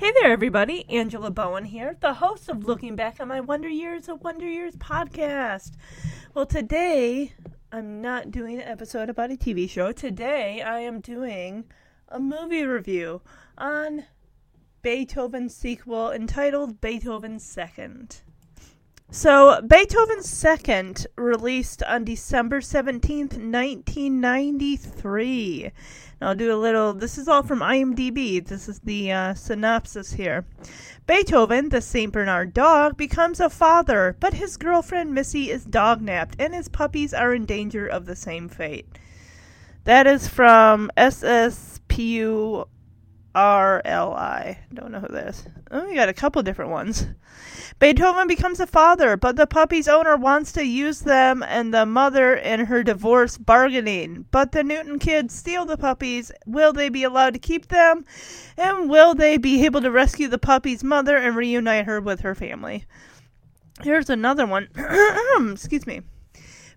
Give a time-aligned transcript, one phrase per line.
[0.00, 0.88] Hey there, everybody.
[0.88, 4.74] Angela Bowen here, the host of Looking Back on My Wonder Years of Wonder Years
[4.76, 5.72] podcast.
[6.32, 7.34] Well, today
[7.70, 9.92] I'm not doing an episode about a TV show.
[9.92, 11.66] Today I am doing
[12.08, 13.20] a movie review
[13.58, 14.06] on
[14.80, 18.22] Beethoven's sequel entitled Beethoven Second.
[19.12, 25.72] So, Beethoven's Second released on December 17th, 1993.
[26.22, 28.46] I'll do a little, this is all from IMDb.
[28.46, 30.44] This is the uh, synopsis here.
[31.08, 32.12] Beethoven, the St.
[32.12, 37.12] Bernard dog, becomes a father, but his girlfriend Missy is dog napped, and his puppies
[37.12, 38.86] are in danger of the same fate.
[39.84, 42.68] That is from SSPU
[43.34, 44.58] RLI.
[44.74, 45.46] Don't know who that is.
[45.70, 47.06] Oh, we got a couple different ones.
[47.78, 52.34] Beethoven becomes a father, but the puppy's owner wants to use them and the mother
[52.34, 54.26] in her divorce bargaining.
[54.30, 56.32] But the Newton kids steal the puppies.
[56.44, 58.04] Will they be allowed to keep them?
[58.56, 62.34] And will they be able to rescue the puppy's mother and reunite her with her
[62.34, 62.84] family?
[63.82, 64.68] Here's another one.
[65.52, 66.02] Excuse me.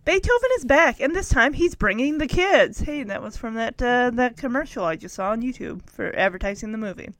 [0.05, 2.81] Beethoven is back, and this time he's bringing the kids.
[2.81, 6.73] Hey, that was from that uh, that commercial I just saw on YouTube for advertising
[6.73, 7.11] the movie.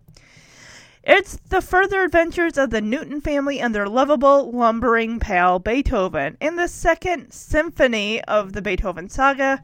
[1.02, 6.36] It's the further adventures of the Newton family and their lovable, lumbering pal Beethoven.
[6.42, 9.64] In the second symphony of the Beethoven saga,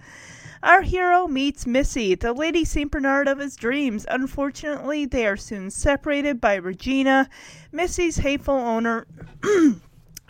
[0.63, 2.89] our hero meets Missy, the Lady St.
[2.89, 4.05] Bernard of his dreams.
[4.09, 7.29] Unfortunately, they are soon separated by Regina,
[7.73, 9.07] Missy's hateful owner,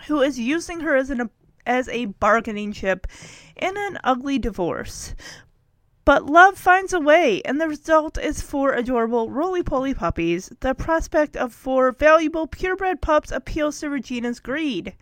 [0.07, 1.29] who is using her as an
[1.69, 3.05] as a bargaining chip
[3.55, 5.13] in an ugly divorce.
[6.03, 10.51] But love finds a way, and the result is four adorable roly poly puppies.
[10.61, 14.95] The prospect of four valuable purebred pups appeals to Regina's greed.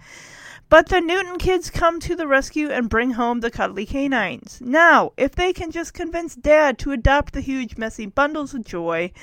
[0.69, 4.59] But the Newton kids come to the rescue and bring home the cuddly canines.
[4.61, 9.13] Now, if they can just convince Dad to adopt the huge, messy bundles of joy,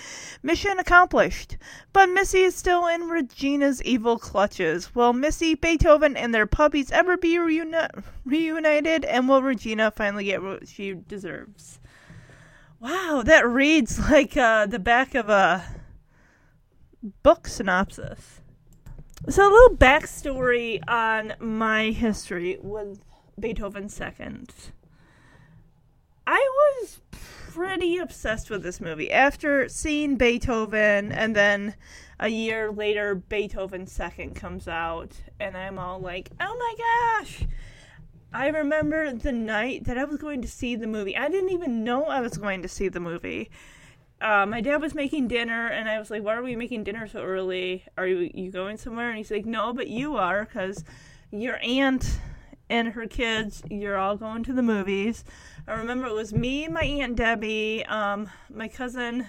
[0.42, 1.58] mission accomplished.
[1.92, 4.94] But Missy is still in Regina's evil clutches.
[4.94, 9.04] Will Missy, Beethoven, and their puppies ever be reuni- reunited?
[9.04, 11.78] And will Regina finally get what she deserves?
[12.80, 15.62] Wow, that reads like uh, the back of a
[17.22, 18.40] book synopsis.
[19.26, 23.02] So, a little backstory on my history with
[23.40, 24.52] Beethoven Second.
[26.26, 26.46] I
[26.80, 31.74] was pretty obsessed with this movie after seeing Beethoven, and then
[32.20, 37.46] a year later, Beethoven Second comes out, and I'm all like, oh my gosh!
[38.30, 41.16] I remember the night that I was going to see the movie.
[41.16, 43.50] I didn't even know I was going to see the movie
[44.20, 47.06] uh, my dad was making dinner, and I was like, "Why are we making dinner
[47.06, 47.84] so early?
[47.98, 50.84] Are you you going somewhere?" And he's like, "No, but you are, because
[51.30, 52.20] your aunt
[52.70, 55.24] and her kids, you're all going to the movies."
[55.66, 59.26] I remember it was me, my aunt Debbie, um, my cousin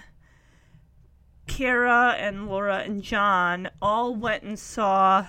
[1.46, 5.26] Kara, and Laura and John all went and saw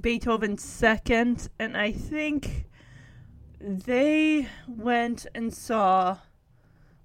[0.00, 2.66] Beethoven's second, and I think
[3.60, 6.18] they went and saw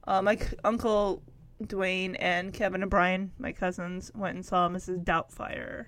[0.07, 1.21] uh, my c- uncle
[1.63, 5.03] Dwayne and Kevin and Brian, my cousins, went and saw Mrs.
[5.03, 5.85] Doubtfire.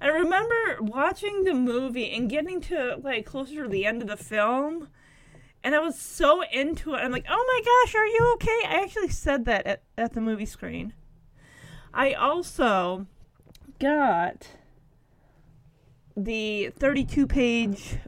[0.00, 4.16] I remember watching the movie and getting to like closer to the end of the
[4.16, 4.88] film,
[5.62, 6.98] and I was so into it.
[6.98, 10.20] I'm like, "Oh my gosh, are you okay?" I actually said that at, at the
[10.20, 10.92] movie screen.
[11.94, 13.06] I also
[13.78, 14.48] got
[16.16, 17.98] the 32 page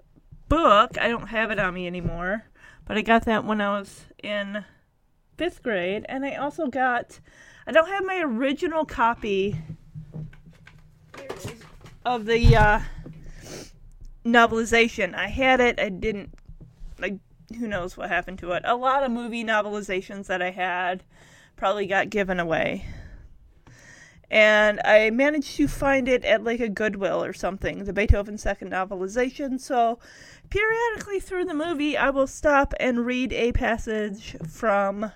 [0.49, 0.99] book.
[0.99, 2.47] I don't have it on me anymore,
[2.87, 4.65] but I got that when I was in
[5.37, 7.21] fifth grade, and I also got.
[7.67, 9.57] I don't have my original copy
[12.05, 12.81] of the uh,
[14.25, 15.15] novelization.
[15.15, 15.81] I had it.
[15.81, 16.35] I didn't.
[16.99, 17.19] Like,
[17.59, 18.63] who knows what happened to it?
[18.67, 21.03] A lot of movie novelizations that I had
[21.57, 22.85] probably got given away.
[24.31, 28.73] And I managed to find it at like a Goodwill or something, the Beethoven second
[28.73, 29.61] novelization.
[29.61, 29.99] So
[30.51, 35.13] periodically through the movie, I will stop and read a passage from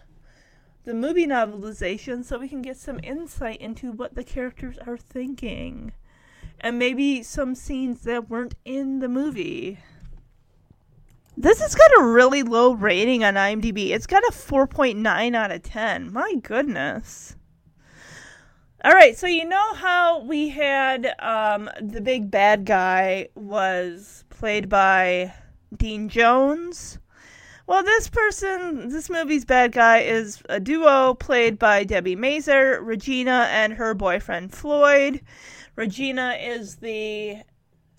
[0.88, 5.92] the movie novelization so we can get some insight into what the characters are thinking.
[6.60, 9.80] And maybe some scenes that weren't in the movie.
[11.36, 13.90] This has got a really low rating on IMDb.
[13.90, 16.10] It's got a 4.9 out of 10.
[16.10, 17.36] My goodness.
[18.82, 24.70] All right, so you know how we had um, the big bad guy was played
[24.70, 25.34] by
[25.76, 26.98] Dean Jones?
[27.68, 33.46] Well, this person, this movie's bad guy is a duo played by Debi Mazar, Regina,
[33.50, 35.20] and her boyfriend Floyd.
[35.76, 37.42] Regina is the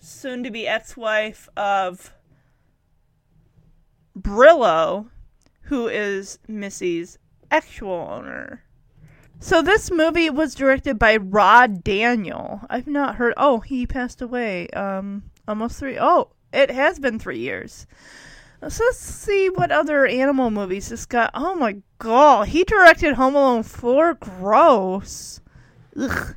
[0.00, 2.12] soon to be ex wife of
[4.18, 5.08] Brillo,
[5.62, 7.16] who is Missy's
[7.52, 8.64] actual owner.
[9.38, 12.62] So this movie was directed by Rod Daniel.
[12.68, 13.34] I've not heard.
[13.36, 14.68] Oh, he passed away.
[14.70, 15.96] Um, almost three.
[15.96, 17.86] Oh, it has been three years.
[18.62, 21.30] Let's see what other animal movies this got.
[21.34, 24.14] Oh my god, he directed Home Alone 4.
[24.14, 25.40] Gross.
[25.98, 26.36] Ugh.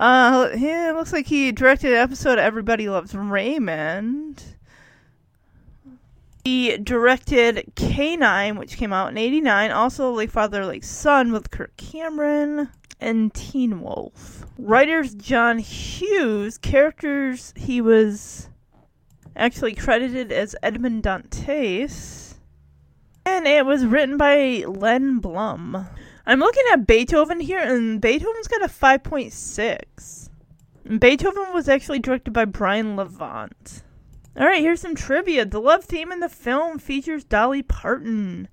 [0.00, 4.42] Uh, yeah, it looks like he directed an episode of Everybody Loves Raymond.
[6.44, 9.70] He directed K9, which came out in 89.
[9.70, 12.70] Also, Like Father, Like Son with Kirk Cameron.
[13.00, 14.44] And Teen Wolf.
[14.58, 16.58] Writers John Hughes.
[16.58, 18.48] Characters he was
[19.38, 22.34] actually credited as Edmond Dantes.
[23.24, 25.86] And it was written by Len Blum.
[26.26, 30.28] I'm looking at Beethoven here, and Beethoven's got a 5.6.
[30.98, 33.82] Beethoven was actually directed by Brian Levant.
[34.38, 35.44] Alright, here's some trivia.
[35.44, 38.48] The love theme in the film features Dolly Parton.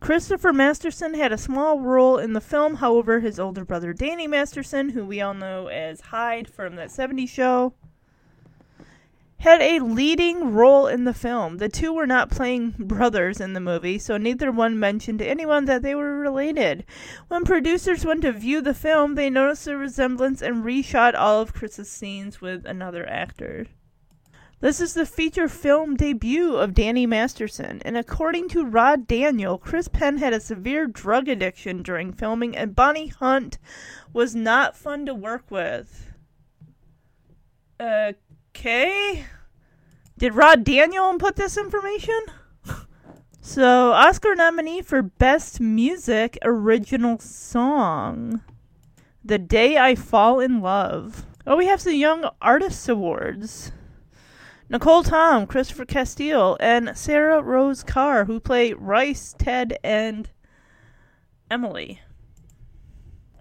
[0.00, 4.90] Christopher Masterson had a small role in the film, however, his older brother Danny Masterson,
[4.90, 7.74] who we all know as Hyde from that 70s show,
[9.40, 11.56] had a leading role in the film.
[11.56, 15.64] The two were not playing brothers in the movie, so neither one mentioned to anyone
[15.64, 16.84] that they were related.
[17.28, 21.54] When producers went to view the film, they noticed a resemblance and reshot all of
[21.54, 23.66] Chris's scenes with another actor.
[24.60, 29.88] This is the feature film debut of Danny Masterson, and according to Rod Daniel, Chris
[29.88, 33.56] Penn had a severe drug addiction during filming, and Bonnie Hunt
[34.12, 36.12] was not fun to work with.
[37.80, 38.12] Uh,
[38.50, 39.26] Okay.
[40.18, 42.20] Did Rod Daniel put this information?
[43.40, 48.42] so, Oscar nominee for Best Music Original Song
[49.24, 51.24] The Day I Fall in Love.
[51.46, 53.72] Oh, we have some Young Artists Awards.
[54.68, 60.28] Nicole Tom, Christopher Castile, and Sarah Rose Karr, who play Ryce, Ted, and
[61.50, 62.00] Emily.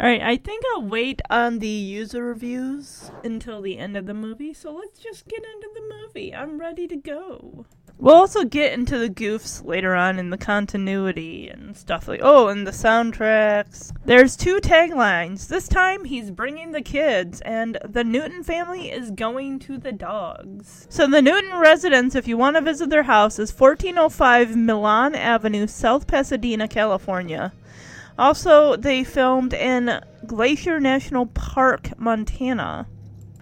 [0.01, 4.53] Alright, I think I'll wait on the user reviews until the end of the movie,
[4.53, 6.33] so let's just get into the movie.
[6.33, 7.65] I'm ready to go.
[7.97, 12.47] We'll also get into the goofs later on in the continuity and stuff like oh,
[12.47, 13.91] and the soundtracks.
[14.05, 15.49] There's two taglines.
[15.49, 20.87] This time he's bringing the kids, and the Newton family is going to the dogs.
[20.89, 25.67] So the Newton residence, if you want to visit their house, is 1405 Milan Avenue,
[25.67, 27.51] South Pasadena, California.
[28.19, 32.85] Also, they filmed in Glacier National Park, Montana.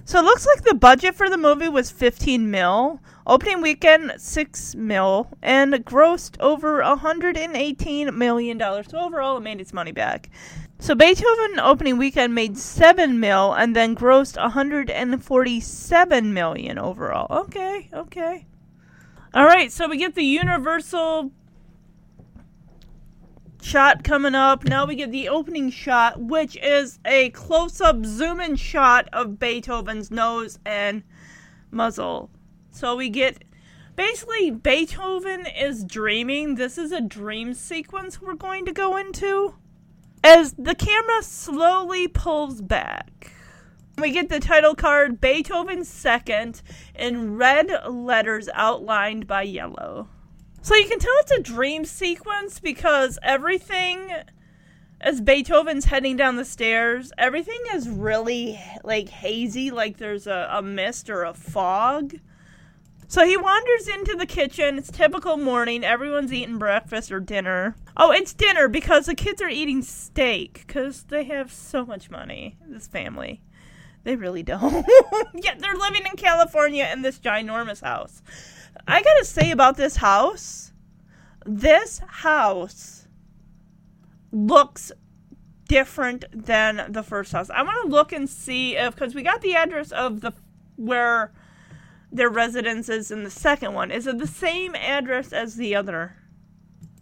[0.06, 3.02] So it looks like the budget for the movie was 15 mil.
[3.26, 8.86] Opening weekend 6 mil and grossed over 118 million dollars.
[8.92, 10.30] So overall it made its money back.
[10.78, 17.46] So Beethoven opening weekend made 7 mil and then grossed 147 million overall.
[17.46, 18.46] Okay, okay.
[19.34, 21.32] All right, so we get the universal
[23.68, 24.64] shot coming up.
[24.64, 29.40] Now we get the opening shot, which is a close up zoom in shot of
[29.40, 31.04] Beethoven's nose and
[31.70, 32.30] muzzle.
[32.72, 33.44] So we get
[33.98, 36.56] basically Beethoven is dreaming.
[36.56, 39.56] This is a dream sequence we're going to go into.
[40.24, 43.34] As the camera slowly pulls back.
[43.98, 46.62] We get the title card Beethoven Second
[46.96, 50.08] in red letters outlined by yellow.
[50.68, 54.12] So you can tell it's a dream sequence because everything
[55.00, 60.62] as Beethoven's heading down the stairs, everything is really like hazy, like there's a, a
[60.62, 62.16] mist or a fog.
[63.08, 64.78] So he wanders into the kitchen.
[64.78, 65.86] It's typical morning.
[65.86, 67.78] Everyone's eating breakfast or dinner.
[67.96, 72.58] Oh, it's dinner because the kids are eating steak because they have so much money.
[72.68, 73.42] This family.
[74.04, 74.86] They really don't.
[75.34, 78.22] yeah, they're living in California in this ginormous house.
[78.88, 80.72] I gotta say about this house,
[81.46, 83.08] this house
[84.32, 84.92] looks
[85.68, 87.50] different than the first house.
[87.50, 90.34] I want to look and see if because we got the address of the
[90.78, 91.34] where
[92.12, 93.92] their residence is in the second one.
[93.92, 96.16] Is it the same address as the other?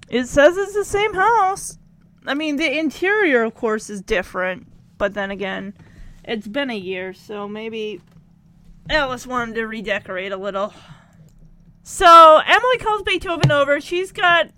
[0.09, 1.77] It says it's the same house.
[2.25, 5.75] I mean, the interior, of course, is different, but then again,
[6.23, 8.01] it's been a year, so maybe
[8.89, 10.73] Alice wanted to redecorate a little.
[11.87, 13.79] So Emily calls Beethoven over.
[13.79, 14.49] She's got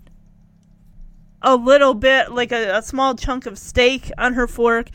[1.42, 4.88] a little bit, like a, a small chunk of steak on her fork.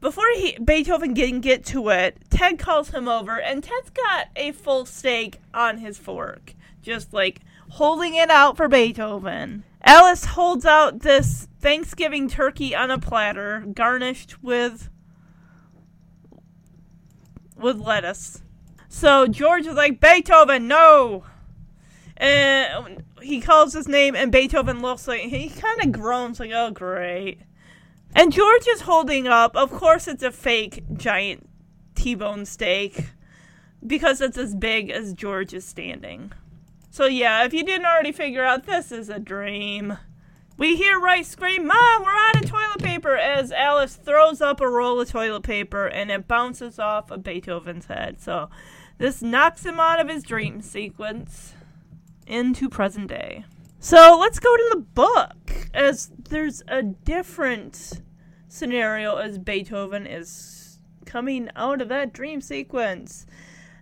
[0.00, 4.52] Before he, Beethoven can get to it, Ted calls him over, and Ted's got a
[4.52, 9.62] full steak on his fork, just like holding it out for Beethoven.
[9.82, 14.88] Alice holds out this Thanksgiving turkey on a platter, garnished with
[17.58, 18.42] with lettuce.
[18.88, 21.24] So George is like, Beethoven, no.
[22.18, 26.72] And he calls his name, and Beethoven looks like he kind of groans, like, "Oh,
[26.72, 27.40] great."
[28.14, 29.56] And George is holding up.
[29.56, 31.48] Of course, it's a fake giant
[31.94, 33.10] T bone steak
[33.86, 36.32] because it's as big as George is standing.
[36.90, 39.98] So, yeah, if you didn't already figure out, this is a dream.
[40.56, 44.68] We hear Ryce scream, Mom, we're out of toilet paper, as Alice throws up a
[44.68, 48.20] roll of toilet paper and it bounces off of Beethoven's head.
[48.20, 48.50] So,
[48.96, 51.54] this knocks him out of his dream sequence
[52.28, 53.44] into present day.
[53.80, 58.02] So let's go to the book, as there's a different
[58.48, 63.26] scenario as Beethoven is coming out of that dream sequence.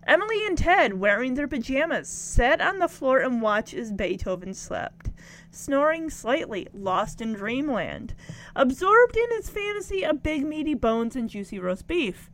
[0.06, 5.10] Emily and Ted, wearing their pajamas, sat on the floor and watched as Beethoven slept,
[5.50, 8.14] snoring slightly, lost in dreamland,
[8.54, 12.30] absorbed in his fantasy of big meaty bones and juicy roast beef.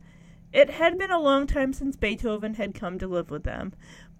[0.51, 3.73] It had been a long time since Beethoven had come to live with them,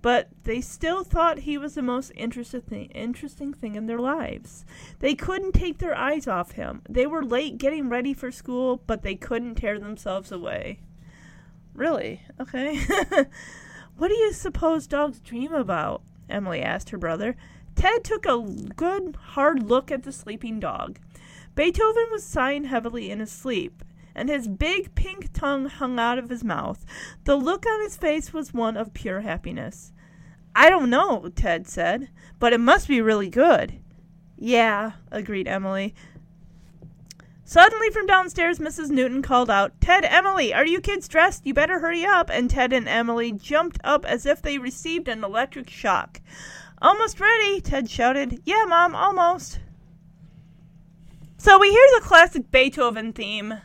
[0.04, 4.66] but they still thought he was the most interesting interesting thing in their lives.
[5.00, 6.82] They couldn't take their eyes off him.
[6.90, 10.82] They were late getting ready for school, but they couldn't tear themselves away.
[11.74, 12.22] Really?
[12.38, 12.78] Okay.
[13.98, 16.04] what do you suppose dogs dream about?
[16.30, 17.38] Emily asked her brother.
[17.76, 18.42] Ted took a
[18.76, 21.00] good, hard look at the sleeping dog.
[21.56, 23.84] Beethoven was sighing heavily in his sleep,
[24.14, 26.86] and his big pink tongue hung out of his mouth.
[27.24, 29.93] The look on his face was one of pure happiness.
[30.56, 33.80] I don't know, Ted said, but it must be really good.
[34.38, 35.96] Yeah, agreed Emily.
[37.46, 38.90] Suddenly, from downstairs, Mrs.
[38.90, 41.46] Newton called out, Ted, Emily, are you kids dressed?
[41.46, 42.30] You better hurry up.
[42.32, 46.22] And Ted and Emily jumped up as if they received an electric shock.
[46.82, 48.42] Almost ready, Ted shouted.
[48.46, 49.60] Yeah, Mom, almost.
[51.38, 53.56] So we hear the classic Beethoven theme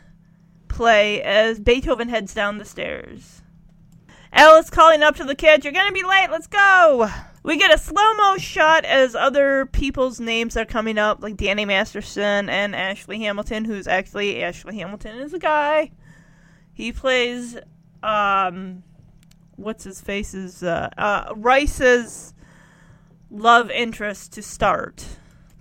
[0.67, 3.38] play as Beethoven heads down the stairs.
[4.31, 7.09] Alice calling up to the kids, You're gonna be late, let's go!
[7.41, 11.65] We get a slow mo shot as other people's names are coming up, like Danny
[11.65, 15.91] Masterson and Ashley Hamilton, who's actually Ashley Hamilton is a guy.
[16.73, 17.57] He plays
[18.03, 18.83] um
[19.55, 22.33] what's his face's, uh, uh Ryce's
[23.31, 25.05] love interest to start.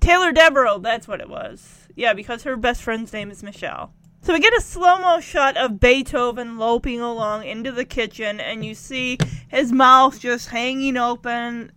[0.00, 1.88] Taylor Devereaux, that's what it was.
[1.96, 3.92] Yeah, because her best friend's name is Michelle.
[4.20, 8.64] So we get a slow mo shot of Beethoven loping along into the kitchen, and
[8.64, 11.72] you see his mouth just hanging open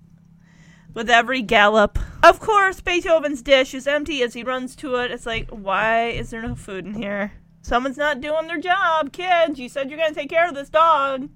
[0.93, 1.97] with every gallop.
[2.23, 5.11] Of course, Beethoven's dish is empty as he runs to it.
[5.11, 7.31] It's like, why is there no food in here?
[7.61, 9.59] Someone's not doing their job, kids.
[9.59, 11.29] You said you're going to take care of this dog.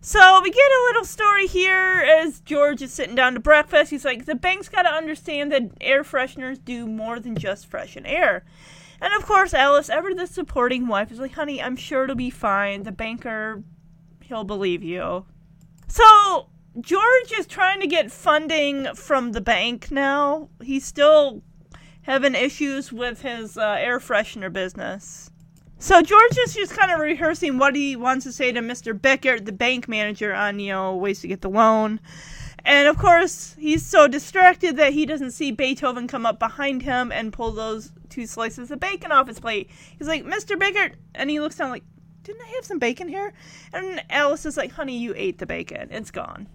[0.00, 3.90] So we get a little story here as George is sitting down to breakfast.
[3.90, 8.06] He's like, the bank's got to understand that air fresheners do more than just freshen
[8.06, 8.44] air.
[9.00, 12.30] And of course, Alice, ever the supporting wife, is like, honey, I'm sure it'll be
[12.30, 12.82] fine.
[12.82, 13.62] The banker,
[14.22, 15.24] he'll believe you.
[15.88, 20.48] So, George is trying to get funding from the bank now.
[20.62, 21.42] He's still
[22.02, 25.30] having issues with his uh, air freshener business.
[25.78, 28.92] So George is just kind of rehearsing what he wants to say to Mr.
[28.92, 32.00] Bickert, the bank manager, on you know ways to get the loan.
[32.66, 37.10] And of course, he's so distracted that he doesn't see Beethoven come up behind him
[37.10, 39.70] and pull those two slices of bacon off his plate.
[39.98, 40.58] He's like, Mr.
[40.58, 40.94] Bickert.
[41.14, 41.84] And he looks down like,
[42.22, 43.32] didn't I have some bacon here?
[43.72, 45.88] And Alice is like, honey, you ate the bacon.
[45.90, 46.48] It's gone.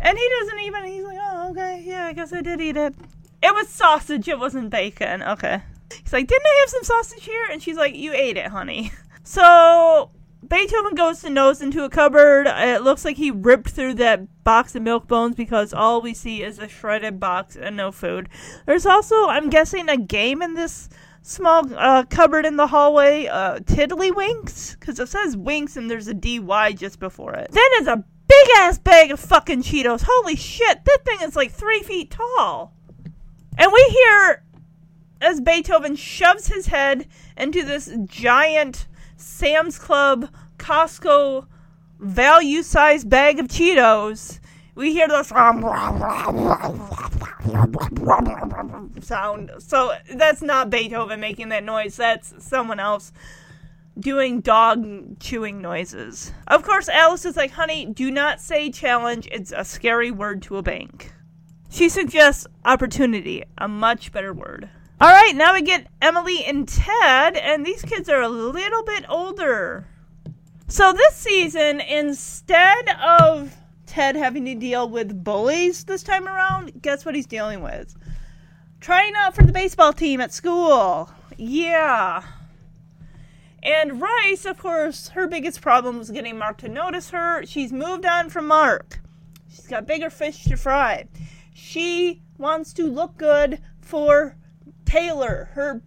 [0.00, 2.94] And he doesn't even, he's like, oh, okay, yeah, I guess I did eat it.
[3.42, 5.22] It was sausage, it wasn't bacon.
[5.22, 5.62] Okay.
[6.02, 7.46] He's like, didn't I have some sausage here?
[7.50, 8.92] And she's like, you ate it, honey.
[9.26, 10.10] So
[10.48, 12.46] Beethoven goes to nose into a cupboard.
[12.46, 16.42] It looks like he ripped through that box of milk bones because all we see
[16.42, 18.28] is a shredded box and no food.
[18.66, 20.88] There's also, I'm guessing, a game in this
[21.22, 23.26] small uh, cupboard in the hallway.
[23.26, 24.78] Uh, Tiddlywinks?
[24.78, 27.50] Because it says Winks and there's a DY just before it.
[27.50, 30.04] Then there's a big ass bag of fucking Cheetos.
[30.06, 32.74] Holy shit, that thing is like three feet tall.
[33.56, 34.44] And we hear
[35.20, 38.86] as Beethoven shoves his head into this giant
[39.16, 40.28] Sam's Club,
[40.58, 41.46] Costco
[41.98, 44.40] value size bag of Cheetos,
[44.74, 45.62] we hear this um,
[49.00, 49.50] sound.
[49.58, 53.12] So that's not Beethoven making that noise, that's someone else
[53.98, 56.32] doing dog chewing noises.
[56.48, 59.28] Of course, Alice is like, honey, do not say challenge.
[59.30, 61.12] It's a scary word to a bank.
[61.70, 64.68] She suggests opportunity, a much better word.
[65.00, 69.04] All right, now we get Emily and Ted, and these kids are a little bit
[69.08, 69.88] older.
[70.68, 77.04] So this season, instead of Ted having to deal with bullies this time around, guess
[77.04, 77.96] what he's dealing with?
[78.80, 81.10] Trying out for the baseball team at school.
[81.36, 82.22] Yeah.
[83.64, 87.44] And Ryce, of course, her biggest problem was getting Mark to notice her.
[87.44, 89.00] She's moved on from Mark.
[89.50, 91.08] She's got bigger fish to fry.
[91.52, 94.36] She wants to look good for
[94.94, 95.82] Taylor, her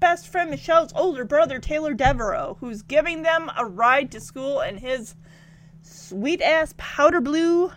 [0.00, 4.76] best friend Michelle's older brother, Taylor Devereaux, who's giving them a ride to school in
[4.76, 5.14] his
[5.80, 7.72] sweet ass powder blue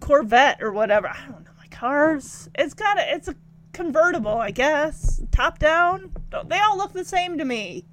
[0.00, 1.06] Corvette or whatever.
[1.06, 2.48] I don't know my cars.
[2.56, 3.36] It's got a, it's a
[3.72, 5.22] convertible, I guess.
[5.30, 6.10] Top down.
[6.30, 7.86] Don't, They all look the same to me.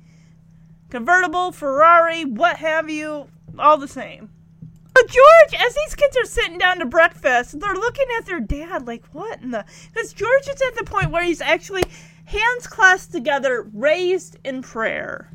[0.90, 3.28] Convertible, Ferrari, what have you,
[3.60, 4.32] all the same.
[5.02, 9.06] George, as these kids are sitting down to breakfast, they're looking at their dad like,
[9.12, 9.66] what in the?
[9.94, 11.84] Because George is at the point where he's actually
[12.26, 15.32] hands clasped together, raised in prayer.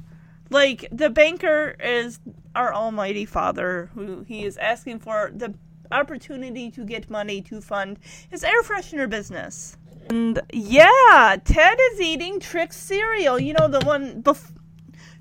[0.50, 2.20] Like the banker is
[2.54, 5.54] our Almighty Father, who he is asking for the
[5.90, 7.98] opportunity to get money to fund
[8.30, 9.76] his air freshener business.
[10.10, 13.38] And yeah, Ted is eating Trix cereal.
[13.38, 14.51] You know the one before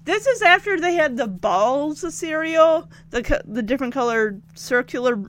[0.04, 5.24] this is after they had the balls of cereal, the the different colored circular.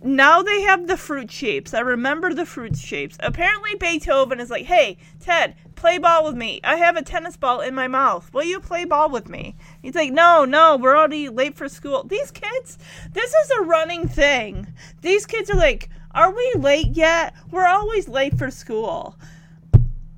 [0.00, 1.72] Now they have the fruit shapes.
[1.72, 3.16] I remember the fruit shapes.
[3.20, 6.60] Apparently Beethoven is like, "Hey, Ted, play ball with me.
[6.64, 8.32] I have a tennis ball in my mouth.
[8.32, 12.04] Will you play ball with me?" He's like, "No, no, we're already late for school."
[12.04, 12.78] These kids,
[13.12, 14.74] this is a running thing.
[15.00, 17.34] These kids are like, "Are we late yet?
[17.50, 19.16] We're always late for school."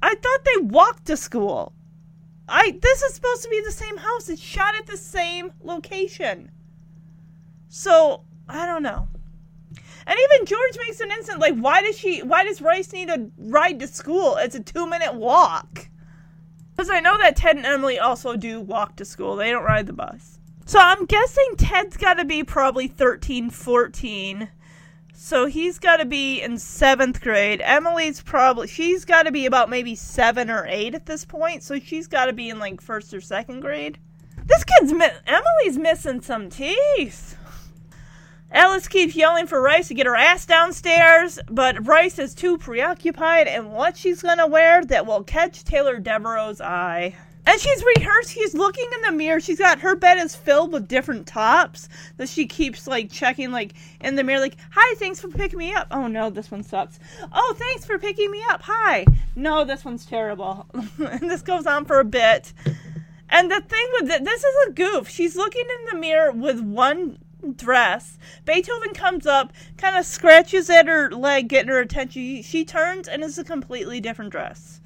[0.03, 1.76] I thought they walked to school.
[2.49, 4.29] I this is supposed to be the same house.
[4.29, 6.51] It's shot at the same location.
[7.69, 9.09] So I don't know.
[10.07, 12.23] And even George makes an instant like, why does she?
[12.23, 14.37] Why does Ryce need a ride to school?
[14.37, 15.89] It's a two minute walk.
[16.77, 19.37] Because I know that Ted and Emily also do walk to school.
[19.37, 20.39] They don't ride the bus.
[20.67, 24.49] So I'm guessing Ted's got to be probably 13, 14
[25.19, 27.63] so he's got to be in seventh grade.
[27.65, 31.63] Emily's probably, she's got to be about maybe seven or eight at this point.
[31.63, 33.99] So she's got to be in like first or second grade.
[34.45, 37.37] This kid's, mi- Emily's missing some teeth.
[38.53, 43.49] Alice keeps yelling for Ryce to get her ass downstairs, but Ryce is too preoccupied
[43.49, 47.17] in what she's gonna wear that will catch Taylor Devereaux's eye.
[47.47, 48.33] And she's rehearsed.
[48.33, 49.39] She's looking in the mirror.
[49.39, 53.75] She's got her bed is filled with different tops that she keeps like checking, like
[54.01, 56.99] in the mirror, like, "Hi, thanks for picking me up." Oh no, this one sucks.
[57.33, 58.63] Oh, thanks for picking me up.
[58.63, 59.07] Hi.
[59.37, 60.67] No, this one's terrible.
[60.99, 62.53] and this goes on for a bit.
[63.29, 65.09] And the thing with it, this is a goof.
[65.09, 67.19] She's looking in the mirror with one
[67.55, 68.19] dress.
[68.45, 72.43] Beethoven comes up, kind of scratches at her leg, getting her attention.
[72.43, 74.81] She turns, and it's a completely different dress.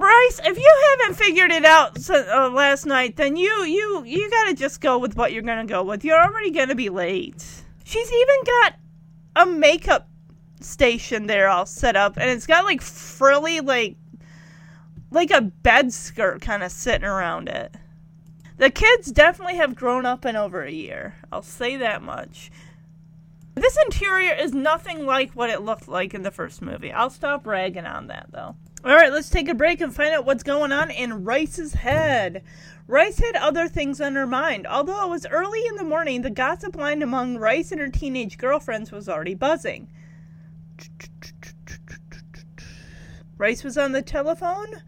[0.00, 4.54] Bryce, if you haven't figured it out uh, last night, then you you you gotta
[4.54, 6.06] just go with what you're gonna go with.
[6.06, 7.44] You're already gonna be late.
[7.84, 8.74] She's even got
[9.36, 10.08] a makeup
[10.62, 13.96] station there all set up, and it's got like frilly like
[15.10, 17.74] like a bed skirt kind of sitting around it.
[18.56, 21.16] The kids definitely have grown up in over a year.
[21.30, 22.50] I'll say that much.
[23.54, 26.92] This interior is nothing like what it looked like in the first movie.
[26.92, 28.56] I'll stop ragging on that though.
[28.82, 32.42] All right, let's take a break and find out what's going on in Ryce's head.
[32.86, 34.66] Ryce had other things on her mind.
[34.66, 38.38] Although it was early in the morning, the gossip line among Ryce and her teenage
[38.38, 39.88] girlfriends was already buzzing.
[43.36, 44.82] Ryce was on the telephone.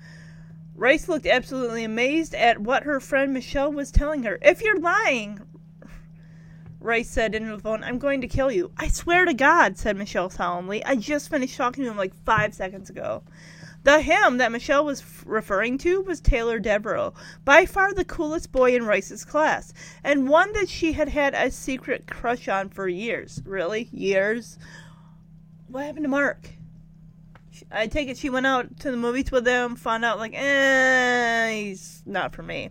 [0.74, 4.38] Ryce looked absolutely amazed at what her friend Michelle was telling her.
[4.40, 5.40] If you're lying,
[6.82, 8.72] Ryce said into the phone, I'm going to kill you.
[8.76, 10.84] I swear to God, said Michelle solemnly.
[10.84, 13.22] I just finished talking to him like five seconds ago.
[13.84, 17.14] The him that Michelle was referring to was Taylor Devereaux,
[17.44, 19.72] by far the coolest boy in Ryce's class,
[20.04, 23.42] and one that she had had a secret crush on for years.
[23.44, 23.88] Really?
[23.92, 24.56] Years?
[25.66, 26.50] What happened to Mark?
[27.72, 31.50] I take it she went out to the movies with him, found out, like, eh,
[31.50, 32.70] he's not for me.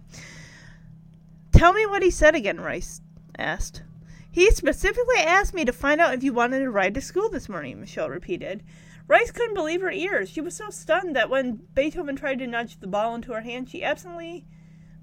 [1.52, 3.02] Tell me what he said again, Ryce
[3.38, 3.84] asked.
[4.32, 7.50] He specifically asked me to find out if you wanted to ride to school this
[7.50, 8.64] morning, Michelle repeated.
[9.08, 10.30] Ryce couldn't believe her ears.
[10.30, 13.70] She was so stunned that when Beethoven tried to nudge the ball into her hand,
[13.70, 14.46] she absently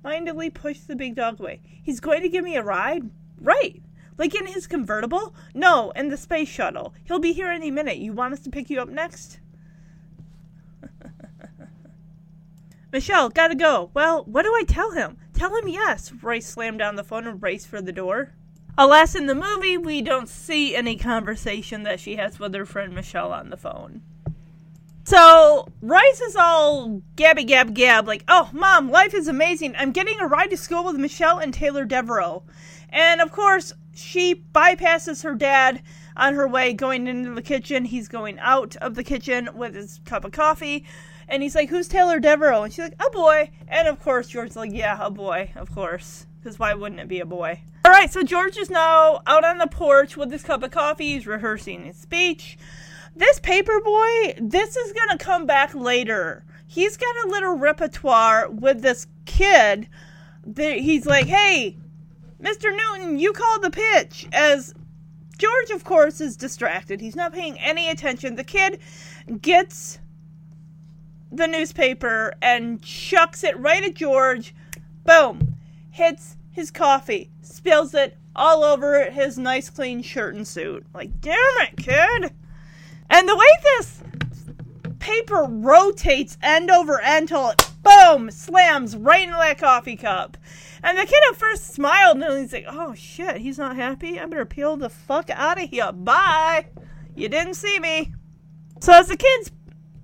[0.03, 1.61] mindedly pushed the big dog away.
[1.83, 3.11] He's going to give me a ride?
[3.38, 3.83] Right.
[4.17, 5.35] Like in his convertible?
[5.55, 6.95] No, in the space shuttle.
[7.05, 7.99] He'll be here any minute.
[7.99, 9.41] You want us to pick you up next?
[12.93, 13.91] Michelle, gotta go.
[13.93, 15.19] Well, what do I tell him?
[15.35, 16.12] Tell him yes.
[16.23, 18.33] Ryce slammed down the phone and raced for the door.
[18.81, 22.95] Alas, in the movie, we don't see any conversation that she has with her friend
[22.95, 24.03] Michelle on the phone.
[25.03, 29.75] So, Ryce is all gabby gab gab, like, oh, mom, life is amazing.
[29.77, 32.45] I'm getting a ride to school with Michelle and Taylor Devereaux.
[32.91, 35.83] And of course, she bypasses her dad
[36.17, 37.85] on her way going into the kitchen.
[37.85, 40.85] He's going out of the kitchen with his cup of coffee.
[41.27, 42.62] And he's like, Who's Taylor Devereaux?
[42.62, 43.51] And she's like, A boy.
[43.67, 46.27] And of course, George's like, Yeah, a boy, of course.
[46.41, 47.61] Because why wouldn't it be a boy?
[47.88, 51.14] All right, so George is now out on the porch with his cup of coffee.
[51.14, 52.59] He's rehearsing his speech.
[53.16, 56.44] This paper boy, this is going to come back later.
[56.66, 59.88] he's got a little repertoire with this kid.
[60.55, 61.79] He's like, hey,
[62.38, 62.64] Mr.
[62.77, 64.29] Newton, you call the pitch.
[64.35, 64.74] As
[65.38, 67.01] George, of course, is distracted.
[67.01, 68.35] He's not paying any attention.
[68.35, 68.81] The kid
[69.40, 69.98] gets
[71.33, 74.55] the newspaper and chucks it right at George.
[75.07, 75.55] Boom.
[75.90, 77.31] Hits his coffee.
[77.40, 80.85] Spills it all over his nice clean shirt and suit.
[80.92, 82.35] Like, damn it, kid.
[83.09, 84.03] And the way this
[84.99, 90.37] paper rotates end over end till it boom slams right into that coffee cup.
[90.83, 94.21] And the kid at first smiled and then he's like, oh shit, he's not happy.
[94.21, 95.92] I better peel the fuck out of here.
[95.92, 96.66] Bye.
[97.14, 98.12] You didn't see me.
[98.81, 99.51] So as the kid's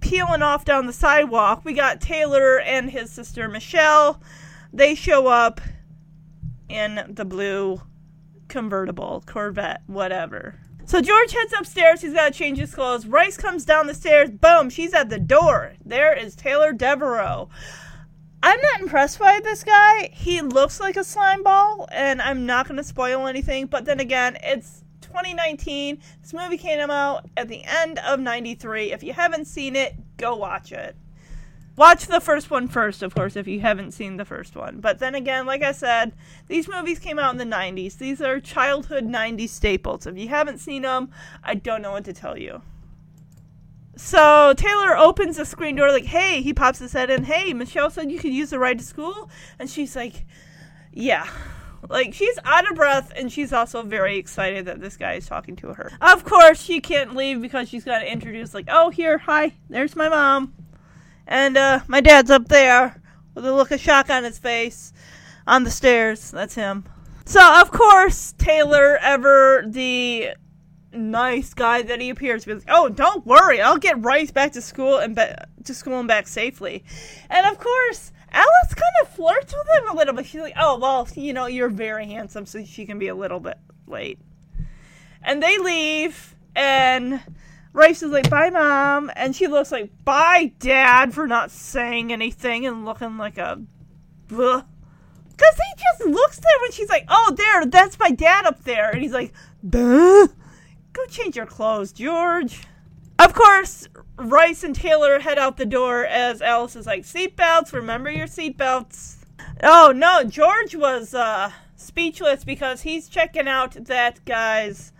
[0.00, 4.20] peeling off down the sidewalk, we got Taylor and his sister Michelle.
[4.72, 5.60] They show up
[6.74, 7.80] in the blue
[8.48, 10.58] convertible, Corvette, whatever.
[10.86, 12.02] So George heads upstairs.
[12.02, 13.06] He's got to change his clothes.
[13.06, 14.30] Ryce comes down the stairs.
[14.30, 15.74] Boom, she's at the door.
[15.84, 17.48] There is Taylor Devereaux.
[18.42, 20.10] I'm not impressed by this guy.
[20.12, 23.66] He looks like a slime ball, and I'm not going to spoil anything.
[23.66, 25.98] But then again, it's 2019.
[26.20, 28.92] This movie came out at the end of 93.
[28.92, 30.94] If you haven't seen it, go watch it.
[31.76, 34.78] Watch the first one first, of course, if you haven't seen the first one.
[34.78, 36.12] But then again, like I said,
[36.46, 37.98] these movies came out in the 90s.
[37.98, 40.06] These are childhood 90s staples.
[40.06, 41.10] If you haven't seen them,
[41.42, 42.62] I don't know what to tell you.
[43.96, 47.90] So Taylor opens the screen door, like, hey, he pops his head in, hey, Michelle
[47.90, 49.28] said you could use the ride to school.
[49.58, 50.26] And she's like,
[50.92, 51.28] yeah.
[51.88, 55.54] Like, she's out of breath, and she's also very excited that this guy is talking
[55.56, 55.92] to her.
[56.00, 59.94] Of course, she can't leave because she's got to introduce, like, oh, here, hi, there's
[59.94, 60.54] my mom.
[61.26, 63.00] And uh, my dad's up there
[63.34, 64.92] with a look of shock on his face
[65.46, 66.30] on the stairs.
[66.30, 66.84] That's him.
[67.26, 70.30] So, of course, Taylor, ever the
[70.92, 74.98] nice guy that he appears like, oh, don't worry, I'll get Ryce back to school
[74.98, 75.18] and
[75.64, 76.84] to school and back safely.
[77.30, 80.26] And of course, Alice kind of flirts with him a little bit.
[80.26, 83.40] She's like, oh, well, you know, you're very handsome, so she can be a little
[83.40, 84.18] bit late.
[85.22, 87.20] And they leave, and
[87.74, 89.10] Ryce is like, bye, mom.
[89.16, 93.60] And she looks like, bye, dad, for not saying anything and looking like a.
[94.28, 94.62] Because
[95.36, 98.90] he just looks there when she's like, oh, there, that's my dad up there.
[98.90, 99.32] And he's like,
[99.68, 100.28] Duh.
[100.92, 102.62] go change your clothes, George.
[103.18, 108.10] Of course, Ryce and Taylor head out the door as Alice is like, seatbelts, remember
[108.10, 109.16] your seatbelts.
[109.64, 114.92] Oh, no, George was uh, speechless because he's checking out that guy's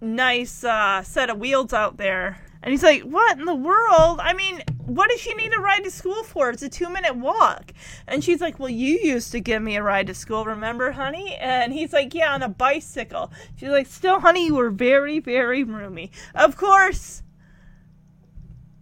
[0.00, 2.38] nice uh, set of wheels out there.
[2.62, 4.20] And he's like, What in the world?
[4.20, 6.50] I mean, what does she need a ride to school for?
[6.50, 7.72] It's a two minute walk.
[8.06, 11.36] And she's like, Well, you used to give me a ride to school, remember, honey?
[11.36, 13.32] And he's like, Yeah, on a bicycle.
[13.56, 16.10] She's like, Still, honey, you were very, very roomy.
[16.34, 17.22] Of course.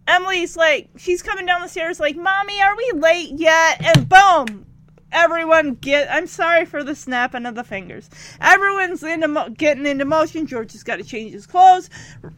[0.07, 3.83] Emily's like, she's coming down the stairs, like, Mommy, are we late yet?
[3.83, 4.65] And boom,
[5.11, 8.09] everyone get i'm sorry for the snapping of the fingers
[8.41, 11.89] everyone's into mo- getting into motion george has got to change his clothes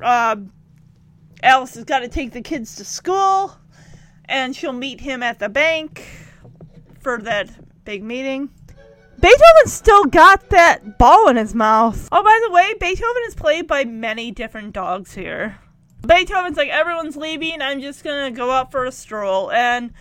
[0.02, 0.36] uh,
[1.44, 3.58] alice has got to take the kids to school
[4.26, 6.06] and she'll meet him at the bank
[7.00, 7.50] for that
[7.86, 8.50] big meeting
[9.20, 12.08] Beethoven still got that ball in his mouth.
[12.12, 15.58] Oh, by the way, Beethoven is played by many different dogs here.
[16.06, 19.52] Beethoven's like, everyone's leaving, I'm just gonna go out for a stroll.
[19.52, 19.92] And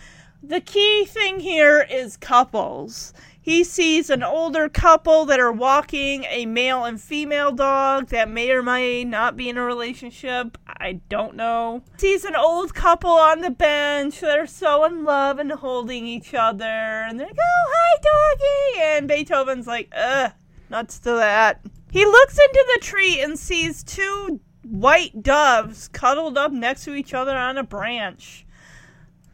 [0.43, 3.13] the key thing here is couples.
[3.47, 8.51] He sees an older couple that are walking a male and female dog that may
[8.51, 10.57] or may not be in a relationship.
[10.67, 11.81] I don't know.
[11.95, 16.33] Sees an old couple on the bench that are so in love and holding each
[16.33, 16.65] other.
[16.65, 18.97] And they're like, oh, hi, doggy.
[18.97, 20.33] And Beethoven's like, ugh,
[20.69, 21.65] nuts to that.
[21.89, 27.13] He looks into the tree and sees two white doves cuddled up next to each
[27.13, 28.45] other on a branch.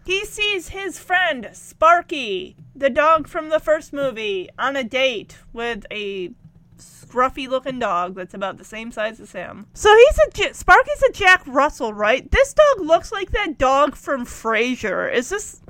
[0.06, 5.86] He sees his friend Sparky, the dog from the first movie, on a date with
[5.92, 6.32] a
[6.78, 9.68] scruffy looking dog that's about the same size as him.
[9.74, 12.30] So he's a Sparky's a Jack Russell, right?
[12.32, 15.14] This dog looks like that dog from Frasier.
[15.14, 15.62] Is this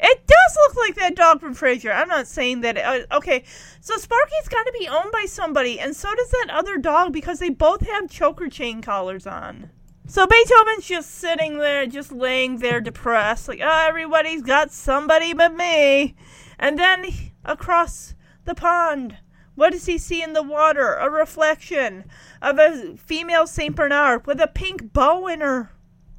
[0.00, 1.94] it does look like that dog from Frasier.
[1.94, 2.78] I'm not saying that.
[2.78, 3.42] Uh, okay,
[3.80, 7.40] so Sparky's got to be owned by somebody, and so does that other dog because
[7.40, 9.70] they both have choker chain collars on.
[10.10, 15.54] So Beethoven's just sitting there, just laying there depressed, like, oh, everybody's got somebody but
[15.54, 16.16] me.
[16.58, 17.04] And then
[17.44, 18.14] across
[18.46, 19.18] the pond,
[19.54, 20.94] what does he see in the water?
[20.94, 22.06] A reflection
[22.40, 23.76] of a female St.
[23.76, 25.72] Bernard with a pink bow in her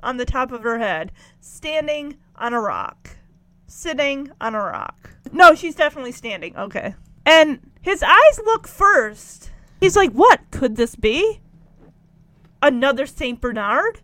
[0.03, 3.17] on the top of her head, standing on a rock.
[3.65, 5.15] Sitting on a rock.
[5.31, 6.55] No, she's definitely standing.
[6.55, 6.93] Okay.
[7.25, 9.49] And his eyes look first.
[9.79, 11.41] He's like, what could this be?
[12.61, 14.01] Another Saint Bernard.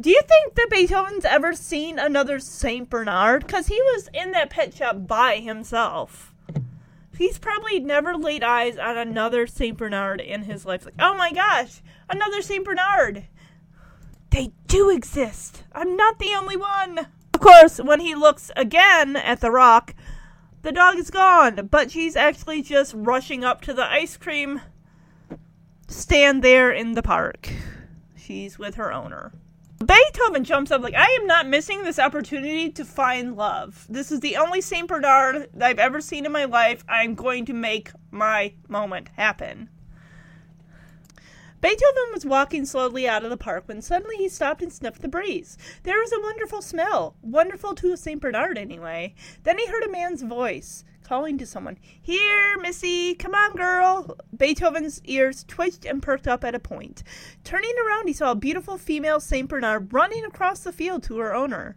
[0.00, 3.46] Do you think that Beethoven's ever seen another Saint Bernard?
[3.46, 6.34] Because he was in that pet shop by himself.
[7.16, 10.84] He's probably never laid eyes on another Saint Bernard in his life.
[10.84, 11.80] Like, oh my gosh,
[12.10, 13.24] another Saint Bernard.
[14.30, 15.62] They do exist.
[15.72, 17.06] I'm not the only one.
[17.32, 19.94] Of course, when he looks again at the rock,
[20.60, 24.60] the dog is gone, but she's actually just rushing up to the ice cream
[25.88, 27.50] stand there in the park.
[28.16, 29.32] She's with her owner.
[29.78, 33.86] Beethoven jumps up like, I am not missing this opportunity to find love.
[33.88, 34.88] This is the only St.
[34.88, 36.82] Bernard that I've ever seen in my life.
[36.88, 39.68] I'm going to make my moment happen.
[41.60, 45.08] Beethoven was walking slowly out of the park when suddenly he stopped and sniffed the
[45.08, 45.58] breeze.
[45.82, 48.20] There was a wonderful smell, wonderful to a St.
[48.20, 49.14] Bernard anyway.
[49.42, 54.16] Then he heard a man's voice calling to someone, Here, Missy, come on, girl.
[54.36, 57.02] Beethoven's ears twitched and perked up at a point.
[57.44, 59.48] Turning around, he saw a beautiful female St.
[59.48, 61.76] Bernard running across the field to her owner.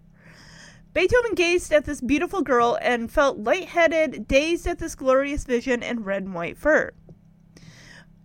[0.94, 6.04] Beethoven gazed at this beautiful girl and felt light-headed, dazed at this glorious vision in
[6.04, 6.92] red and white fur.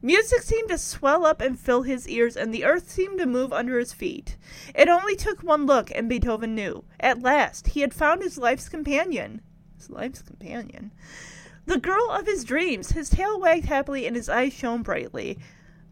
[0.01, 3.53] Music seemed to swell up and fill his ears, and the earth seemed to move
[3.53, 4.37] under his feet.
[4.75, 6.85] It only took one look, and Beethoven knew.
[7.01, 9.43] At last, he had found his life's companion
[9.85, 10.91] his life's companion.
[11.67, 12.93] The girl of his dreams.
[12.93, 15.39] His tail wagged happily and his eyes shone brightly.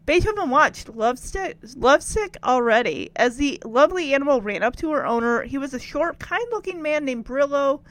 [0.05, 3.11] Beethoven watched, lovesick, lovesick already.
[3.15, 6.81] As the lovely animal ran up to her owner, he was a short, kind looking
[6.81, 7.81] man named Brillo.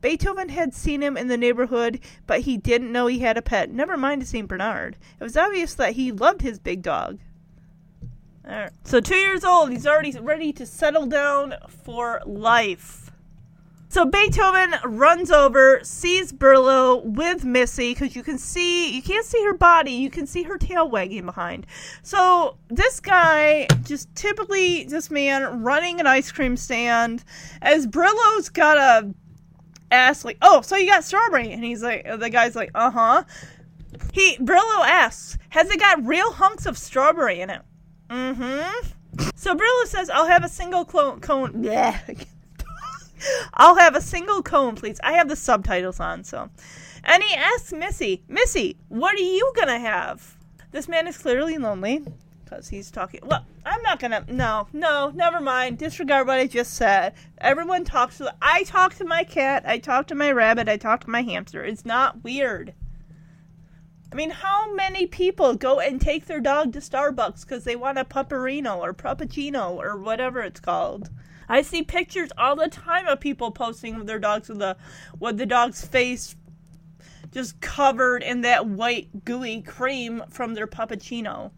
[0.00, 3.70] Beethoven had seen him in the neighborhood, but he didn't know he had a pet,
[3.70, 4.48] never mind a St.
[4.48, 4.98] Bernard.
[5.18, 7.20] It was obvious that he loved his big dog.
[8.84, 13.01] So, two years old, he's already ready to settle down for life.
[13.92, 19.44] So Beethoven runs over, sees Brillo with Missy, because you can see, you can't see
[19.44, 21.66] her body, you can see her tail wagging behind.
[22.02, 27.22] So this guy, just typically this man running an ice cream stand,
[27.60, 29.12] as Brillo's got a
[29.90, 33.24] ask like, "Oh, so you got strawberry?" And he's like, the guy's like, "Uh huh."
[34.14, 37.60] He Brillo asks, "Has it got real hunks of strawberry in it?"
[38.08, 38.88] Mm-hmm.
[39.34, 42.00] So Brillo says, "I'll have a single clone cone." Yeah.
[43.54, 44.98] I'll have a single cone, please.
[45.02, 46.50] I have the subtitles on, so.
[47.04, 50.36] And he asks Missy, Missy, what are you gonna have?
[50.70, 52.02] This man is clearly lonely
[52.44, 53.20] because he's talking.
[53.24, 54.24] Well, I'm not gonna.
[54.28, 55.78] No, no, never mind.
[55.78, 57.14] Disregard what I just said.
[57.38, 58.34] Everyone talks to.
[58.42, 59.64] I talk to my cat.
[59.66, 60.68] I talk to my rabbit.
[60.68, 61.64] I talk to my hamster.
[61.64, 62.74] It's not weird.
[64.12, 67.96] I mean, how many people go and take their dog to Starbucks because they want
[67.96, 71.08] a pupperino or puppuccino or whatever it's called?
[71.52, 74.74] I see pictures all the time of people posting their dogs with the
[75.20, 76.34] with the dog's face
[77.30, 81.50] just covered in that white gooey cream from their puppuccino.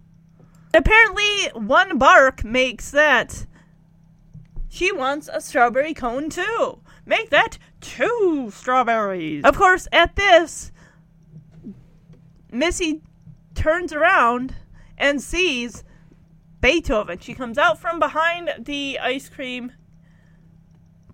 [0.74, 3.46] Apparently, one bark makes that.
[4.68, 6.80] She wants a strawberry cone too.
[7.06, 9.44] Make that two strawberries.
[9.44, 10.72] Of course, at this,
[12.50, 13.00] Missy
[13.54, 14.56] turns around
[14.98, 15.84] and sees
[16.60, 17.20] Beethoven.
[17.20, 19.70] She comes out from behind the ice cream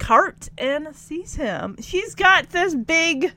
[0.01, 1.77] cart and sees him.
[1.81, 3.33] She's got this big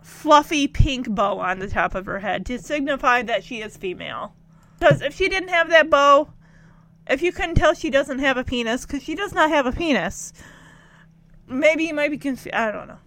[0.00, 4.34] fluffy pink bow on the top of her head to signify that she is female.
[4.78, 6.32] Because if she didn't have that bow,
[7.08, 9.72] if you couldn't tell she doesn't have a penis, because she does not have a
[9.72, 10.32] penis,
[11.48, 12.54] maybe you might be confused.
[12.54, 12.98] I don't know.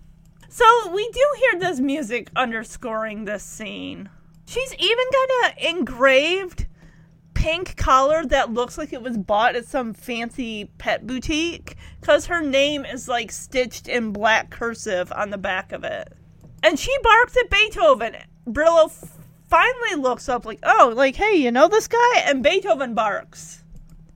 [0.50, 4.10] So we do hear this music underscoring this scene.
[4.46, 6.68] She's even got a engraved
[7.44, 12.40] pink collar that looks like it was bought at some fancy pet boutique because her
[12.40, 16.14] name is like stitched in black cursive on the back of it.
[16.64, 18.16] And she barks at Beethoven.
[18.48, 19.18] Brillo f-
[19.50, 22.20] finally looks up, like, oh, like, hey, you know this guy?
[22.24, 23.62] And Beethoven barks.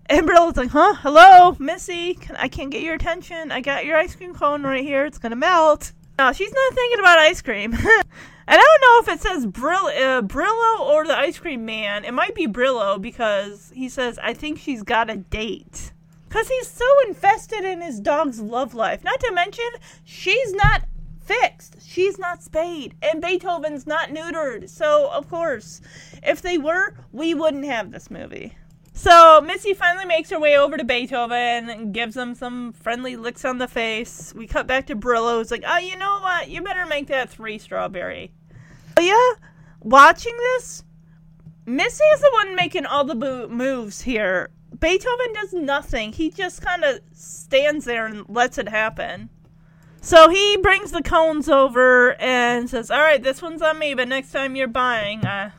[0.06, 0.94] And Brillo's like, huh?
[0.94, 2.18] Hello, Missy?
[2.38, 3.52] I can't get your attention.
[3.52, 5.04] I got your ice cream cone right here.
[5.04, 5.92] It's gonna melt.
[6.18, 7.78] No, she's not thinking about ice cream.
[8.50, 12.06] And I don't know if it says Brill- uh, Brillo or the ice cream man.
[12.06, 15.92] It might be Brillo because he says, I think she's got a date.
[16.30, 19.04] Because he's so invested in his dog's love life.
[19.04, 19.66] Not to mention,
[20.06, 20.84] she's not
[21.22, 21.76] fixed.
[21.86, 22.96] She's not spayed.
[23.02, 24.70] And Beethoven's not neutered.
[24.70, 25.82] So, of course,
[26.24, 28.56] if they were, we wouldn't have this movie.
[28.94, 33.46] So Missy finally makes her way over to Beethoven and gives him some friendly licks
[33.46, 34.34] on the face.
[34.36, 35.40] We cut back to Brillo.
[35.40, 36.50] It's like, oh, you know what?
[36.50, 38.32] You better make that three strawberry.
[39.00, 39.36] Oh.
[39.82, 40.84] Watching this,
[41.66, 44.50] Missy is the one making all the bo- moves here.
[44.80, 46.14] Beethoven does nothing.
[46.14, 49.30] He just kind of stands there and lets it happen.
[50.02, 54.08] So he brings the cones over and says, "All right, this one's on me, but
[54.08, 55.52] next time you're buying, uh,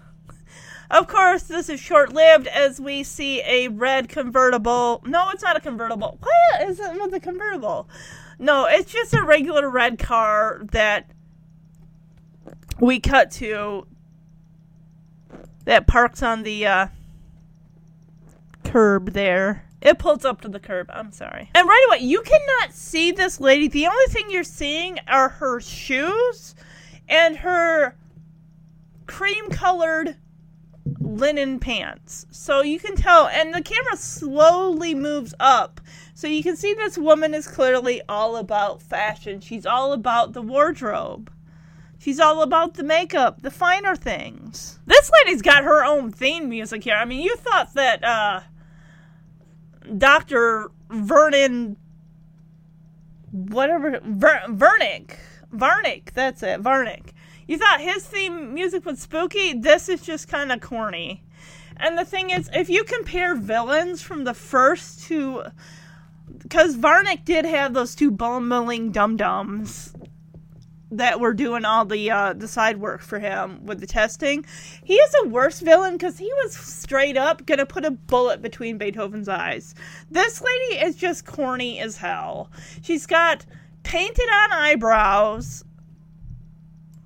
[0.90, 5.02] Of course, this is short lived as we see a red convertible.
[5.04, 6.18] No, it's not a convertible.
[6.20, 7.90] What is it with a convertible?
[8.38, 11.10] No, it's just a regular red car that
[12.80, 13.86] we cut to
[15.64, 16.86] that parks on the uh,
[18.64, 19.64] curb there.
[19.80, 20.90] It pulls up to the curb.
[20.92, 21.50] I'm sorry.
[21.54, 23.68] And right away, you cannot see this lady.
[23.68, 26.54] The only thing you're seeing are her shoes
[27.08, 27.96] and her
[29.06, 30.16] cream colored
[31.00, 32.26] linen pants.
[32.30, 35.80] So you can tell, and the camera slowly moves up.
[36.14, 39.40] So you can see this woman is clearly all about fashion.
[39.40, 41.30] She's all about the wardrobe.
[41.98, 44.78] She's all about the makeup, the finer things.
[44.86, 46.94] This lady's got her own theme music here.
[46.94, 48.40] I mean, you thought that uh,
[49.96, 50.70] Dr.
[50.90, 51.76] Vernon,
[53.30, 55.16] whatever, Ver- Vernick,
[55.52, 57.12] Varnick, that's it, Varnick
[57.48, 59.54] you thought his theme music was spooky?
[59.54, 61.24] This is just kind of corny.
[61.78, 65.42] And the thing is, if you compare villains from the first two,
[66.36, 69.94] because Varnick did have those two bumbling dum dums
[70.90, 74.44] that were doing all the uh, the side work for him with the testing.
[74.82, 78.78] He is a worse villain because he was straight up gonna put a bullet between
[78.78, 79.74] Beethoven's eyes.
[80.10, 82.50] This lady is just corny as hell.
[82.82, 83.44] She's got
[83.82, 85.64] painted on eyebrows,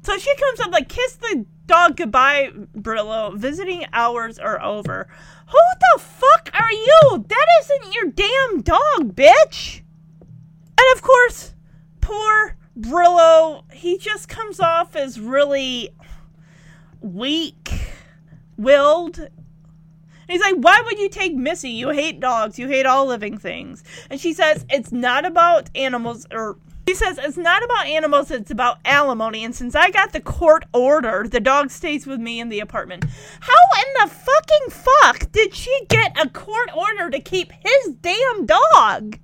[0.03, 3.37] so she comes up like, kiss the dog goodbye, Brillo.
[3.37, 5.09] Visiting hours are over.
[5.49, 7.25] Who the fuck are you?
[7.29, 9.83] That isn't your damn dog, bitch.
[10.21, 11.55] And of course,
[12.01, 15.91] poor Brillo, he just comes off as really
[17.01, 17.71] weak
[18.57, 19.29] willed.
[20.29, 21.71] He's like, Why would you take Missy?
[21.71, 22.59] You hate dogs.
[22.59, 23.85] You hate all living things.
[24.09, 26.57] And she says, It's not about animals or
[26.87, 29.45] he says it's not about animals, it's about alimony.
[29.45, 33.05] And since I got the court order, the dog stays with me in the apartment.
[33.41, 38.47] How in the fucking fuck did she get a court order to keep his damn
[38.47, 39.19] dog?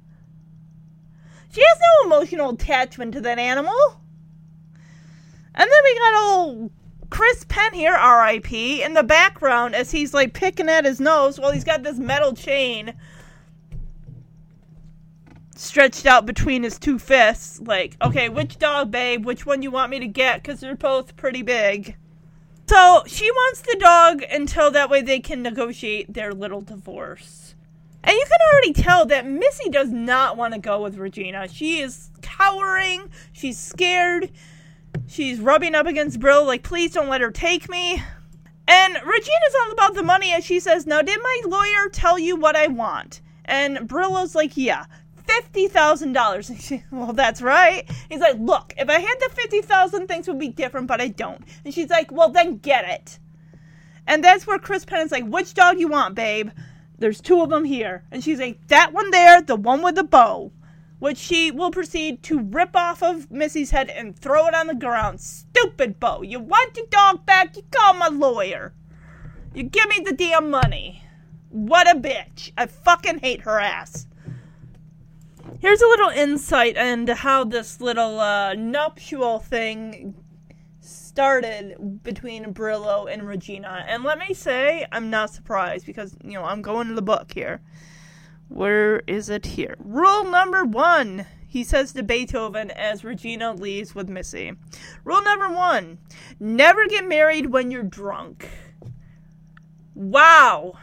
[1.59, 4.01] She has no emotional attachment to that animal.
[5.57, 6.71] And then we got old
[7.11, 11.51] Chris Penn here, RIP, in the background as he's like picking at his nose while
[11.51, 12.95] he's got this metal chain
[15.57, 19.25] stretched out between his two fists, like, okay, which dog, babe?
[19.25, 20.41] Which one you want me to get?
[20.41, 21.97] Because they're both pretty big.
[22.69, 27.38] So she wants the dog until that way they can negotiate their little divorce.
[28.09, 31.47] And you can already tell that Missy does not want to go with Regina.
[31.47, 33.11] She is cowering.
[33.33, 34.31] She's scared.
[35.07, 38.03] She's rubbing up against Brill, like, please don't let her take me.
[38.67, 42.37] And Regina's all about the money as she says, Now, did my lawyer tell you
[42.37, 43.21] what I want?
[43.45, 44.87] And Brillo's like, Yeah
[45.29, 46.49] fifty thousand dollars.
[46.51, 47.89] And she, well, that's right.
[48.09, 51.09] He's like, look, if I had the fifty thousand, things would be different, but I
[51.09, 51.45] don't.
[51.65, 53.19] And she's like, well, then get it.
[54.07, 56.51] And that's where Chris Penn is like, which dog you want, babe?
[56.99, 58.05] There's two of them here.
[58.11, 60.53] And she's like, that one there, the one with the bow.
[60.99, 64.75] Which she will proceed to rip off of Missy's head and throw it on the
[64.75, 65.21] ground.
[65.21, 66.23] Stupid bow.
[66.23, 67.57] You want your dog back?
[67.57, 68.75] You call my lawyer.
[69.55, 71.05] You give me the damn money.
[71.51, 72.51] What a bitch.
[72.59, 74.07] I fucking hate her ass.
[75.61, 80.15] Here's a little insight into how this little uh, nuptial thing
[80.89, 83.85] started between Brillo and Regina.
[83.87, 87.33] And let me say, I'm not surprised because, you know, I'm going to the book
[87.33, 87.61] here.
[88.49, 89.77] Where is it here?
[89.79, 94.53] Rule number one, he says to Beethoven as Regina leaves with Missy.
[95.05, 95.99] Rule number one
[96.41, 98.49] never get married when you're drunk.
[99.95, 100.79] Wow.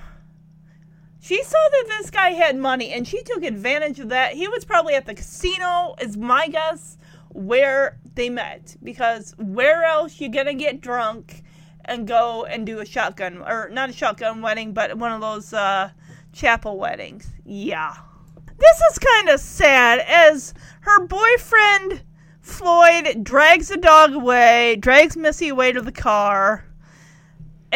[1.20, 4.34] She saw that this guy had money and she took advantage of that.
[4.34, 6.98] He was probably at the casino, is my guess,
[7.30, 8.76] where they met.
[8.84, 11.44] Because where else you gonna get drunk
[11.86, 15.54] and go and do a shotgun or not a shotgun wedding, but one of those
[15.54, 15.92] uh,
[16.34, 17.28] chapel weddings?
[17.46, 17.96] Yeah.
[18.58, 22.04] This is kind of sad as her boyfriend
[22.42, 26.65] Floyd drags the dog away, drags Missy away to the car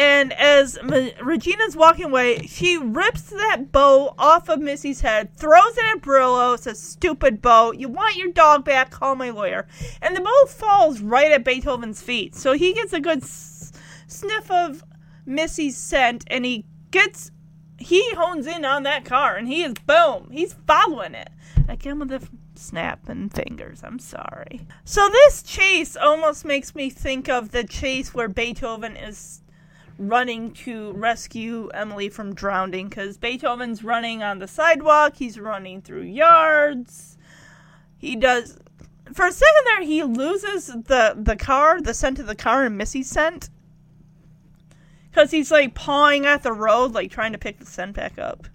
[0.00, 5.76] and as M- Regina's walking away, she rips that bow off of Missy's head, throws
[5.76, 9.66] it at Brillo, says, Stupid bow, you want your dog back, call my lawyer.
[10.00, 12.34] And the bow falls right at Beethoven's feet.
[12.34, 13.72] So he gets a good s-
[14.06, 14.84] sniff of
[15.26, 17.30] Missy's scent and he gets,
[17.76, 21.28] he hones in on that car and he is, boom, he's following it.
[21.68, 23.82] Again with the snapping fingers.
[23.84, 24.62] I'm sorry.
[24.82, 29.42] So this chase almost makes me think of the chase where Beethoven is
[30.00, 36.02] running to rescue Emily from drowning because Beethoven's running on the sidewalk, he's running through
[36.02, 37.18] yards.
[37.98, 38.58] He does.
[39.12, 42.78] For a second there, he loses the, the car, the scent of the car, and
[42.78, 43.50] Missy's scent.
[45.10, 48.46] because he's like pawing at the road, like trying to pick the scent back up.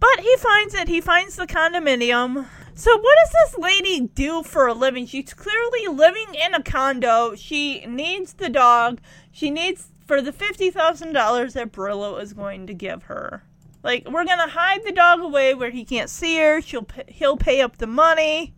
[0.00, 0.88] But he finds it.
[0.88, 2.46] He finds the condominium.
[2.74, 5.06] So what does this lady do for a living?
[5.06, 7.34] She's clearly living in a condo.
[7.36, 9.00] She needs the dog.
[9.32, 13.44] She needs for the fifty thousand dollars that Brillo is going to give her.
[13.82, 16.60] Like we're gonna hide the dog away where he can't see her.
[16.60, 18.54] She'll he'll pay up the money.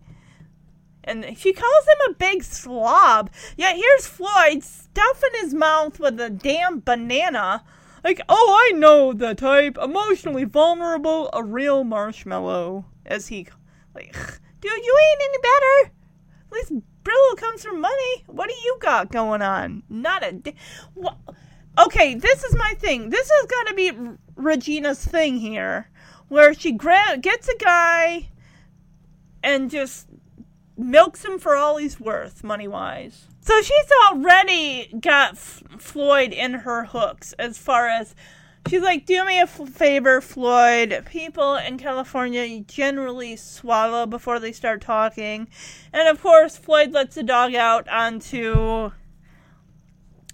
[1.03, 3.31] And she calls him a big slob.
[3.57, 7.65] Yet here's Floyd stuffing his mouth with a damn banana.
[8.03, 9.79] Like, oh, I know the type.
[9.79, 12.87] Emotionally vulnerable, a real marshmallow.
[13.05, 13.47] As he,
[13.95, 14.13] like,
[14.61, 15.93] dude, you ain't any better.
[16.47, 16.73] At least
[17.07, 18.25] Brillo comes from money.
[18.27, 19.85] What do you got going on?
[19.89, 20.33] Not a.
[20.33, 20.57] Di-?
[21.79, 23.11] Okay, this is my thing.
[23.11, 23.93] This is gonna be
[24.35, 25.89] Regina's thing here,
[26.29, 28.31] where she gra- gets a guy
[29.43, 30.09] and just
[30.77, 33.27] milks him for all he's worth, money wise.
[33.41, 38.17] So she's already got F- Floyd in her hooks as far as
[38.69, 41.05] she's like, do me a f- favor, Floyd.
[41.07, 45.49] People in California generally swallow before they start talking.
[45.93, 48.93] And of course, Floyd lets the dog out onto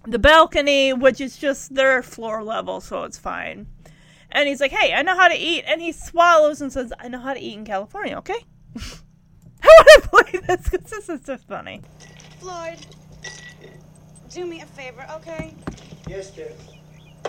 [0.06, 3.66] the balcony, which is just their floor level, so it's fine.
[4.30, 5.64] And he's like, hey, I know how to eat.
[5.66, 8.44] And he swallows and says, I know how to eat in California, okay?
[9.62, 11.82] I want to play this because this is just funny.
[12.40, 12.78] Floyd,
[14.30, 15.54] do me a favor, okay?
[16.08, 16.52] Yes, dear.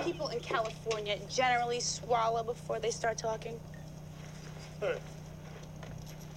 [0.02, 3.60] People in California generally swallow before they start talking.
[4.80, 4.98] Hey.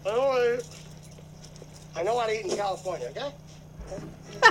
[0.05, 0.67] I know how eat.
[1.97, 3.33] I know how to eat in California, okay?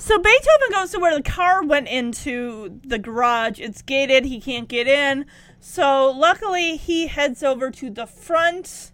[0.02, 3.60] So Beethoven goes to where the car went into the garage.
[3.60, 5.26] It's gated, he can't get in.
[5.60, 8.92] So luckily, he heads over to the front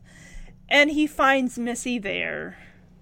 [0.69, 2.57] and he finds Missy there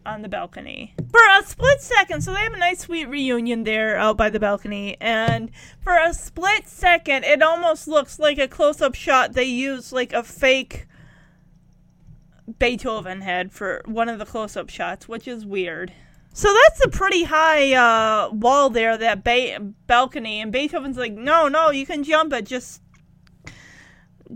[0.06, 2.22] on the balcony for a split second.
[2.22, 6.14] So they have a nice, sweet reunion there out by the balcony, and for a
[6.14, 9.34] split second, it almost looks like a close-up shot.
[9.34, 10.88] They use like a fake
[12.58, 15.94] Beethoven head for one of the close-up shots, which is weird.
[16.34, 21.48] So that's a pretty high uh, wall there, that ba- balcony, and Beethoven's like, "No,
[21.48, 22.46] no, you can jump it.
[22.46, 22.82] Just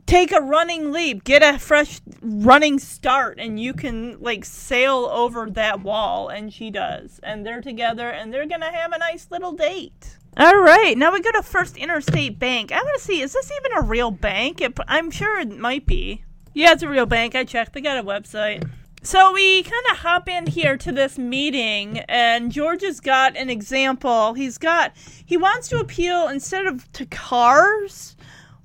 [0.05, 5.49] take a running leap, get a fresh running start, and you can like sail over
[5.51, 6.29] that wall.
[6.29, 7.19] And she does.
[7.23, 10.17] And they're together and they're gonna have a nice little date.
[10.35, 12.71] All right, now we go to First Interstate Bank.
[12.71, 14.61] I want to see, is this even a real bank?
[14.61, 16.23] It, I'm sure it might be.
[16.55, 17.35] Yeah, it's a real bank.
[17.35, 17.73] I checked.
[17.73, 18.67] They got a website.
[19.03, 23.49] So we kind of hop in here to this meeting, and George has got an
[23.49, 24.33] example.
[24.33, 28.15] He's got, he wants to appeal instead of to cars,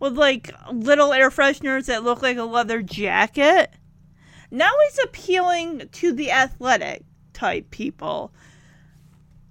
[0.00, 3.72] with like little air fresheners that look like a leather jacket.
[4.50, 8.32] Now he's appealing to the athletic type people.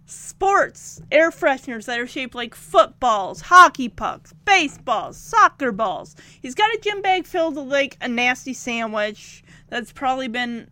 [0.05, 6.15] Sports air fresheners that are shaped like footballs, hockey pucks, baseballs, soccer balls.
[6.41, 10.69] He's got a gym bag filled with like a nasty sandwich that's probably been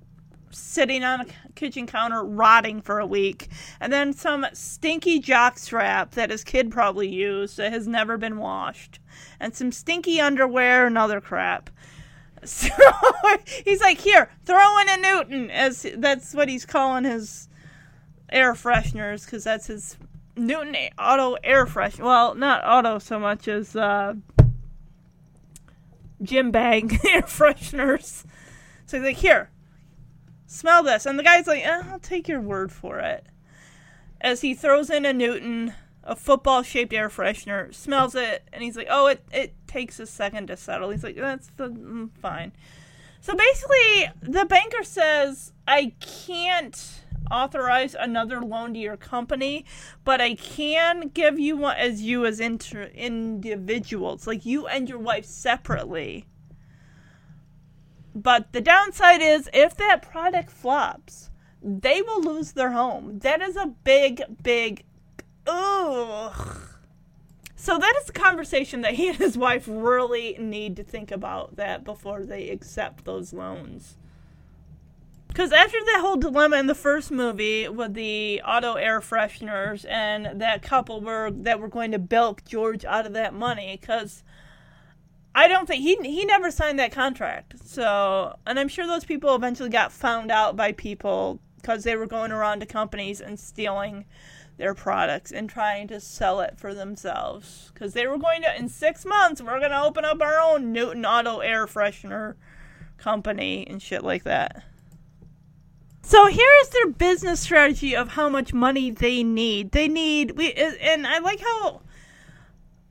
[0.51, 3.49] sitting on a kitchen counter rotting for a week.
[3.81, 8.37] And then some stinky jock strap that his kid probably used that has never been
[8.37, 8.99] washed
[9.39, 11.69] and some stinky underwear and other crap.
[12.45, 12.67] So
[13.63, 17.49] he's like, here, throw in a Newton, as that's what he's calling his
[18.29, 19.97] air fresheners, because that's his
[20.35, 21.97] Newton auto air fresh.
[21.97, 24.13] Well, not auto so much as uh,
[26.21, 28.25] gym bag air fresheners.
[28.85, 29.49] So he's like, here,
[30.45, 33.25] smell this, and the guy's like, eh, I'll take your word for it.
[34.21, 35.73] As he throws in a Newton
[36.05, 40.05] a football shaped air freshener, smells it, and he's like, oh, it, it takes a
[40.05, 40.91] second to settle.
[40.91, 42.51] He's like, that's the, mm, fine.
[43.21, 47.01] So basically, the banker says, I can't
[47.31, 49.65] authorize another loan to your company,
[50.03, 54.99] but I can give you one as you as inter- individuals, like you and your
[54.99, 56.27] wife separately.
[58.13, 61.31] But the downside is if that product flops,
[61.63, 63.19] they will lose their home.
[63.19, 64.85] That is a big, big
[65.47, 66.61] Ugh.
[67.55, 71.55] So that is a conversation that he and his wife really need to think about
[71.55, 73.97] that before they accept those loans.
[75.27, 80.39] Because after that whole dilemma in the first movie with the auto air fresheners and
[80.39, 84.23] that couple were that were going to bilk George out of that money, because
[85.33, 87.67] I don't think he he never signed that contract.
[87.67, 92.05] So, and I'm sure those people eventually got found out by people because they were
[92.05, 94.05] going around to companies and stealing
[94.57, 97.71] their products and trying to sell it for themselves.
[97.73, 100.71] Because they were going to in six months we're going to open up our own
[100.71, 102.35] newton auto air freshener
[102.97, 104.63] company and shit like that.
[106.01, 109.71] So here is their business strategy of how much money they need.
[109.71, 111.81] They need we and i like how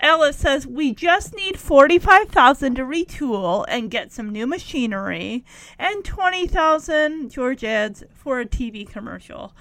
[0.00, 5.44] Alice says we just need forty-five thousand to retool and get some new machinery,
[5.78, 9.54] and twenty thousand George adds for a TV commercial.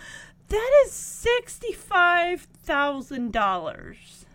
[0.54, 4.28] That is sixty-five thousand dollars.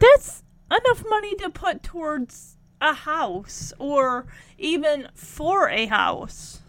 [0.00, 4.26] That's enough money to put towards a house or
[4.58, 6.62] even for a house.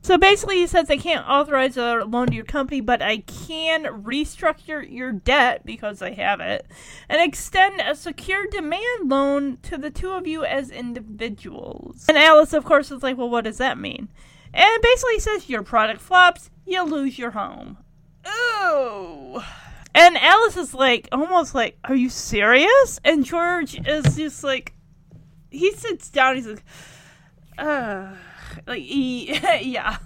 [0.00, 3.84] So basically, he says I can't authorize a loan to your company, but I can
[4.02, 6.66] restructure your debt because I have it
[7.10, 12.06] and extend a secure demand loan to the two of you as individuals.
[12.08, 14.08] And Alice, of course, is like, Well, what does that mean?
[14.54, 17.76] And basically, he says your product flops, you lose your home.
[18.26, 19.42] Ooh.
[19.94, 23.00] And Alice is like, almost like, Are you serious?
[23.04, 24.72] And George is just like,
[25.50, 26.64] he sits down, he's like,
[27.58, 28.14] uh
[28.66, 29.98] like he, yeah.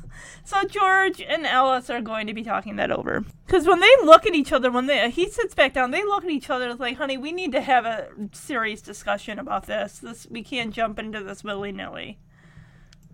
[0.44, 4.26] So George and Alice are going to be talking that over because when they look
[4.26, 6.68] at each other, when they he sits back down, they look at each other.
[6.68, 9.98] It's like, honey, we need to have a serious discussion about this.
[9.98, 12.18] This we can't jump into this willy nilly.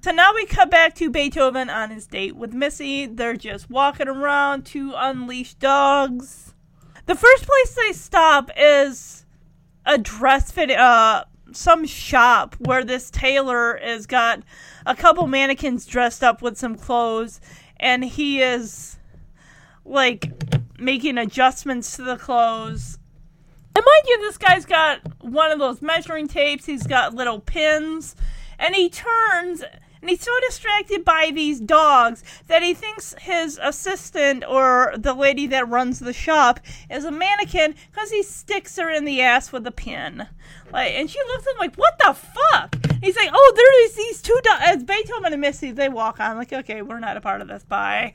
[0.02, 3.06] So now we cut back to Beethoven on his date with Missy.
[3.06, 6.54] They're just walking around, two unleashed dogs.
[7.06, 9.24] The first place they stop is
[9.86, 14.42] a dress fit, uh, some shop where this tailor has got
[14.84, 17.40] a couple mannequins dressed up with some clothes,
[17.78, 18.98] and he is
[19.84, 20.32] like
[20.80, 22.98] making adjustments to the clothes.
[23.76, 28.16] And mind you, this guy's got one of those measuring tapes, he's got little pins,
[28.58, 29.62] and he turns
[30.02, 35.46] and he's so distracted by these dogs that he thinks his assistant or the lady
[35.46, 36.58] that runs the shop
[36.90, 40.26] is a mannequin because he sticks her in the ass with a pin.
[40.72, 43.94] Like, and she looks at him like, "What the fuck?" He's like, "Oh, there is
[43.94, 47.20] these two dogs." As Beethoven and Missy, they walk on like, "Okay, we're not a
[47.20, 48.14] part of this." Bye.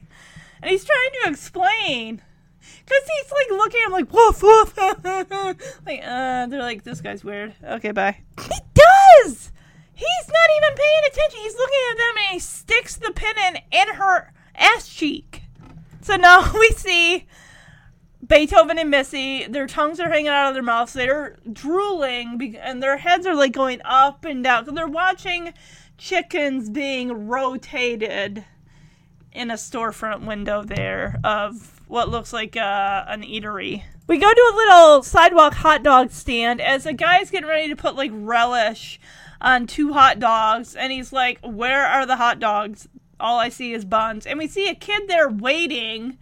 [0.61, 2.21] And he's trying to explain.
[2.85, 4.77] Cause he's like looking at him like woof woof,
[5.85, 7.53] like uh, they're like this guy's weird.
[7.63, 8.17] Okay, bye.
[8.41, 9.51] He does.
[9.97, 11.39] He's not even paying attention.
[11.41, 15.41] He's looking at them and he sticks the pin in in her ass cheek.
[16.01, 17.25] So now we see
[18.25, 19.47] Beethoven and Missy.
[19.47, 20.93] Their tongues are hanging out of their mouths.
[20.93, 24.65] They're drooling and their heads are like going up and down.
[24.65, 25.51] So they're watching
[25.97, 28.45] chickens being rotated
[29.31, 33.81] in a storefront window there of what looks like uh, an eatery.
[34.05, 37.75] We go to a little sidewalk hot dog stand as a guy's getting ready to
[37.75, 38.99] put like relish
[39.41, 42.87] on two hot dogs, and he's like, Where are the hot dogs?
[43.19, 44.25] All I see is buns.
[44.25, 46.17] And we see a kid there waiting,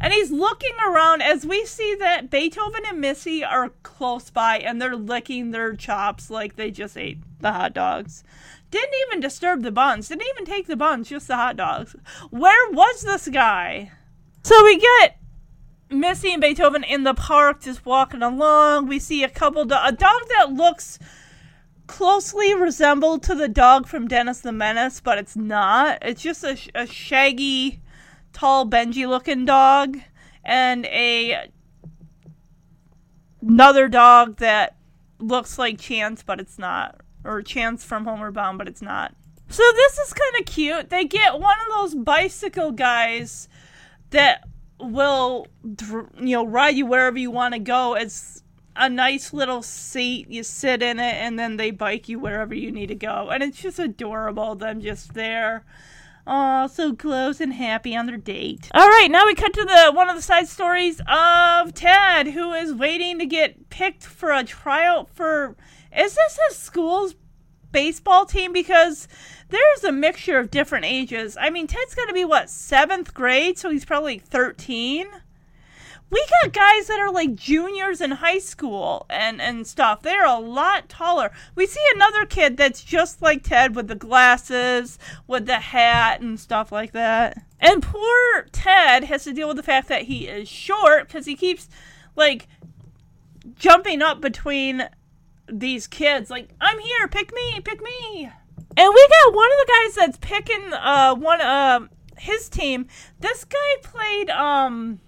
[0.00, 4.80] and he's looking around as we see that Beethoven and Missy are close by and
[4.80, 8.24] they're licking their chops like they just ate the hot dogs.
[8.70, 11.94] Didn't even disturb the buns, didn't even take the buns, just the hot dogs.
[12.30, 13.92] Where was this guy?
[14.42, 15.18] So we get
[15.90, 18.86] Missy and Beethoven in the park just walking along.
[18.86, 20.98] We see a couple, do- a dog that looks
[21.90, 25.98] closely resembled to the dog from Dennis the Menace, but it's not.
[26.02, 27.80] It's just a, a shaggy,
[28.32, 29.98] tall, Benji looking dog,
[30.44, 31.50] and a
[33.42, 34.76] another dog that
[35.18, 39.12] looks like Chance, but it's not, or Chance from Homeward Bound, but it's not.
[39.48, 40.90] So this is kind of cute.
[40.90, 43.48] They get one of those bicycle guys
[44.10, 45.48] that will,
[46.20, 47.96] you know, ride you wherever you want to go.
[47.96, 48.39] It's
[48.76, 50.28] a nice little seat.
[50.30, 53.28] You sit in it, and then they bike you wherever you need to go.
[53.30, 55.64] And it's just adorable, them just there.
[56.26, 58.68] Oh, so close and happy on their date.
[58.72, 62.52] All right, now we cut to the one of the side stories of Ted, who
[62.52, 65.56] is waiting to get picked for a tryout for.
[65.96, 67.16] Is this his school's
[67.72, 68.52] baseball team?
[68.52, 69.08] Because
[69.48, 71.36] there's a mixture of different ages.
[71.40, 75.08] I mean, Ted's going to be what seventh grade, so he's probably thirteen
[76.10, 80.02] we got guys that are like juniors in high school and and stuff.
[80.02, 81.30] They're a lot taller.
[81.54, 84.98] We see another kid that's just like Ted with the glasses,
[85.28, 87.42] with the hat and stuff like that.
[87.60, 91.36] And poor Ted has to deal with the fact that he is short because he
[91.36, 91.68] keeps
[92.16, 92.48] like
[93.56, 94.88] jumping up between
[95.46, 98.30] these kids like I'm here, pick me, pick me.
[98.76, 101.86] And we got one of the guys that's picking uh one uh
[102.18, 102.88] his team.
[103.20, 104.98] This guy played um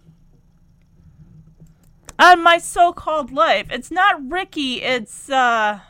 [2.23, 3.67] on my so-called life.
[3.71, 4.81] It's not Ricky.
[4.81, 5.81] It's uh,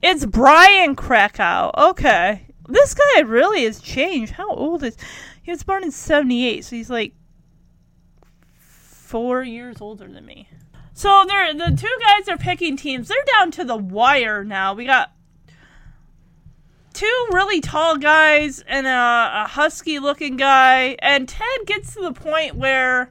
[0.00, 1.72] it's Brian Krakow.
[1.76, 4.32] Okay, this guy really has changed.
[4.32, 4.96] How old is
[5.42, 5.50] he?
[5.50, 7.14] Was born in '78, so he's like
[8.56, 10.48] four years older than me.
[10.94, 13.08] So they're the two guys are picking teams.
[13.08, 14.74] They're down to the wire now.
[14.74, 15.12] We got
[16.92, 18.90] two really tall guys and a,
[19.44, 23.10] a husky looking guy, and Ted gets to the point where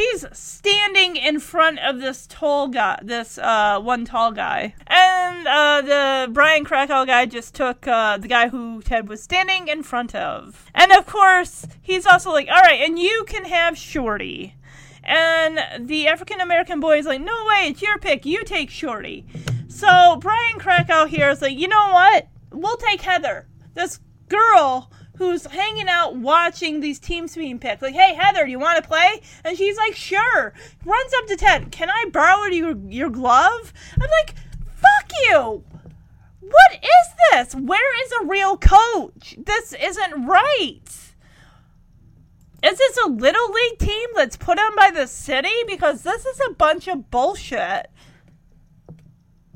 [0.00, 5.82] he's standing in front of this tall guy, this uh, one tall guy, and uh,
[5.82, 10.14] the Brian Krakow guy just took uh, the guy who Ted was standing in front
[10.14, 14.54] of, and of course he's also like, all right, and you can have Shorty.
[15.02, 18.26] And the African American boy is like, no way, it's your pick.
[18.26, 19.26] You take Shorty.
[19.68, 22.28] So Brian Krakow here is like, you know what?
[22.52, 23.48] We'll take Heather.
[23.74, 23.98] This
[24.28, 27.82] girl who's hanging out watching these teams being picked.
[27.82, 29.20] Like, hey, Heather, do you want to play?
[29.44, 30.54] And she's like, sure.
[30.86, 31.70] Runs up to Ted.
[31.70, 33.74] Can I borrow your, your glove?
[34.00, 35.62] I'm like, fuck you.
[36.40, 37.54] What is this?
[37.54, 39.36] Where is a real coach?
[39.36, 40.80] This isn't right.
[42.62, 45.52] Is this a little league team that's put on by the city?
[45.66, 47.90] Because this is a bunch of bullshit.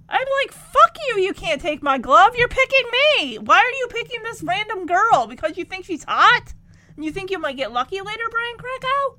[0.08, 2.36] I'm like, fuck you, you can't take my glove.
[2.36, 3.38] You're picking me.
[3.38, 5.26] Why are you picking this random girl?
[5.26, 6.52] Because you think she's hot?
[6.96, 9.18] And you think you might get lucky later, Brian Krakow?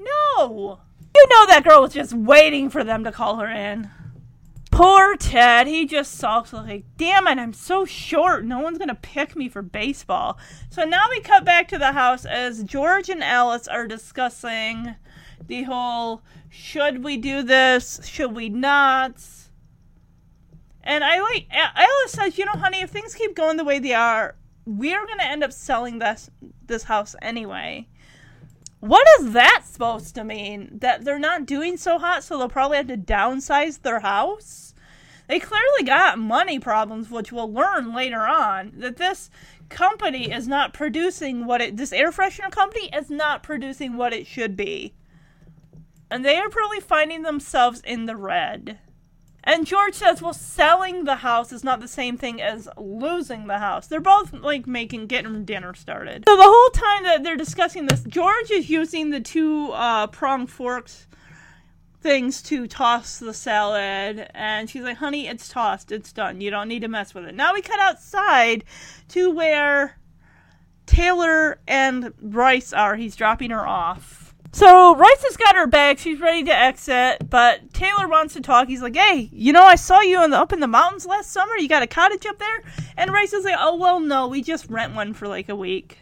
[0.00, 0.80] No.
[1.14, 3.90] You know that girl was just waiting for them to call her in.
[4.70, 8.44] Poor Ted, he just sulks like, damn it, I'm so short.
[8.44, 10.36] No one's gonna pick me for baseball.
[10.68, 14.96] So now we cut back to the house as George and Alice are discussing
[15.46, 19.22] the whole should we do this, should we not?
[20.84, 23.94] And I like Alice says, you know, honey, if things keep going the way they
[23.94, 26.30] are, we're gonna end up selling this
[26.66, 27.88] this house anyway.
[28.80, 30.78] What is that supposed to mean?
[30.80, 34.74] That they're not doing so hot, so they'll probably have to downsize their house?
[35.26, 38.72] They clearly got money problems, which we'll learn later on.
[38.76, 39.30] That this
[39.70, 44.26] company is not producing what it, this air freshener company is not producing what it
[44.26, 44.92] should be.
[46.10, 48.78] And they are probably finding themselves in the red.
[49.46, 53.58] And George says, well, selling the house is not the same thing as losing the
[53.58, 53.86] house.
[53.86, 56.24] They're both like making getting dinner started.
[56.26, 60.46] So the whole time that they're discussing this, George is using the two uh, prong
[60.46, 61.06] forks
[62.04, 65.90] things to toss the salad, and she's like, honey, it's tossed.
[65.90, 66.42] It's done.
[66.42, 67.34] You don't need to mess with it.
[67.34, 68.62] Now we cut outside
[69.08, 69.98] to where
[70.84, 72.96] Taylor and Bryce are.
[72.96, 74.23] He's dropping her off.
[74.54, 75.98] So Ryce has got her bag.
[75.98, 78.68] She's ready to exit, but Taylor wants to talk.
[78.68, 81.32] He's like, "Hey, you know, I saw you in the, up in the mountains last
[81.32, 81.56] summer.
[81.56, 82.62] You got a cottage up there?"
[82.96, 85.98] And Ryce is like, "Oh well, no, we just rent one for like a week."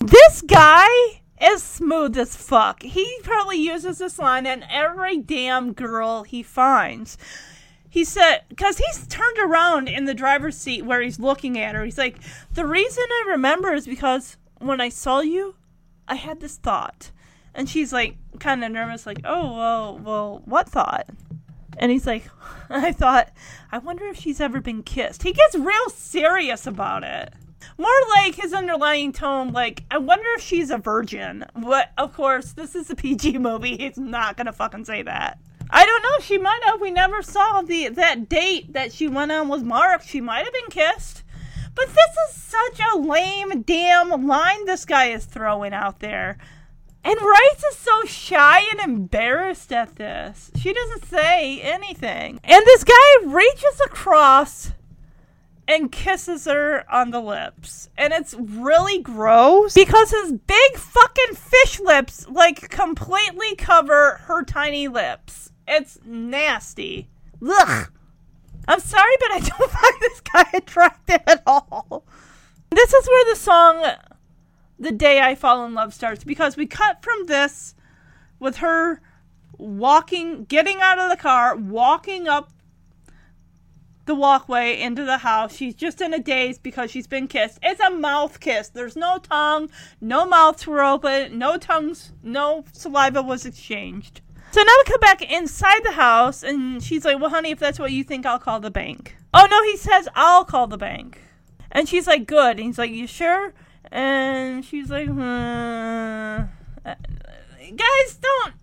[0.00, 0.86] This guy
[1.40, 2.82] is smooth as fuck.
[2.82, 7.16] He probably uses this line in every damn girl he finds.
[7.88, 11.86] He said, because he's turned around in the driver's seat where he's looking at her.
[11.86, 12.18] He's like,
[12.52, 15.54] the reason I remember is because when I saw you,
[16.06, 17.10] I had this thought.
[17.60, 21.06] And she's like, kind of nervous, like, oh, well, well, what thought?
[21.76, 22.24] And he's like,
[22.70, 23.30] I thought,
[23.70, 25.24] I wonder if she's ever been kissed.
[25.24, 27.34] He gets real serious about it.
[27.76, 31.44] More like his underlying tone, like, I wonder if she's a virgin.
[31.54, 33.76] But of course, this is a PG movie.
[33.76, 35.38] He's not gonna fucking say that.
[35.68, 36.24] I don't know.
[36.24, 36.80] She might have.
[36.80, 40.00] We never saw the that date that she went on with Mark.
[40.00, 41.24] She might have been kissed.
[41.74, 46.38] But this is such a lame damn line this guy is throwing out there.
[47.02, 50.50] And Ryce is so shy and embarrassed at this.
[50.60, 52.40] She doesn't say anything.
[52.44, 54.72] And this guy reaches across
[55.66, 57.88] and kisses her on the lips.
[57.96, 64.88] And it's really gross because his big fucking fish lips like completely cover her tiny
[64.88, 65.52] lips.
[65.66, 67.08] It's nasty.
[67.48, 67.88] Ugh.
[68.68, 72.04] I'm sorry, but I don't find this guy attractive at all.
[72.70, 73.94] This is where the song
[74.80, 77.74] the day I fall in love starts because we cut from this
[78.40, 79.02] with her
[79.58, 82.50] walking, getting out of the car, walking up
[84.06, 85.54] the walkway into the house.
[85.54, 87.58] She's just in a daze because she's been kissed.
[87.62, 88.70] It's a mouth kiss.
[88.70, 89.70] There's no tongue,
[90.00, 94.22] no mouths were open, no tongues, no saliva was exchanged.
[94.50, 97.78] So now we come back inside the house, and she's like, Well, honey, if that's
[97.78, 99.16] what you think, I'll call the bank.
[99.32, 101.20] Oh, no, he says, I'll call the bank.
[101.70, 102.58] And she's like, Good.
[102.58, 103.52] And he's like, You sure?
[103.90, 106.42] And she's like, hmm.
[106.84, 108.54] guys, don't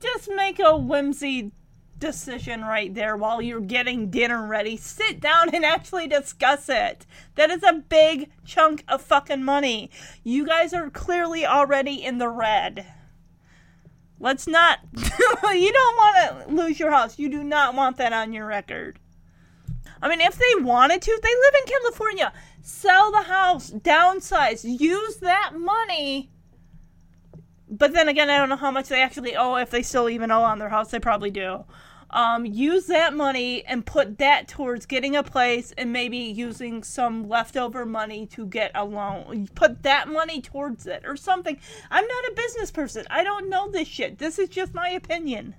[0.00, 1.52] just make a whimsy
[1.98, 4.76] decision right there while you're getting dinner ready.
[4.76, 7.06] Sit down and actually discuss it.
[7.34, 9.90] That is a big chunk of fucking money.
[10.22, 12.86] You guys are clearly already in the red.
[14.18, 14.80] Let's not.
[14.94, 17.18] you don't want to lose your house.
[17.18, 18.98] You do not want that on your record.
[20.00, 22.32] I mean, if they wanted to, they live in California
[22.66, 26.32] sell the house, downsize, use that money.
[27.70, 29.54] But then again, I don't know how much they actually owe.
[29.54, 31.64] If they still even owe on their house, they probably do.
[32.10, 37.28] um, use that money and put that towards getting a place and maybe using some
[37.28, 39.48] leftover money to get a loan.
[39.54, 41.58] Put that money towards it or something.
[41.90, 43.06] I'm not a business person.
[43.10, 44.18] I don't know this shit.
[44.18, 45.54] This is just my opinion.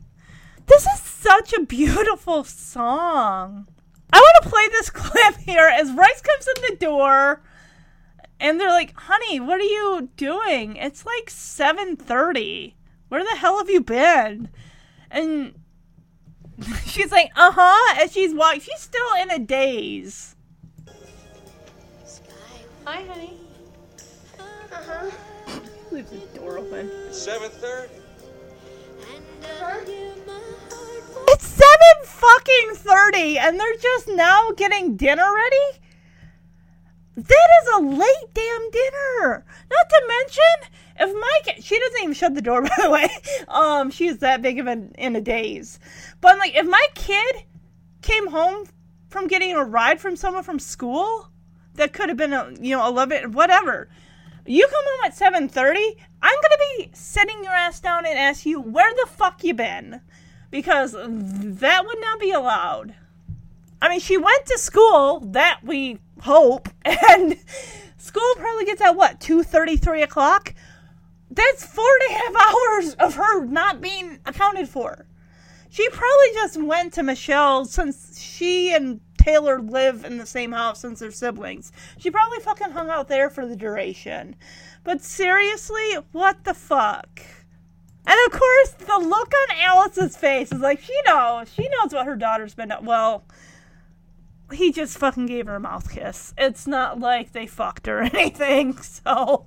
[0.65, 3.67] This is such a beautiful song.
[4.11, 7.41] I want to play this clip here as Ryce comes in the door
[8.39, 10.75] and they're like, "Honey, what are you doing?
[10.75, 12.73] It's like 7:30.
[13.09, 14.49] Where the hell have you been?"
[15.09, 15.55] And
[16.85, 18.61] she's like, "Uh huh," and she's walking.
[18.61, 20.35] She's still in a daze.
[22.85, 23.33] Hi, honey.
[24.39, 25.11] Uh-huh.
[25.91, 26.89] Leaves the door open.
[27.11, 27.93] Seven thirty.
[31.29, 35.79] It's seven fucking thirty, and they're just now getting dinner ready.
[37.17, 39.45] That is a late damn dinner.
[39.69, 43.09] Not to mention, if Mike, she doesn't even shut the door, by the way.
[43.47, 45.79] Um, she's that big of a in a daze.
[46.21, 47.43] But I'm like, if my kid
[48.01, 48.67] came home
[49.09, 51.29] from getting a ride from someone from school,
[51.73, 53.89] that could have been a you know eleven, whatever.
[54.45, 55.97] You come home at seven thirty.
[56.21, 60.01] I'm gonna be sitting your ass down and ask you where the fuck you been,
[60.49, 62.95] because that would not be allowed.
[63.81, 65.19] I mean, she went to school.
[65.19, 67.37] That we hope, and
[67.97, 70.53] school probably gets at what two thirty, three o'clock.
[71.29, 75.05] That's four and a half hours of her not being accounted for.
[75.69, 80.79] She probably just went to Michelle since she and Taylor live in the same house
[80.79, 81.73] since they're siblings.
[81.97, 84.37] She probably fucking hung out there for the duration.
[84.85, 87.21] But seriously, what the fuck?
[88.07, 91.53] And of course, the look on Alice's face is like she knows.
[91.53, 92.71] She knows what her daughter's been.
[92.81, 93.25] Well,
[94.53, 96.33] he just fucking gave her a mouth kiss.
[96.37, 98.77] It's not like they fucked or anything.
[98.77, 99.45] So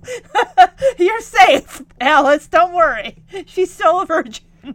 [0.98, 2.48] you're safe, Alice.
[2.48, 3.24] Don't worry.
[3.46, 4.44] She's still a virgin.
[4.64, 4.74] oh,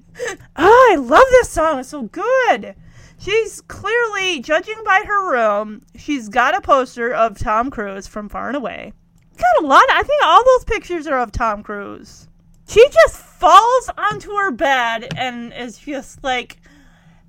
[0.91, 1.79] I love this song.
[1.79, 2.75] It's so good.
[3.19, 5.83] She's clearly judging by her room.
[5.95, 8.93] She's got a poster of Tom Cruise from Far and Away.
[9.37, 9.85] Got a lot.
[9.91, 12.27] I think all those pictures are of Tom Cruise.
[12.67, 16.57] She just falls onto her bed and is just like,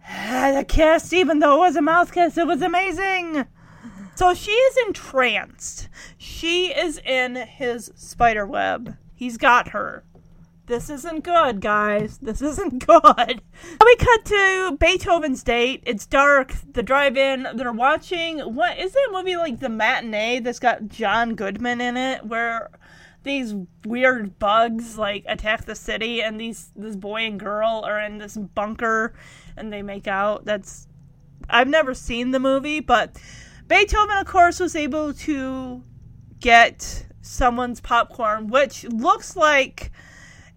[0.08, 3.44] "Ah, the kiss, even though it was a mouth kiss, it was amazing.
[4.14, 5.88] So she is entranced.
[6.16, 8.96] She is in his spider web.
[9.14, 10.04] He's got her.
[10.66, 12.18] This isn't good, guys.
[12.18, 13.42] This isn't good.
[13.84, 15.82] We cut to Beethoven's date.
[15.86, 16.54] It's dark.
[16.72, 17.46] The drive-in.
[17.54, 18.38] They're watching.
[18.40, 19.60] What is that movie like?
[19.60, 22.70] The matinee that's got John Goodman in it, where
[23.26, 23.54] these
[23.84, 28.36] weird bugs like attack the city, and these this boy and girl are in this
[28.36, 29.14] bunker,
[29.56, 30.46] and they make out.
[30.46, 30.88] That's
[31.50, 33.18] I've never seen the movie, but
[33.68, 35.82] Beethoven, of course, was able to
[36.40, 39.90] get someone's popcorn, which looks like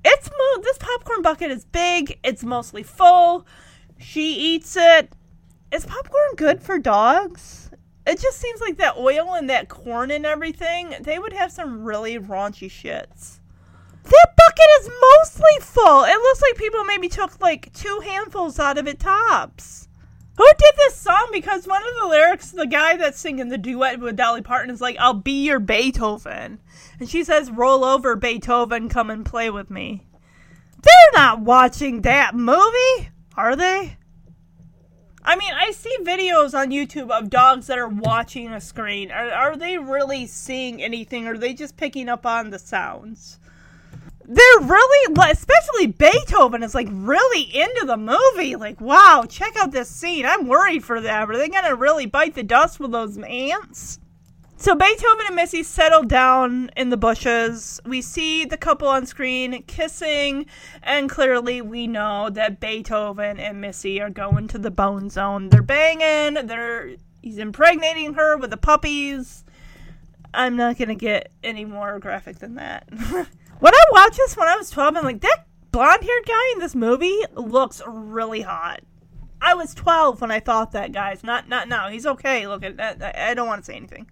[0.05, 2.20] it's mo- this popcorn bucket is big.
[2.24, 3.45] It's mostly full.
[3.97, 5.11] She eats it.
[5.72, 7.68] Is popcorn good for dogs?
[8.10, 10.95] It just seems like that oil and that corn and everything.
[11.01, 13.38] They would have some really raunchy shits.
[14.03, 16.03] That bucket is mostly full.
[16.05, 19.88] It looks like people maybe took like two handfuls out of it tops.
[20.38, 21.30] Who did this song?
[21.32, 24.82] Because one of the lyrics, the guy that's singing the duet with Dolly Parton is
[24.82, 26.60] like, I'll be your Beethoven.
[26.99, 30.07] And she says, Roll over, Beethoven, come and play with me.
[30.82, 33.97] They're not watching that movie, are they?
[35.24, 39.11] I mean, I see videos on YouTube of dogs that are watching a screen.
[39.11, 41.28] Are, are they really seeing anything?
[41.28, 43.39] Or are they just picking up on the sounds?
[44.30, 49.89] they're really especially beethoven is like really into the movie like wow check out this
[49.89, 53.99] scene i'm worried for them are they gonna really bite the dust with those ants
[54.60, 59.64] so beethoven and missy settle down in the bushes we see the couple on screen
[59.64, 60.45] kissing
[60.84, 65.62] and clearly we know that beethoven and missy are going to the bone zone they're
[65.62, 66.91] banging they're
[67.22, 69.43] he's impregnating her with the puppies
[70.34, 72.88] i'm not gonna get any more graphic than that
[73.60, 76.60] When I watched this when I was 12, I'm like, that blonde haired guy in
[76.60, 78.80] this movie looks really hot.
[79.41, 81.24] I was 12 when I thought that, guys.
[81.24, 81.89] Not not now.
[81.89, 82.47] He's okay.
[82.47, 84.10] Look, I, I don't want to say anything.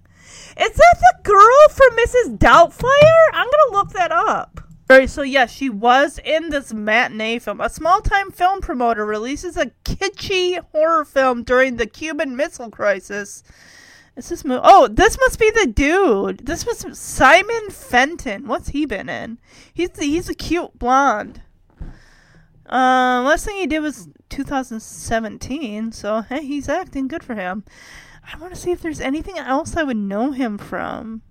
[0.60, 2.38] Is that the girl from Mrs.
[2.38, 3.28] Doubtfire?
[3.34, 4.62] I'm to look that up.
[4.90, 7.60] Alright, so yes, she was in this matinee film.
[7.60, 13.44] A small time film promoter releases a kitschy horror film during the Cuban Missile Crisis.
[14.16, 16.46] Is this mo- Oh, this must be the dude.
[16.46, 18.48] This was Simon Fenton.
[18.48, 19.40] What's he been in?
[19.74, 21.42] He's he's a cute blonde.
[22.66, 25.92] Um, last thing he did was 2017.
[25.92, 27.66] So hey, he's acting good for him.
[28.32, 31.22] I want to see if there's anything else I would know him from.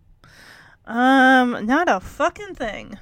[0.87, 2.99] Um, not a fucking thing.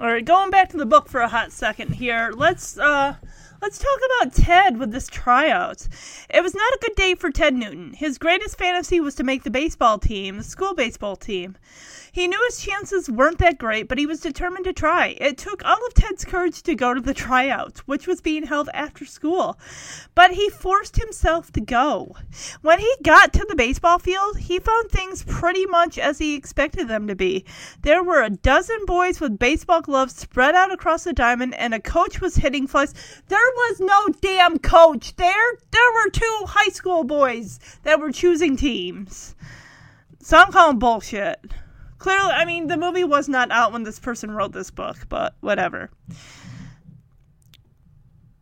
[0.00, 2.32] All right, going back to the book for a hot second here.
[2.34, 3.16] Let's uh
[3.62, 5.86] Let's talk about Ted with this tryout.
[6.28, 7.92] It was not a good day for Ted Newton.
[7.92, 11.56] His greatest fantasy was to make the baseball team, the school baseball team.
[12.14, 15.16] He knew his chances weren't that great, but he was determined to try.
[15.18, 18.68] It took all of Ted's courage to go to the tryout, which was being held
[18.74, 19.58] after school.
[20.14, 22.14] But he forced himself to go.
[22.60, 26.86] When he got to the baseball field, he found things pretty much as he expected
[26.86, 27.46] them to be.
[27.80, 31.80] There were a dozen boys with baseball gloves spread out across the diamond, and a
[31.80, 32.92] coach was hitting flies.
[33.28, 35.56] There was no damn coach there.
[35.70, 39.34] There were two high school boys that were choosing teams.
[40.20, 41.40] So I'm calling bullshit.
[42.02, 45.36] Clearly, I mean, the movie was not out when this person wrote this book, but
[45.38, 45.88] whatever.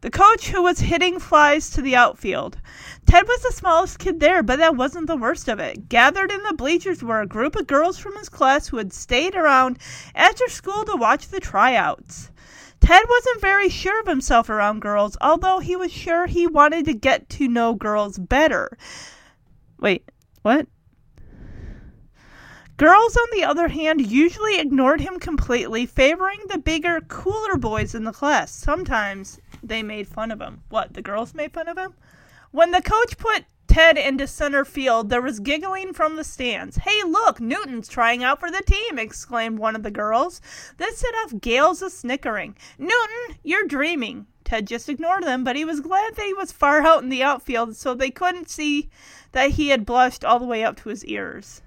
[0.00, 2.56] The coach who was hitting flies to the outfield.
[3.04, 5.90] Ted was the smallest kid there, but that wasn't the worst of it.
[5.90, 9.34] Gathered in the bleachers were a group of girls from his class who had stayed
[9.34, 9.76] around
[10.14, 12.30] after school to watch the tryouts.
[12.80, 16.94] Ted wasn't very sure of himself around girls, although he was sure he wanted to
[16.94, 18.78] get to know girls better.
[19.78, 20.66] Wait, what?
[22.80, 28.04] Girls, on the other hand, usually ignored him completely, favoring the bigger, cooler boys in
[28.04, 28.50] the class.
[28.50, 30.62] Sometimes they made fun of him.
[30.70, 31.92] What, the girls made fun of him?
[32.52, 36.78] When the coach put Ted into center field, there was giggling from the stands.
[36.78, 40.40] Hey, look, Newton's trying out for the team, exclaimed one of the girls.
[40.78, 42.56] This set off gales of snickering.
[42.78, 44.26] Newton, you're dreaming.
[44.42, 47.22] Ted just ignored them, but he was glad that he was far out in the
[47.22, 48.88] outfield so they couldn't see
[49.32, 51.60] that he had blushed all the way up to his ears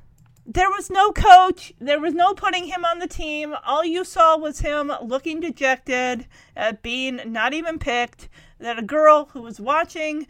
[0.45, 1.73] there was no coach.
[1.79, 3.55] There was no putting him on the team.
[3.65, 8.29] All you saw was him looking dejected at being not even picked.
[8.59, 10.27] That a girl who was watching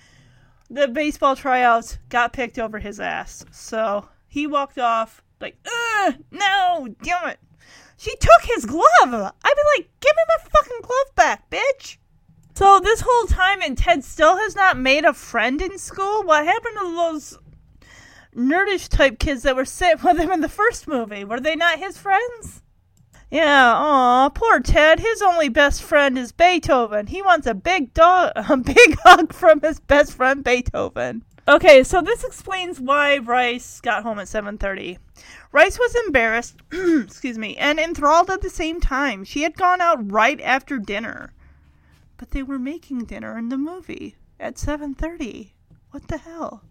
[0.69, 3.45] the baseball tryouts got picked over his ass.
[3.51, 5.57] So he walked off like,
[6.31, 7.39] no, damn it.
[7.97, 8.83] She took his glove.
[9.03, 11.97] I'd be like, give me my fucking glove back, bitch.
[12.55, 16.23] So this whole time, and Ted still has not made a friend in school.
[16.23, 17.39] What happened to those
[18.35, 21.23] nerdish type kids that were sitting with him in the first movie.
[21.23, 22.61] Were they not his friends?
[23.29, 24.99] Yeah, aw, poor Ted.
[24.99, 27.07] His only best friend is Beethoven.
[27.07, 31.23] He wants a big dog, a big hug from his best friend Beethoven.
[31.47, 34.97] Okay, so this explains why Ryce got home at 7:30.
[35.51, 39.23] Ryce was embarrassed, excuse me, and enthralled at the same time.
[39.23, 41.33] She had gone out right after dinner.
[42.17, 45.53] But they were making dinner in the movie at 7:30.
[45.91, 46.63] What the hell?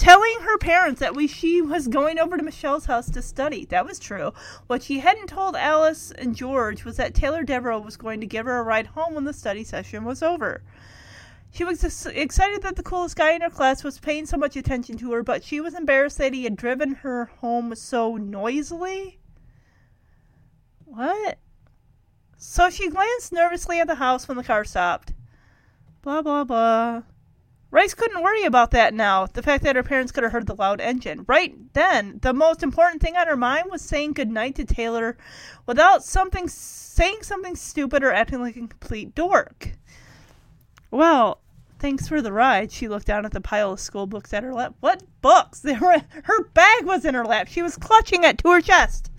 [0.00, 3.66] Telling her parents that we she was going over to Michelle's house to study.
[3.66, 4.32] That was true.
[4.66, 8.46] What she hadn't told Alice and George was that Taylor Devereaux was going to give
[8.46, 10.62] her a ride home when the study session was over.
[11.50, 14.96] She was excited that the coolest guy in her class was paying so much attention
[14.98, 19.18] to her, but she was embarrassed that he had driven her home so noisily.
[20.86, 21.38] What?
[22.38, 25.12] So she glanced nervously at the house when the car stopped.
[26.00, 27.02] Blah, blah, blah.
[27.72, 30.56] Ryce couldn't worry about that now, the fact that her parents could have heard the
[30.56, 31.24] loud engine.
[31.28, 35.16] Right then, the most important thing on her mind was saying goodnight to Taylor
[35.66, 39.70] without something saying something stupid or acting like a complete dork.
[40.90, 41.40] Well,
[41.78, 42.72] thanks for the ride.
[42.72, 44.74] She looked down at the pile of school books at her lap.
[44.80, 45.60] What books?
[45.60, 47.46] They were, her bag was in her lap.
[47.46, 49.09] She was clutching it to her chest.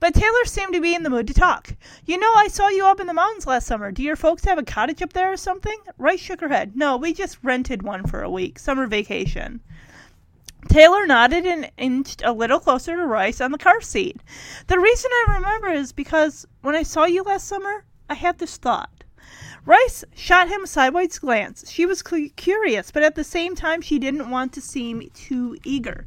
[0.00, 1.74] But Taylor seemed to be in the mood to talk.
[2.06, 3.90] You know, I saw you up in the mountains last summer.
[3.90, 5.76] Do your folks have a cottage up there or something?
[5.98, 6.76] Ryce shook her head.
[6.76, 8.58] No, we just rented one for a week.
[8.58, 9.60] Summer vacation.
[10.68, 14.20] Taylor nodded and inched a little closer to Ryce on the car seat.
[14.66, 18.56] The reason I remember is because when I saw you last summer, I had this
[18.56, 19.04] thought.
[19.64, 21.70] Ryce shot him a sideways glance.
[21.70, 26.06] She was curious, but at the same time, she didn't want to seem too eager.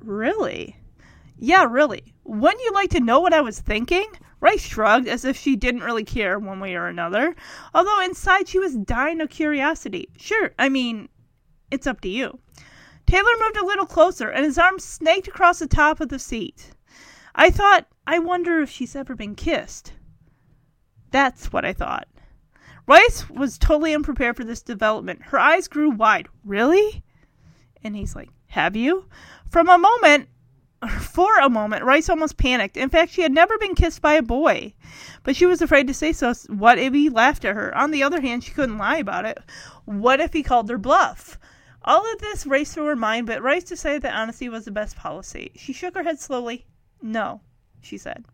[0.00, 0.76] Really?
[1.38, 2.11] Yeah, really.
[2.24, 4.06] Wouldn't you like to know what I was thinking?
[4.40, 7.34] Ryce shrugged as if she didn't really care one way or another,
[7.74, 10.08] although inside she was dying of curiosity.
[10.16, 11.08] Sure, I mean,
[11.70, 12.38] it's up to you.
[13.06, 16.72] Taylor moved a little closer, and his arm snaked across the top of the seat.
[17.34, 19.92] I thought, I wonder if she's ever been kissed.
[21.10, 22.08] That's what I thought.
[22.86, 25.22] Ryce was totally unprepared for this development.
[25.22, 26.28] Her eyes grew wide.
[26.44, 27.02] Really?
[27.84, 29.06] And he's like, Have you?
[29.48, 30.28] From a moment,
[31.00, 32.76] for a moment, Ryce almost panicked.
[32.76, 34.74] In fact, she had never been kissed by a boy,
[35.22, 36.32] but she was afraid to say so.
[36.48, 37.74] What if he laughed at her?
[37.76, 39.38] On the other hand, she couldn't lie about it.
[39.84, 41.38] What if he called her bluff?
[41.84, 44.96] All of this raced through her mind, but Ryce decided that honesty was the best
[44.96, 45.52] policy.
[45.56, 46.66] She shook her head slowly.
[47.00, 47.40] No,
[47.80, 48.24] she said.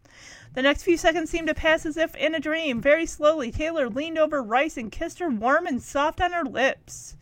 [0.54, 2.80] The next few seconds seemed to pass as if in a dream.
[2.80, 7.16] Very slowly, Taylor leaned over Ryce and kissed her warm and soft on her lips.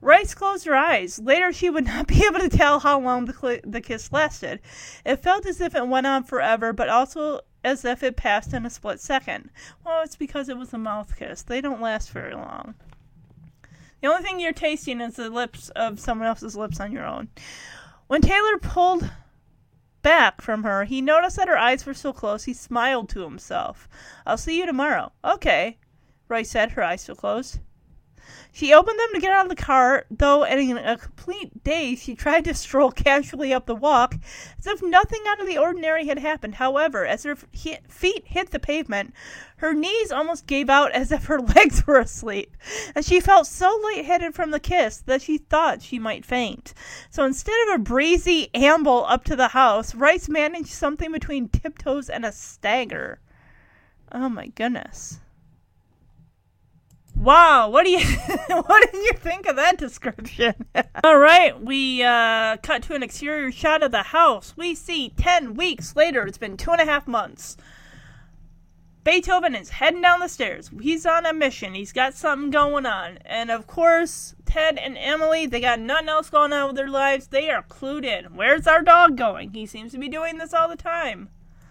[0.00, 1.18] Ryce closed her eyes.
[1.18, 4.60] Later, she would not be able to tell how long the, cl- the kiss lasted.
[5.04, 8.64] It felt as if it went on forever, but also as if it passed in
[8.64, 9.50] a split second.
[9.84, 11.42] Well, it's because it was a mouth kiss.
[11.42, 12.74] They don't last very long.
[14.00, 17.28] The only thing you're tasting is the lips of someone else's lips on your own.
[18.06, 19.10] When Taylor pulled
[20.00, 23.88] back from her, he noticed that her eyes were so close he smiled to himself.
[24.26, 25.12] I'll see you tomorrow.
[25.22, 25.76] Okay,
[26.28, 27.58] Ryce said, her eyes still closed.
[28.52, 32.14] She opened them to get out of the car, though in a complete daze she
[32.14, 34.16] tried to stroll casually up the walk
[34.58, 36.56] as if nothing out of the ordinary had happened.
[36.56, 39.14] However, as her feet hit the pavement,
[39.58, 42.56] her knees almost gave out as if her legs were asleep,
[42.94, 46.74] and she felt so lightheaded from the kiss that she thought she might faint.
[47.10, 52.08] So instead of a breezy amble up to the house, Ryce managed something between tiptoes
[52.08, 53.20] and a stagger.
[54.12, 55.20] Oh my goodness.
[57.20, 57.98] Wow, what do you
[58.48, 60.54] what did you think of that description?
[61.04, 64.54] All right, we uh, cut to an exterior shot of the house.
[64.56, 66.26] We see ten weeks later.
[66.26, 67.58] It's been two and a half months.
[69.04, 70.70] Beethoven is heading down the stairs.
[70.80, 71.74] He's on a mission.
[71.74, 76.30] He's got something going on, and of course, Ted and Emily they got nothing else
[76.30, 77.26] going on with their lives.
[77.26, 78.34] They are clued in.
[78.34, 79.52] Where's our dog going?
[79.52, 81.28] He seems to be doing this all the time.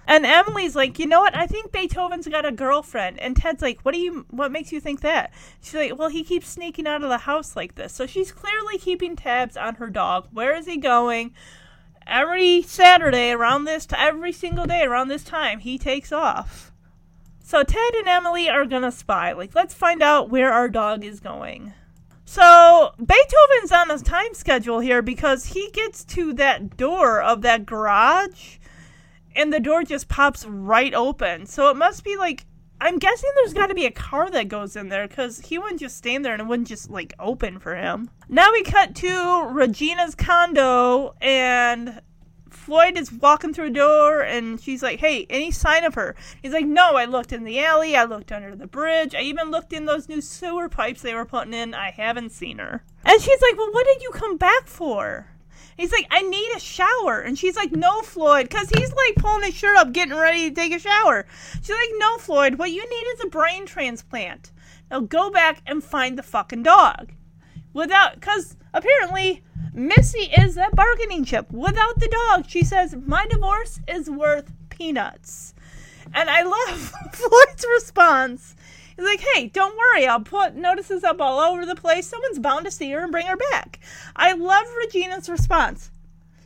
[0.09, 1.37] And Emily's like, you know what?
[1.37, 3.19] I think Beethoven's got a girlfriend.
[3.19, 4.25] And Ted's like, what do you?
[4.31, 5.31] What makes you think that?
[5.61, 7.93] She's like, well, he keeps sneaking out of the house like this.
[7.93, 10.27] So she's clearly keeping tabs on her dog.
[10.31, 11.35] Where is he going?
[12.07, 16.71] Every Saturday around this, t- every single day around this time, he takes off.
[17.43, 19.33] So Ted and Emily are gonna spy.
[19.33, 21.73] Like, let's find out where our dog is going.
[22.25, 27.67] So Beethoven's on a time schedule here because he gets to that door of that
[27.67, 28.57] garage
[29.39, 31.45] and the door just pops right open.
[31.45, 32.45] So it must be like
[32.81, 35.81] I'm guessing there's got to be a car that goes in there because he wouldn't
[35.81, 38.09] just stand there and it wouldn't just like open for him.
[38.29, 42.01] Now we cut to Regina's condo and
[42.49, 46.15] Floyd is walking through a door and she's like, Hey, any sign of her?
[46.41, 49.51] He's like, No, I looked in the alley, I looked under the bridge, I even
[49.51, 51.73] looked in those new sewer pipes they were putting in.
[51.73, 52.83] I haven't seen her.
[53.03, 55.27] And she's like, Well, what did you come back for?
[55.79, 57.21] He's like, I need a shower.
[57.21, 60.55] And she's like, No, Floyd, because he's like pulling his shirt up, getting ready to
[60.55, 61.25] take a shower.
[61.55, 64.51] She's like, No, Floyd, what you need is a brain transplant.
[64.91, 67.13] Now go back and find the fucking dog.
[67.71, 69.41] Without, because apparently
[69.73, 71.49] Missy is that bargaining chip.
[71.49, 75.53] Without the dog, she says, My divorce is worth peanuts.
[76.13, 78.55] And I love Floyd's response.
[78.99, 82.05] He's like, hey, don't worry, I'll put notices up all over the place.
[82.05, 83.79] Someone's bound to see her and bring her back.
[84.13, 85.89] I love Regina's response.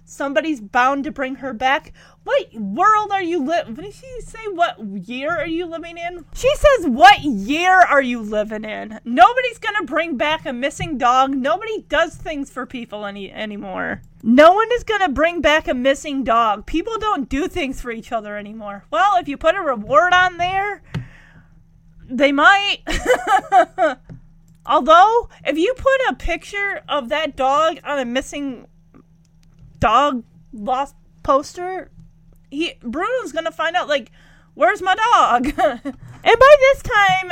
[0.06, 1.94] Somebody's bound to bring her back.
[2.24, 3.74] What world are you living?
[3.74, 4.38] What did she say?
[4.52, 6.26] What year are you living in?
[6.36, 11.36] She says, "What year are you living in?" Nobody's gonna bring back a missing dog.
[11.36, 14.04] Nobody does things for people any anymore.
[14.22, 16.68] No one is gonna bring back a missing dog.
[16.68, 18.86] People don't do things for each other anymore.
[18.92, 20.84] Well, if you put a reward on there,
[22.10, 22.80] they might.
[24.66, 28.68] Although, if you put a picture of that dog on a missing
[29.80, 30.24] dog
[30.54, 31.92] lost poster,
[32.50, 34.12] he Bruno's gonna find out like,
[34.54, 35.46] where's my dog?
[35.58, 37.32] and by this time,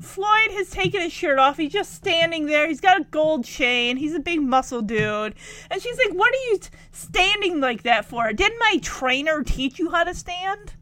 [0.00, 1.56] Floyd has taken his shirt off.
[1.56, 2.66] He's just standing there.
[2.66, 3.96] He's got a gold chain.
[3.96, 5.34] He's a big muscle dude.
[5.70, 6.58] And she's like, What are you
[6.90, 8.32] standing like that for?
[8.32, 10.74] Didn't my trainer teach you how to stand?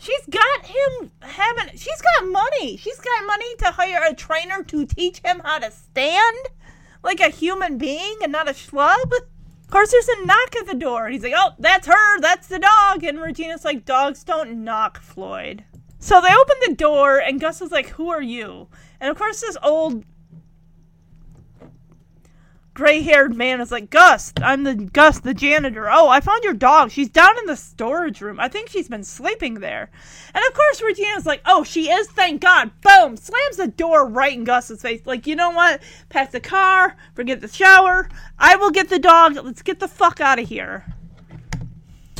[0.00, 1.76] She's got him having.
[1.76, 2.78] She's got money.
[2.78, 6.38] She's got money to hire a trainer to teach him how to stand
[7.02, 9.12] like a human being and not a schlub.
[9.12, 11.10] Of course, there's a knock at the door.
[11.10, 12.20] He's like, "Oh, that's her.
[12.20, 15.64] That's the dog." And Regina's like, "Dogs don't knock, Floyd."
[15.98, 18.68] So they open the door, and Gus is like, "Who are you?"
[19.00, 20.04] And of course, this old
[22.74, 25.90] gray haired man is like, Gus, I'm the Gus, the janitor.
[25.90, 26.90] Oh, I found your dog.
[26.90, 28.40] She's down in the storage room.
[28.40, 29.90] I think she's been sleeping there.
[30.34, 32.70] And of course, Regina's like, Oh, she is, thank God.
[32.80, 33.16] Boom!
[33.16, 35.02] Slams the door right in Gus's face.
[35.04, 35.82] Like, you know what?
[36.08, 38.08] Pack the car, forget the shower.
[38.38, 39.36] I will get the dog.
[39.36, 40.84] Let's get the fuck out of here.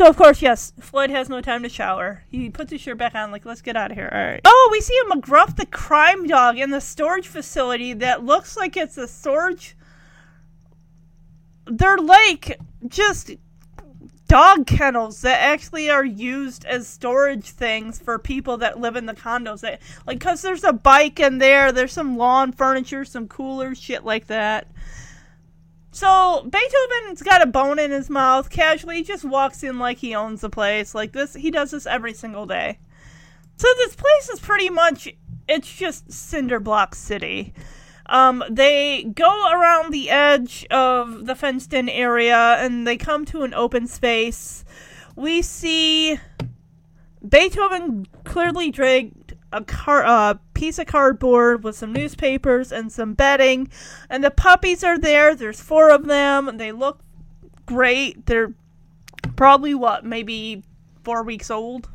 [0.01, 2.25] So of course, yes, Floyd has no time to shower.
[2.31, 4.09] He puts his shirt back on, like, let's get out of here.
[4.11, 4.41] All right.
[4.47, 8.79] Oh, we see a McGruff the crime dog in the storage facility that looks like
[8.79, 9.77] it's a storage
[11.67, 12.59] they're like
[12.89, 13.33] just
[14.31, 19.13] dog kennels that actually are used as storage things for people that live in the
[19.13, 23.77] condos that like because there's a bike in there there's some lawn furniture some coolers
[23.77, 24.69] shit like that.
[25.93, 30.15] So beethoven's got a bone in his mouth casually he just walks in like he
[30.15, 32.79] owns the place like this he does this every single day.
[33.57, 35.09] So this place is pretty much
[35.49, 37.53] it's just cinder block city
[38.11, 43.43] Um, they go around the edge of the fenced in area and they come to
[43.43, 44.65] an open space.
[45.15, 46.19] We see
[47.27, 53.69] Beethoven clearly dragged a car, uh, piece of cardboard with some newspapers and some bedding,
[54.09, 55.35] and the puppies are there.
[55.37, 56.57] There's four of them.
[56.57, 57.01] They look
[57.67, 58.27] great.
[58.27, 58.55] They're
[59.37, 60.65] probably what, maybe
[61.05, 61.89] four weeks old.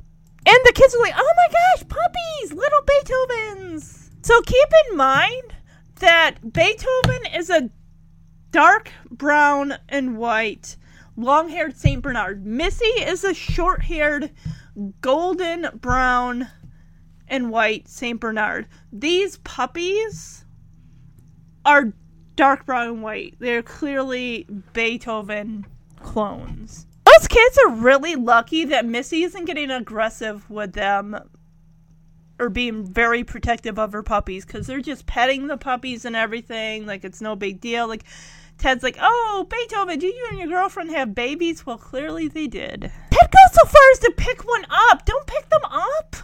[0.45, 4.11] And the kids are like, oh my gosh, puppies, little Beethovens.
[4.21, 5.54] So keep in mind
[5.99, 7.69] that Beethoven is a
[8.51, 10.77] dark brown and white
[11.17, 12.01] long haired St.
[12.01, 12.45] Bernard.
[12.45, 14.31] Missy is a short haired
[15.01, 16.49] golden brown
[17.27, 18.19] and white St.
[18.19, 18.67] Bernard.
[18.91, 20.45] These puppies
[21.65, 21.93] are
[22.35, 23.35] dark brown and white.
[23.39, 25.65] They're clearly Beethoven
[26.01, 26.87] clones.
[27.05, 31.17] Those kids are really lucky that Missy isn't getting aggressive with them
[32.39, 36.85] or being very protective of her puppies because they're just petting the puppies and everything
[36.85, 37.87] like it's no big deal.
[37.87, 38.03] Like
[38.57, 42.81] Ted's like, "Oh, Beethoven, do you and your girlfriend have babies?" Well, clearly they did.
[42.81, 45.05] Ted goes so far as to pick one up.
[45.05, 46.15] Don't pick them up.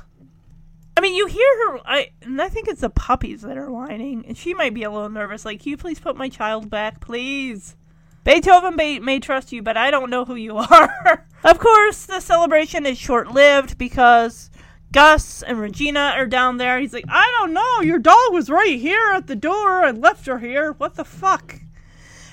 [0.95, 1.79] I mean, you hear her.
[1.85, 4.91] I and I think it's the puppies that are whining, and she might be a
[4.91, 5.45] little nervous.
[5.45, 7.75] Like, "Can you please put my child back, please?"
[8.23, 11.25] Beethoven may, may trust you, but I don't know who you are.
[11.43, 14.51] of course, the celebration is short lived because
[14.91, 16.79] Gus and Regina are down there.
[16.79, 17.81] He's like, I don't know.
[17.81, 19.85] Your dog was right here at the door.
[19.85, 20.73] I left her here.
[20.73, 21.61] What the fuck?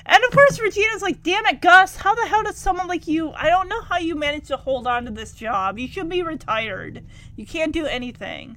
[0.05, 1.97] And of course, Regina's like, damn it, Gus.
[1.97, 3.31] How the hell does someone like you?
[3.33, 5.79] I don't know how you managed to hold on to this job.
[5.79, 7.05] You should be retired.
[7.37, 8.57] You can't do anything.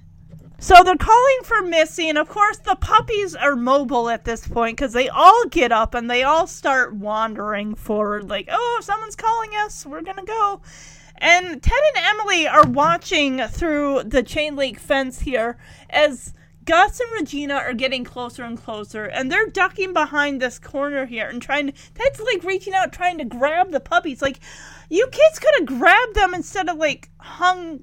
[0.59, 4.77] So they're calling for Missy, and of course, the puppies are mobile at this point
[4.77, 9.15] because they all get up and they all start wandering forward, like, oh, if someone's
[9.15, 10.61] calling us, we're gonna go.
[11.21, 15.57] And Ted and Emily are watching through the chain link fence here
[15.91, 16.33] as
[16.65, 21.27] Gus and Regina are getting closer and closer, and they're ducking behind this corner here
[21.27, 21.73] and trying to.
[21.93, 24.21] Ted's like reaching out, trying to grab the puppies.
[24.21, 24.39] Like,
[24.89, 27.81] you kids could have grabbed them instead of like hung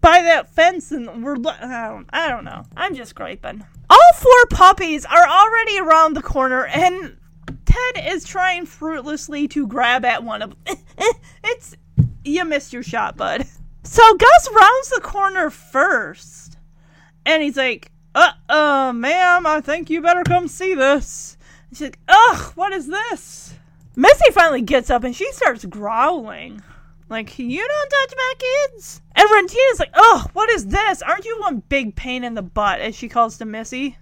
[0.00, 2.64] by that fence and we're I don't, I don't know.
[2.76, 3.64] I'm just griping.
[3.88, 7.16] All four puppies are already around the corner and
[7.64, 10.76] Ted is trying fruitlessly to grab at one of them.
[11.44, 11.76] it's
[12.24, 13.46] you missed your shot, bud.
[13.86, 16.56] So Gus rounds the corner first.
[17.26, 21.36] And he's like, "Uh, uh, ma'am, I think you better come see this."
[21.68, 23.54] And she's like, "Ugh, what is this?"
[23.94, 26.62] Missy finally gets up and she starts growling.
[27.08, 29.00] Like, you don't touch my kids.
[29.14, 31.02] And Regina's like, oh, what is this?
[31.02, 33.98] Aren't you one big pain in the butt, as she calls to Missy?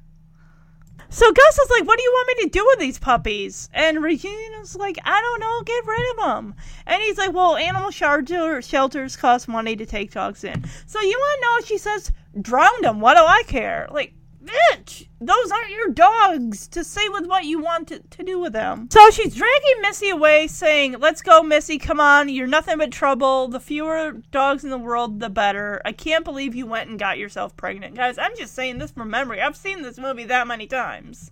[1.12, 3.68] So Gus is like, what do you want me to do with these puppies?
[3.74, 6.54] And Regina's like, I don't know, get rid of them.
[6.86, 10.64] And he's like, well, animal shelter, shelters cost money to take dogs in.
[10.86, 13.00] So you want to know, she says, drown them.
[13.00, 13.88] What do I care?
[13.90, 18.38] Like, bitch, those aren't your dogs to say with what you want to, to do
[18.38, 18.88] with them.
[18.90, 23.48] So she's dragging Missy away, saying, Let's go, Missy, come on, you're nothing but trouble.
[23.48, 25.80] The fewer dogs in the world, the better.
[25.84, 27.94] I can't believe you went and got yourself pregnant.
[27.94, 29.40] Guys, I'm just saying this from memory.
[29.40, 31.30] I've seen this movie that many times.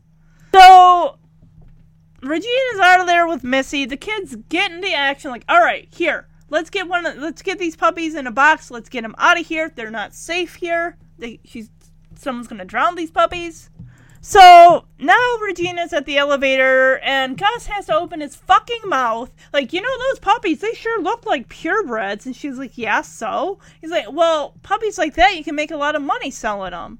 [0.52, 1.16] So.
[2.22, 3.86] Regina's out of there with Missy.
[3.86, 7.04] The kids get into action, like, all right, here, let's get one.
[7.04, 8.70] Let's get these puppies in a box.
[8.70, 9.72] Let's get them out of here.
[9.74, 10.98] They're not safe here.
[11.18, 11.70] They, she's
[12.20, 13.70] someone's gonna drown these puppies.
[14.22, 19.32] So now Regina's at the elevator and Gus has to open his fucking mouth.
[19.52, 22.26] Like, you know, those puppies, they sure look like purebreds.
[22.26, 23.58] And she's like, yeah, so?
[23.80, 26.98] He's like, well, puppies like that, you can make a lot of money selling them.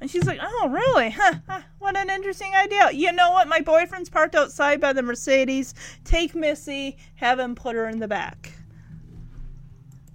[0.00, 1.10] And she's like, oh, really?
[1.10, 2.90] Huh, what an interesting idea.
[2.92, 3.48] You know what?
[3.48, 5.74] My boyfriend's parked outside by the Mercedes.
[6.04, 8.52] Take Missy, have him put her in the back.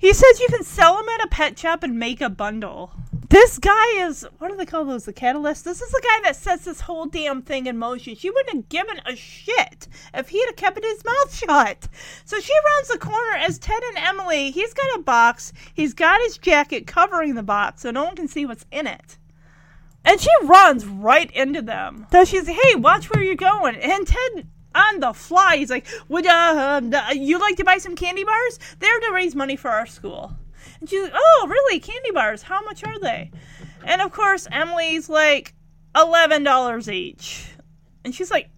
[0.04, 2.92] He says you can sell them at a pet shop and make a bundle.
[3.30, 5.06] This guy is what do they call those?
[5.06, 5.64] The catalyst.
[5.64, 8.14] This is the guy that sets this whole damn thing in motion.
[8.14, 11.88] She wouldn't have given a shit if he'd have kept his mouth shut.
[12.26, 14.52] So she rounds the corner as Ted and Emily.
[14.52, 15.54] He's got a box.
[15.74, 19.18] He's got his jacket covering the box, so no one can see what's in it.
[20.04, 22.08] And she runs right into them.
[22.12, 23.78] So she's, hey, watch where you're going.
[23.78, 25.58] And Ted on the fly.
[25.58, 28.60] He's like, "Would uh, uh, you like to buy some candy bars?
[28.80, 30.38] They're to raise money for our school."
[30.84, 31.80] And she's like, oh, really?
[31.80, 32.42] Candy bars?
[32.42, 33.32] How much are they?
[33.86, 35.54] And of course, Emily's like,
[35.96, 37.48] $11 each.
[38.04, 38.50] And she's like,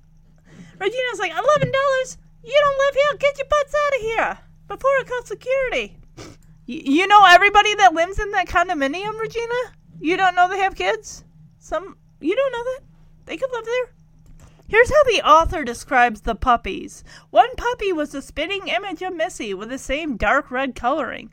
[0.80, 2.18] Regina's like, $11?
[2.44, 3.18] You don't live here?
[3.20, 4.38] Get your butts out of here
[4.68, 5.98] before I call security.
[6.66, 9.54] You know everybody that lives in that condominium, Regina?
[10.00, 11.24] You don't know they have kids?
[11.60, 12.80] Some, you don't know that?
[13.26, 13.94] They could live there.
[14.68, 17.04] Here's how the author describes the puppies.
[17.30, 21.32] One puppy was a spitting image of Missy with the same dark red coloring.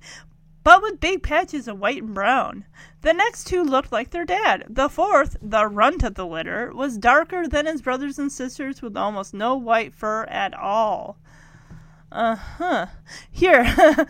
[0.65, 2.65] but with big patches of white and brown.
[3.01, 4.65] The next two looked like their dad.
[4.69, 8.97] The fourth, the runt of the litter, was darker than his brothers and sisters with
[8.97, 11.19] almost no white fur at all.
[12.13, 12.87] Uh huh.
[13.31, 13.75] Here.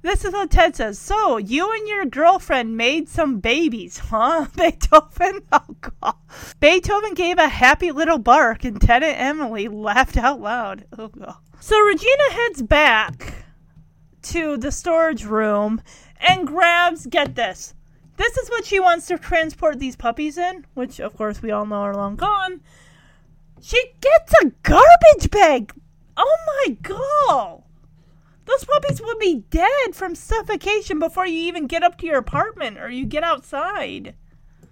[0.00, 0.98] This is what Ted says.
[0.98, 4.46] So, you and your girlfriend made some babies, huh?
[4.56, 5.40] Beethoven?
[5.52, 6.14] Oh, God.
[6.60, 10.84] Beethoven gave a happy little bark, and Ted and Emily laughed out loud.
[10.96, 11.34] Oh, God.
[11.58, 13.34] So, Regina heads back
[14.22, 15.80] to the storage room
[16.20, 17.74] and grabs, get this.
[18.16, 21.66] This is what she wants to transport these puppies in, which, of course, we all
[21.66, 22.60] know are long gone.
[23.60, 25.72] She gets a garbage bag.
[26.16, 27.62] Oh, my God.
[28.48, 32.78] Those puppies would be dead from suffocation before you even get up to your apartment
[32.78, 34.14] or you get outside.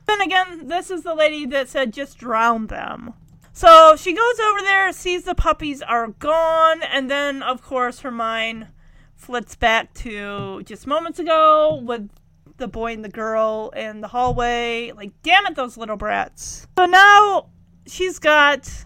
[0.06, 3.12] Then again, this is the lady that said just drown them.
[3.52, 8.10] So she goes over there, sees the puppies are gone, and then, of course, her
[8.10, 8.68] mind
[9.14, 12.08] flits back to just moments ago with
[12.56, 14.92] the boy and the girl in the hallway.
[14.92, 16.66] Like, damn it, those little brats.
[16.78, 17.50] So now
[17.86, 18.85] she's got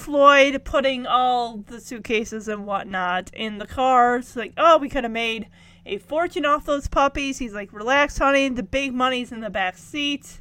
[0.00, 4.16] Floyd putting all the suitcases and whatnot in the car.
[4.16, 5.48] It's like, oh, we could have made
[5.84, 7.38] a fortune off those puppies.
[7.38, 8.48] He's like, relax, honey.
[8.48, 10.40] The big money's in the back seat.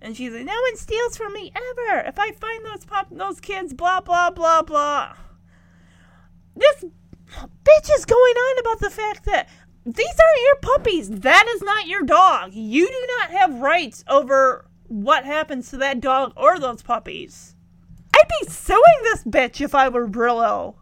[0.00, 2.00] And she's like, no one steals from me ever.
[2.00, 5.14] If I find those pup, those kids, blah blah blah blah.
[6.56, 9.48] This bitch is going on about the fact that
[9.84, 11.10] these aren't your puppies.
[11.10, 12.52] That is not your dog.
[12.54, 17.51] You do not have rights over what happens to that dog or those puppies.
[18.22, 20.74] I'd be suing this bitch if I were Brillo.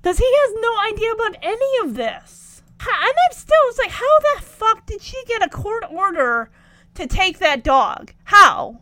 [0.00, 2.62] Because he has no idea about any of this.
[2.78, 6.50] And I'm still it's like, how the fuck did she get a court order
[6.94, 8.12] to take that dog?
[8.24, 8.80] How?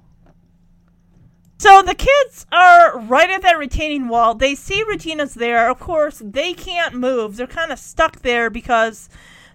[1.57, 4.35] So the kids are right at that retaining wall.
[4.35, 5.71] They see Regina's there.
[5.71, 7.37] Of course, they can't move.
[7.37, 9.09] They're kind of stuck there because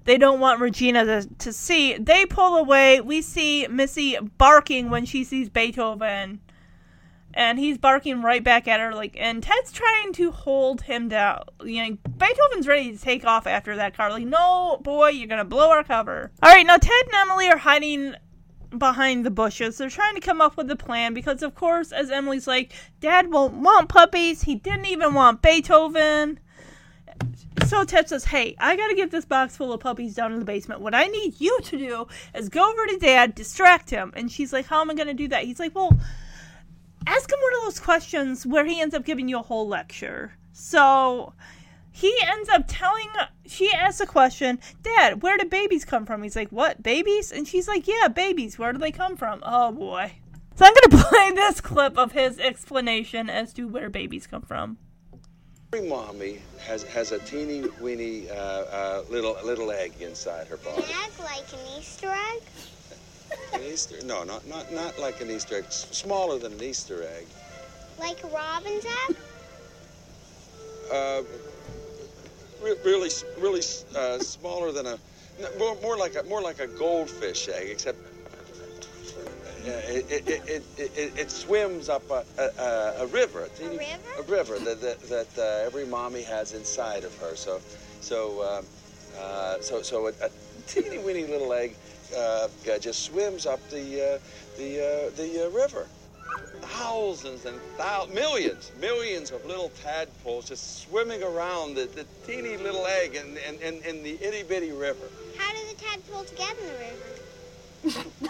[0.05, 1.97] they don't want Regina to, to see.
[1.97, 2.99] They pull away.
[3.01, 6.39] We see Missy barking when she sees Beethoven
[7.33, 11.43] and he's barking right back at her like and ted's trying to hold him down
[11.63, 15.45] you know beethoven's ready to take off after that car like no boy you're gonna
[15.45, 18.15] blow our cover all right now ted and emily are hiding
[18.77, 22.11] behind the bushes they're trying to come up with a plan because of course as
[22.11, 26.39] emily's like dad won't want puppies he didn't even want beethoven
[27.67, 30.45] so Ted says, Hey, I gotta get this box full of puppies down in the
[30.45, 30.81] basement.
[30.81, 34.11] What I need you to do is go over to dad, distract him.
[34.15, 35.43] And she's like, How am I gonna do that?
[35.43, 35.97] He's like, Well,
[37.07, 40.33] ask him one of those questions where he ends up giving you a whole lecture.
[40.51, 41.33] So
[41.91, 43.09] he ends up telling
[43.45, 46.23] she asks a question dad where do babies come from?
[46.23, 47.31] He's like what babies?
[47.31, 49.41] And she's like yeah babies where do they come from?
[49.43, 50.13] Oh boy.
[50.55, 54.41] So i'm going to play this clip of his explanation as to where babies come
[54.41, 54.77] from.
[55.73, 60.83] Every mommy has has a teeny weeny uh, uh, little little egg inside her body.
[60.83, 62.41] An egg like an easter egg
[63.53, 63.95] an Easter?
[64.05, 65.65] No, not not not like an Easter egg.
[65.67, 67.27] S- smaller than an Easter egg.
[67.99, 69.15] like a robin's egg
[70.91, 71.21] Uh,
[72.63, 73.61] re- really, really
[73.95, 74.97] uh, smaller than a.
[75.57, 77.97] More, more like a more like a goldfish egg, except.
[79.65, 83.85] uh, it, it, it, it, swims up a, a, a river, a, river?
[84.17, 87.35] a river that, that, that uh, every mommy has inside of her.
[87.35, 87.61] So,
[88.01, 88.65] so, um,
[89.19, 90.29] uh, so, so a, a
[90.67, 91.98] teeny weeny little egg uh, uh,
[92.79, 94.19] just swims up the uh,
[94.57, 95.87] the uh, the uh, river.
[96.61, 102.85] Thousands and thou- millions, millions of little tadpoles just swimming around the, the teeny little
[102.85, 105.07] egg in, in, in, in the itty bitty river.
[105.37, 108.09] how do the tadpoles get in the river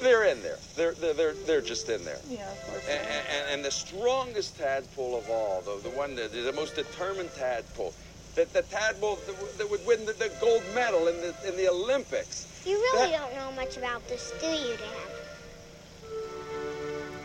[0.00, 0.56] They're in there.
[0.76, 2.18] They're they're they're, they're just in there.
[2.28, 6.32] yeah of course And, and, and the strongest tadpole of all, the, the one that
[6.32, 7.92] the most determined tadpole,
[8.34, 11.56] that the tadpole that, would- that would win the, the gold medal in the in
[11.56, 12.46] the Olympics.
[12.66, 15.10] you really That- don't know much about this do you dad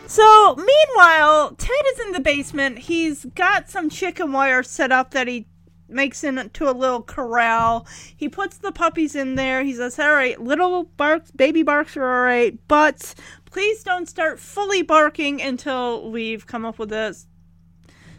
[0.08, 2.78] So, meanwhile, Ted is in the basement.
[2.78, 5.46] He's got some chicken wire set up that he
[5.88, 7.86] makes into a little corral.
[8.16, 9.64] He puts the puppies in there.
[9.64, 13.14] He says, All right, little barks, baby barks are all right, but
[13.46, 17.16] please don't start fully barking until we've come up with a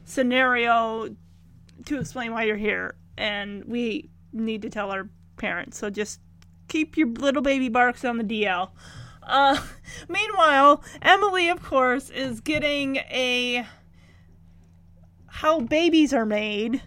[0.05, 1.15] scenario
[1.87, 2.95] to explain why you're here.
[3.17, 5.77] And we need to tell our parents.
[5.77, 6.19] So just
[6.67, 8.69] keep your little baby barks on the DL.
[9.23, 9.61] Uh,
[10.07, 13.65] meanwhile, Emily, of course, is getting a
[15.27, 16.81] how babies are made,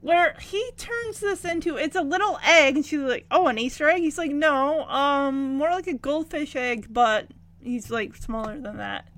[0.00, 3.88] where he turns this into it's a little egg, and she's like, "Oh, an Easter
[3.88, 7.28] egg." He's like, "No, um, more like a goldfish egg, but
[7.60, 9.08] he's like smaller than that."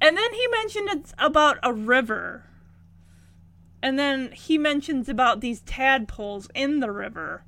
[0.00, 2.44] And then he mentioned it's about a river.
[3.82, 7.44] And then he mentions about these tadpoles in the river.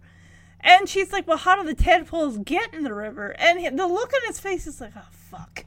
[0.60, 3.36] And she's like, Well, how do the tadpoles get in the river?
[3.38, 5.64] And he- the look on his face is like, Oh, fuck.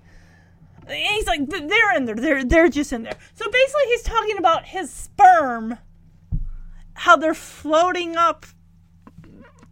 [0.85, 2.15] And he's like, They're in there.
[2.15, 3.17] They're, they're just in there.
[3.33, 5.77] So basically, he's talking about his sperm,
[6.93, 8.45] how they're floating up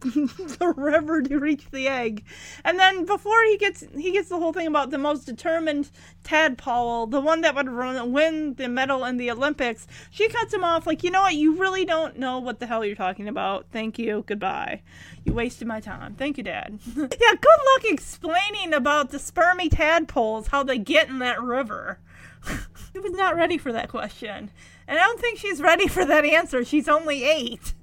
[0.00, 2.24] the river to reach the egg.
[2.64, 5.90] And then before he gets he gets the whole thing about the most determined
[6.22, 10.64] tadpole, the one that would run, win the medal in the Olympics, she cuts him
[10.64, 11.34] off like, "You know what?
[11.34, 13.66] You really don't know what the hell you're talking about.
[13.72, 14.24] Thank you.
[14.26, 14.82] Goodbye.
[15.24, 16.14] You wasted my time.
[16.14, 21.20] Thank you, dad." yeah, good luck explaining about the spermy tadpoles how they get in
[21.20, 21.98] that river.
[22.92, 24.50] she was not ready for that question.
[24.88, 26.64] And I don't think she's ready for that answer.
[26.64, 27.74] She's only 8.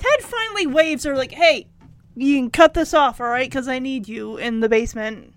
[0.00, 1.68] Ted finally waves her, like, hey,
[2.16, 3.50] you can cut this off, alright?
[3.50, 5.34] Because I need you in the basement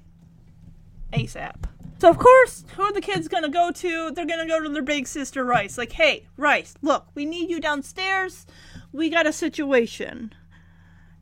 [1.11, 1.65] ASAP.
[1.99, 4.11] So, of course, who are the kids gonna go to?
[4.11, 5.77] They're gonna go to their big sister, Ryce.
[5.77, 8.45] Like, hey, Ryce, look, we need you downstairs.
[8.93, 10.33] We got a situation.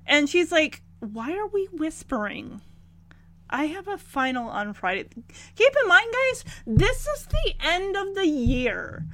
[0.06, 2.62] And she's like, why are we whispering?
[3.50, 5.10] I have a final on Friday.
[5.56, 9.06] Keep in mind, guys, this is the end of the year.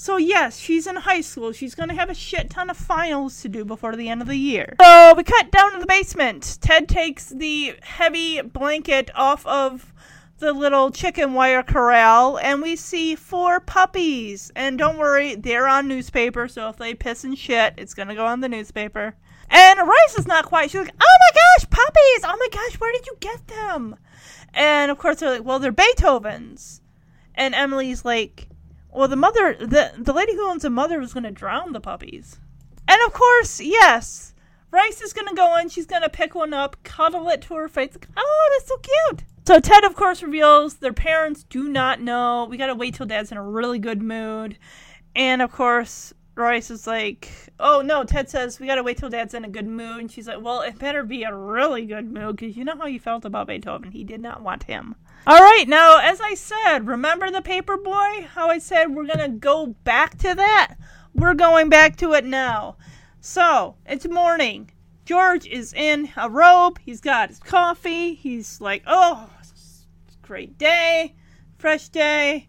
[0.00, 1.50] So yes, she's in high school.
[1.50, 4.36] She's gonna have a shit ton of finals to do before the end of the
[4.36, 4.76] year.
[4.80, 6.58] So we cut down to the basement.
[6.60, 9.92] Ted takes the heavy blanket off of
[10.38, 14.52] the little chicken wire corral, and we see four puppies.
[14.54, 16.46] And don't worry, they're on newspaper.
[16.46, 19.16] So if they piss and shit, it's gonna go on the newspaper.
[19.50, 20.70] And Ryce is not quiet.
[20.70, 22.22] She's like, "Oh my gosh, puppies!
[22.22, 23.96] Oh my gosh, where did you get them?"
[24.54, 26.82] And of course they're like, "Well, they're Beethoven's."
[27.34, 28.47] And Emily's like,
[28.98, 31.80] well, the mother, the the lady who owns the mother was going to drown the
[31.80, 32.40] puppies.
[32.88, 34.34] And of course, yes,
[34.72, 35.68] Ryce is going to go in.
[35.68, 37.96] She's going to pick one up, cuddle it to her face.
[38.16, 39.22] Oh, that's so cute.
[39.46, 42.48] So Ted, of course, reveals their parents do not know.
[42.50, 44.58] We got to wait till Dad's in a really good mood.
[45.14, 47.30] And of course, Ryce is like,
[47.60, 50.00] oh no, Ted says, we got to wait till Dad's in a good mood.
[50.00, 52.86] And she's like, well, it better be a really good mood because you know how
[52.86, 53.92] you felt about Beethoven.
[53.92, 54.96] He did not want him.
[55.28, 58.26] All right, now, as I said, remember the paper boy?
[58.32, 60.76] How I said we're going to go back to that?
[61.12, 62.78] We're going back to it now.
[63.20, 64.70] So, it's morning.
[65.04, 66.78] George is in a robe.
[66.78, 68.14] He's got his coffee.
[68.14, 69.84] He's like, oh, it's
[70.14, 71.14] a great day,
[71.58, 72.48] fresh day.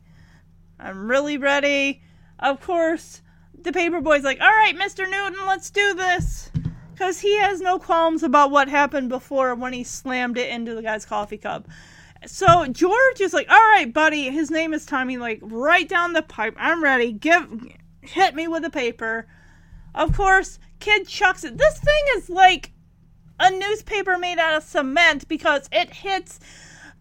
[0.80, 2.02] I'm really ready.
[2.40, 3.22] Of course,
[3.62, 5.00] the paper boy's like, all right, Mr.
[5.00, 6.50] Newton, let's do this.
[6.94, 10.82] Because he has no qualms about what happened before when he slammed it into the
[10.82, 11.68] guy's coffee cup.
[12.26, 14.30] So George is like, all right, buddy.
[14.30, 15.18] His name is Tommy.
[15.18, 16.56] Like, right down the pipe.
[16.58, 17.12] I'm ready.
[17.12, 17.48] Give,
[18.02, 19.28] hit me with the paper.
[19.96, 21.58] Of course, kid chucks it.
[21.58, 22.72] This thing is like
[23.40, 26.40] a newspaper made out of cement because it hits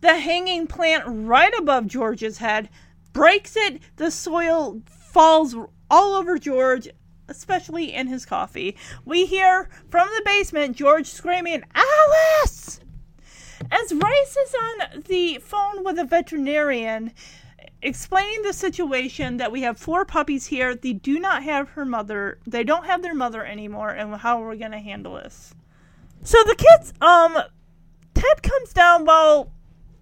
[0.01, 2.69] the hanging plant right above George's head,
[3.13, 3.83] breaks it.
[3.97, 5.57] The soil falls
[5.91, 6.89] all over George,
[7.29, 8.77] especially in his coffee.
[9.05, 12.58] We hear from the basement George screaming, Alice!
[13.71, 17.13] As Ryce is on the phone with a veterinarian,
[17.83, 22.39] explaining the situation that we have four puppies here, they do not have her mother,
[22.47, 25.55] they don't have their mother anymore, and how are we going to handle this?
[26.23, 27.39] So the kids, um,
[28.15, 29.53] Ted comes down while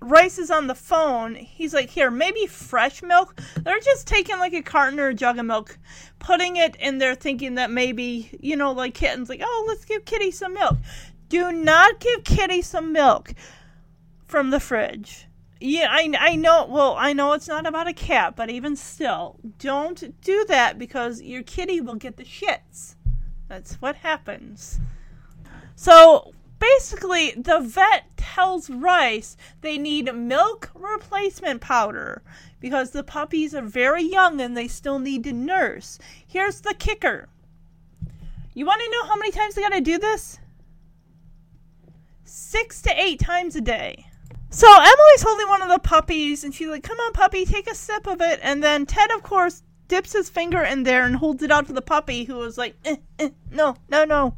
[0.01, 1.35] Ryce is on the phone.
[1.35, 3.41] He's like, Here, maybe fresh milk.
[3.63, 5.79] They're just taking like a carton or a jug of milk,
[6.19, 10.05] putting it in there, thinking that maybe, you know, like kittens, like, Oh, let's give
[10.05, 10.79] Kitty some milk.
[11.29, 13.35] Do not give Kitty some milk
[14.27, 15.27] from the fridge.
[15.61, 16.67] Yeah, I, I know.
[16.67, 21.23] Well, I know it's not about a cat, but even still, don't do that because
[21.23, 22.95] your kitty will get the shits.
[23.49, 24.81] That's what happens.
[25.75, 32.23] So basically, the vet tells Ryce they need milk replacement powder
[32.61, 35.99] because the puppies are very young and they still need to nurse.
[36.27, 37.29] Here's the kicker.
[38.53, 40.39] You want to know how many times they got to do this?
[42.25, 44.07] Six to eight times a day.
[44.57, 47.75] So Emily's holding one of the puppies and she's like, Come on, puppy, take a
[47.75, 48.41] sip of it.
[48.43, 51.75] And then Ted, of course, dips his finger in there and holds it out to
[51.75, 54.35] the puppy who was like, eh, eh, No, no, no.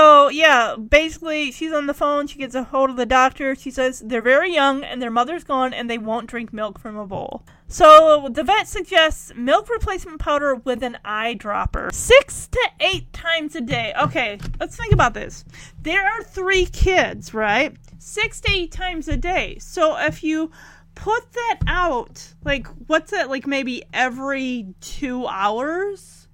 [0.00, 2.26] So, yeah, basically, she's on the phone.
[2.26, 3.54] She gets a hold of the doctor.
[3.54, 6.96] She says they're very young and their mother's gone and they won't drink milk from
[6.96, 7.44] a bowl.
[7.68, 11.94] So, the vet suggests milk replacement powder with an eyedropper.
[11.94, 13.94] Six to eight times a day.
[13.96, 15.44] Okay, let's think about this.
[15.80, 17.76] There are three kids, right?
[18.04, 19.58] Six to eight times a day.
[19.60, 20.50] So, if you
[20.96, 26.26] put that out, like, what's that, like maybe every two hours?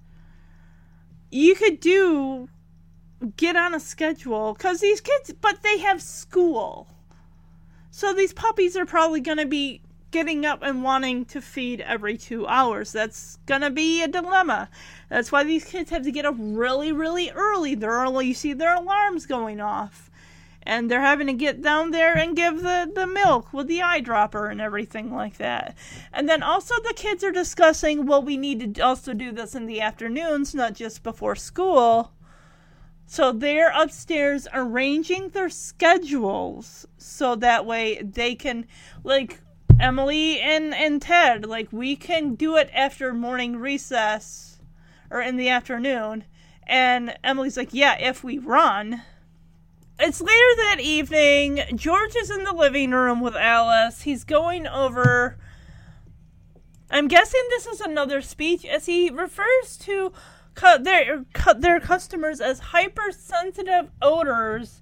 [1.29, 2.49] You could do
[3.37, 6.87] get on a schedule because these kids, but they have school.
[7.91, 12.17] So these puppies are probably going to be getting up and wanting to feed every
[12.17, 12.91] two hours.
[12.91, 14.69] That's gonna be a dilemma.
[15.09, 17.75] That's why these kids have to get up really, really early.
[17.75, 18.27] They're early.
[18.27, 20.08] You see their alarms going off,
[20.69, 24.51] and they're having to get down there and give the the milk with the eyedropper
[24.51, 25.75] and everything like that.
[26.13, 29.65] And then also the kids are discussing, well, we need to also do this in
[29.65, 32.11] the afternoons, not just before school.
[33.07, 38.67] So they're upstairs arranging their schedules so that way they can
[39.03, 39.39] like
[39.79, 44.61] Emily and and Ted like we can do it after morning recess
[45.09, 46.25] or in the afternoon
[46.67, 49.01] and Emily's like yeah if we run
[49.99, 55.37] it's later that evening George is in the living room with Alice he's going over
[56.91, 60.11] I'm guessing this is another speech as he refers to
[60.55, 64.81] cu- their cu- their customers as hypersensitive odors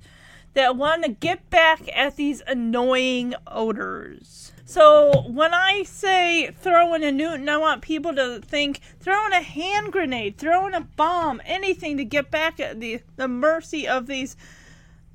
[0.54, 4.54] that want to get back at these annoying odors.
[4.66, 9.92] So when I say throwing a Newton, I want people to think throwing a hand
[9.92, 14.38] grenade, throwing a bomb, anything to get back at the the mercy of these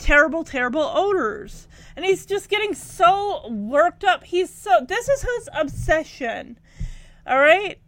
[0.03, 1.69] terrible, terrible odors.
[1.97, 4.24] And he's just getting so worked up.
[4.24, 6.59] He's so this is his obsession.
[7.27, 7.79] All right.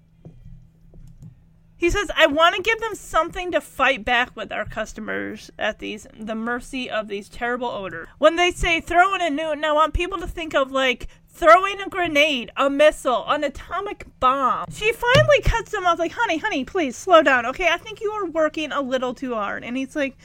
[1.77, 5.81] He says, I want to give them something to fight back with our customers at
[5.81, 8.09] these the mercy of these terrible odors.
[8.19, 11.81] When they say throw in a Newton, I want people to think of like throwing
[11.81, 14.67] a grenade, a missile, an atomic bomb.
[14.73, 17.45] She finally cuts him off like, honey, honey, please slow down.
[17.47, 19.65] Okay, I think you are working a little too hard.
[19.65, 20.17] And he's like,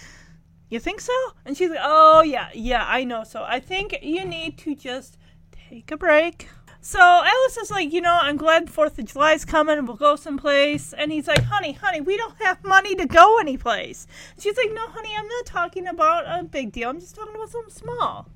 [0.69, 1.13] You think so?
[1.45, 3.43] And she's like, Oh yeah, yeah, I know so.
[3.43, 5.17] I think you need to just
[5.51, 6.47] take a break.
[6.81, 10.15] So Alice is like, you know, I'm glad Fourth of July's coming and we'll go
[10.15, 10.93] someplace.
[10.93, 14.07] And he's like, honey, honey, we don't have money to go anyplace.
[14.39, 16.89] She's like, no, honey, I'm not talking about a big deal.
[16.89, 18.29] I'm just talking about something small.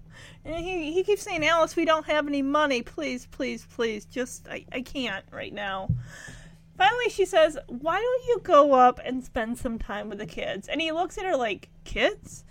[0.44, 2.82] And he, he keeps saying, Alice, we don't have any money.
[2.82, 4.04] Please, please, please.
[4.06, 5.90] Just, I, I can't right now.
[6.78, 10.68] Finally, she says, why don't you go up and spend some time with the kids?
[10.68, 12.44] And he looks at her like, kids?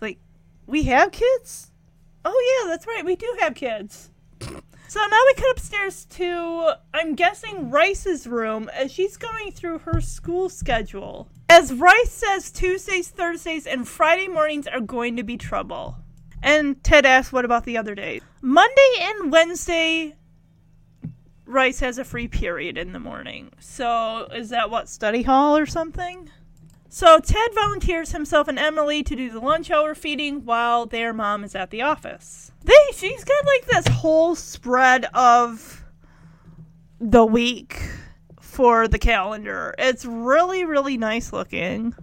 [0.00, 0.18] Like,
[0.66, 1.72] we have kids?
[2.24, 3.04] Oh, yeah, that's right.
[3.04, 4.10] We do have kids.
[4.88, 10.00] So now we cut upstairs to, I'm guessing, Ryce's room as she's going through her
[10.00, 11.28] school schedule.
[11.48, 15.96] As Ryce says, Tuesdays, Thursdays, and Friday mornings are going to be trouble.
[16.42, 18.22] And Ted asks, what about the other days?
[18.42, 20.14] Monday and Wednesday,
[21.46, 23.52] Ryce has a free period in the morning.
[23.60, 26.30] So is that what, study hall or something?
[26.88, 31.44] So Ted volunteers himself and Emily to do the lunch hour feeding while their mom
[31.44, 32.52] is at the office.
[32.64, 35.84] They she's got like this whole spread of
[37.00, 37.80] the week
[38.40, 39.74] for the calendar.
[39.78, 41.94] It's really really nice looking.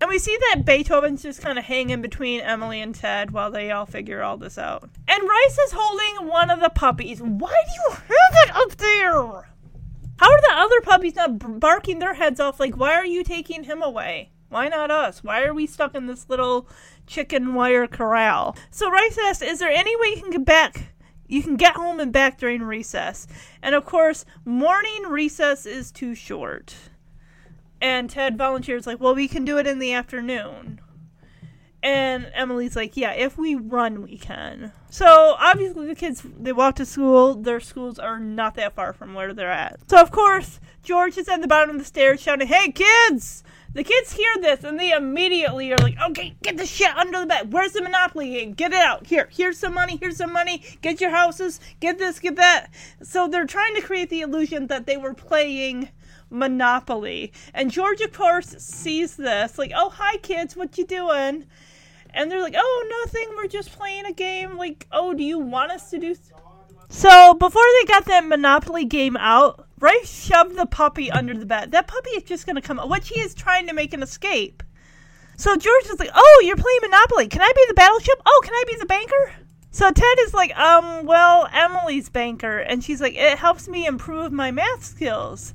[0.00, 3.70] And we see that Beethoven's just kind of hanging between Emily and Ted while they
[3.70, 4.88] all figure all this out.
[5.06, 7.20] And Ryce is holding one of the puppies.
[7.20, 9.50] Why do you have it up there?
[10.16, 12.58] How are the other puppies not barking their heads off?
[12.58, 14.30] Like, why are you taking him away?
[14.48, 15.22] Why not us?
[15.22, 16.68] Why are we stuck in this little
[17.06, 18.56] chicken wire corral?
[18.70, 20.94] So Ryce asks, "Is there any way you can get back?
[21.28, 23.26] You can get home and back during recess?"
[23.62, 26.74] And of course, morning recess is too short.
[27.80, 30.80] And Ted volunteers, like, "Well, we can do it in the afternoon."
[31.82, 34.72] And Emily's like, yeah, if we run, we can.
[34.90, 37.34] So obviously, the kids they walk to school.
[37.34, 39.80] Their schools are not that far from where they're at.
[39.88, 43.42] So of course, George is at the bottom of the stairs shouting, "Hey, kids!"
[43.72, 47.26] The kids hear this and they immediately are like, "Okay, get the shit under the
[47.26, 47.52] bed.
[47.52, 48.52] Where's the Monopoly game?
[48.52, 49.06] Get it out.
[49.06, 49.96] Here, here's some money.
[49.96, 50.62] Here's some money.
[50.82, 51.60] Get your houses.
[51.78, 52.18] Get this.
[52.18, 52.70] Get that."
[53.02, 55.88] So they're trying to create the illusion that they were playing.
[56.30, 57.32] Monopoly.
[57.52, 61.46] And George, of course, sees this, like, oh, hi, kids, what you doing?
[62.12, 64.56] And they're like, oh, nothing, we're just playing a game.
[64.56, 66.16] Like, oh, do you want us to do.
[66.88, 71.70] So, before they got that Monopoly game out, Ryce shoved the puppy under the bed.
[71.70, 72.88] That puppy is just going to come out.
[72.88, 74.62] What she is trying to make an escape.
[75.36, 77.28] So, George is like, oh, you're playing Monopoly.
[77.28, 78.20] Can I be the battleship?
[78.26, 79.32] Oh, can I be the banker?
[79.72, 84.32] So Ted is like, um, well, Emily's banker, and she's like, it helps me improve
[84.32, 85.54] my math skills.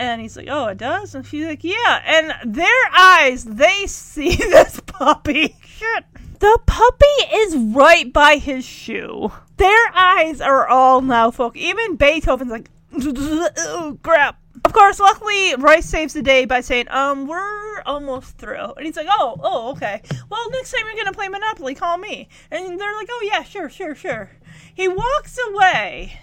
[0.00, 1.14] And he's like, oh, it does?
[1.14, 2.02] And she's like, yeah.
[2.06, 5.58] And their eyes, they see this puppy.
[5.62, 6.04] Shit.
[6.38, 9.30] The puppy is right by his shoe.
[9.58, 11.62] Their eyes are all now focused.
[11.62, 14.40] Even Beethoven's like, oh, crap.
[14.64, 18.72] Of course, luckily, Ryce saves the day by saying, um, we're almost through.
[18.72, 20.00] And he's like, oh, oh, okay.
[20.30, 22.30] Well, next time you're going to play Monopoly, call me.
[22.50, 24.30] And they're like, oh, yeah, sure, sure, sure.
[24.74, 26.18] He walks away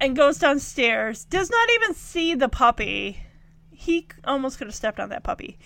[0.00, 3.22] and goes downstairs, does not even see the puppy.
[3.70, 5.58] He almost could have stepped on that puppy.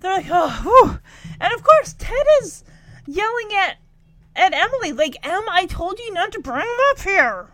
[0.00, 1.00] They're like, oh, whew.
[1.40, 2.64] and of course, Ted is
[3.06, 3.78] yelling at
[4.36, 7.48] at Emily, like, Em, I told you not to bring him up here.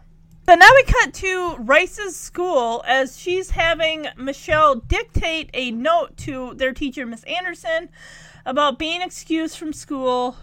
[0.46, 6.52] So now we cut to Ryce's school as she's having Michelle dictate a note to
[6.54, 7.88] their teacher, Miss Anderson,
[8.44, 10.36] about being excused from school.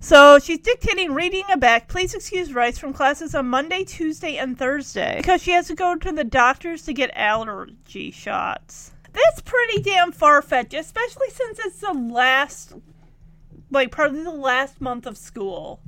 [0.00, 1.88] So she's dictating reading a back.
[1.88, 5.96] Please excuse Ryce from classes on Monday, Tuesday, and Thursday because she has to go
[5.96, 8.92] to the doctors to get allergy shots.
[9.12, 12.74] That's pretty damn far fetched, especially since it's the last,
[13.72, 15.80] like, probably the last month of school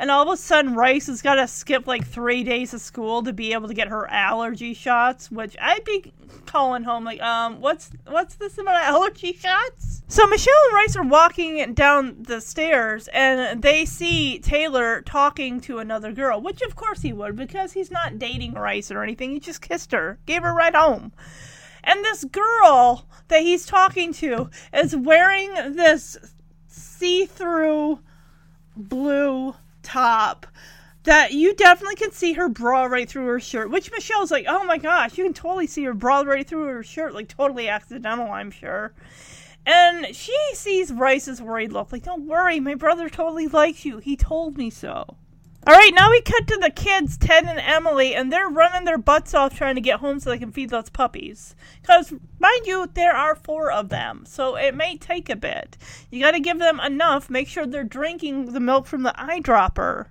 [0.00, 3.22] and all of a sudden Ryce has got to skip like three days of school
[3.22, 6.14] to be able to get her allergy shots, which I'd be
[6.46, 10.02] calling home like, um, what's what's this about allergy shots?
[10.08, 15.80] So Michelle and Ryce are walking down the stairs and they see Taylor talking to
[15.80, 19.32] another girl, which of course he would because he's not dating Ryce or anything.
[19.32, 21.12] He just kissed her, gave her right home.
[21.84, 26.16] And this girl that he's talking to is wearing this
[26.68, 28.00] see-through
[28.76, 30.46] blue top
[31.04, 33.70] that you definitely can see her bra right through her shirt.
[33.70, 36.82] Which Michelle's like, oh my gosh, you can totally see her bra right through her
[36.82, 38.92] shirt, like totally accidental, I'm sure.
[39.66, 43.98] And she sees Ryce's worried look, like, don't worry, my brother totally likes you.
[43.98, 45.16] He told me so.
[45.66, 48.96] All right, now we cut to the kids, Ted and Emily, and they're running their
[48.96, 51.54] butts off trying to get home so they can feed those puppies.
[51.82, 55.76] Because, mind you, there are four of them, so it may take a bit.
[56.10, 57.28] You got to give them enough.
[57.28, 60.06] Make sure they're drinking the milk from the eyedropper,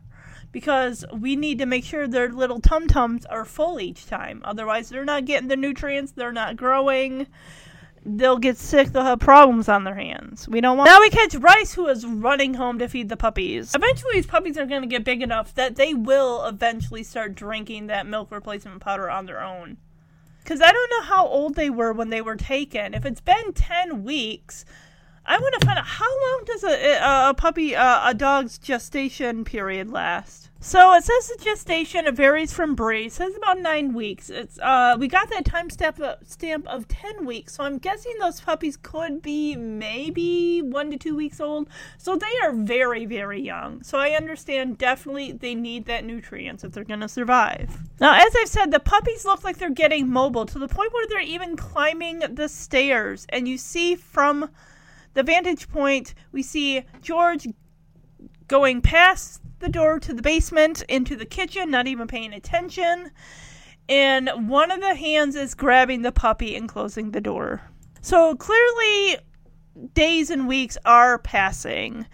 [0.52, 4.44] because we need to make sure their little tum tums are full each time.
[4.46, 7.26] Otherwise, they're not getting the nutrients, they're not growing
[8.06, 10.48] they'll get sick, they'll have problems on their hands.
[10.48, 10.90] We don't want.
[10.90, 13.74] Now we catch Ryce, who is running home to feed the puppies.
[13.76, 17.88] Eventually, these puppies are going to get big enough that they will eventually start drinking
[17.88, 19.78] that milk replacement powder on their own.
[20.44, 22.94] Because I don't know how old they were when they were taken.
[22.94, 24.66] If it's been 10 weeks,
[25.26, 28.58] I want to find out how long does a, a, a puppy, uh, a dog's
[28.58, 30.49] gestation period last?
[30.62, 33.06] So it says the gestation it varies from breed.
[33.06, 34.30] It says about nine weeks.
[34.30, 38.42] It's uh we got that time stamp stamp of ten weeks, so I'm guessing those
[38.42, 41.70] puppies could be maybe one to two weeks old.
[41.98, 43.84] So they are very very young.
[43.84, 47.78] So I understand definitely they need that nutrients if they're gonna survive.
[48.02, 51.08] Now as I've said, the puppies look like they're getting mobile to the point where
[51.08, 54.50] they're even climbing the stairs, and you see from
[55.14, 57.48] the vantage point we see George
[58.50, 63.12] going past the door to the basement into the kitchen, not even paying attention.
[63.88, 67.62] And one of the hands is grabbing the puppy and closing the door.
[68.02, 69.18] So clearly,
[69.94, 72.06] days and weeks are passing.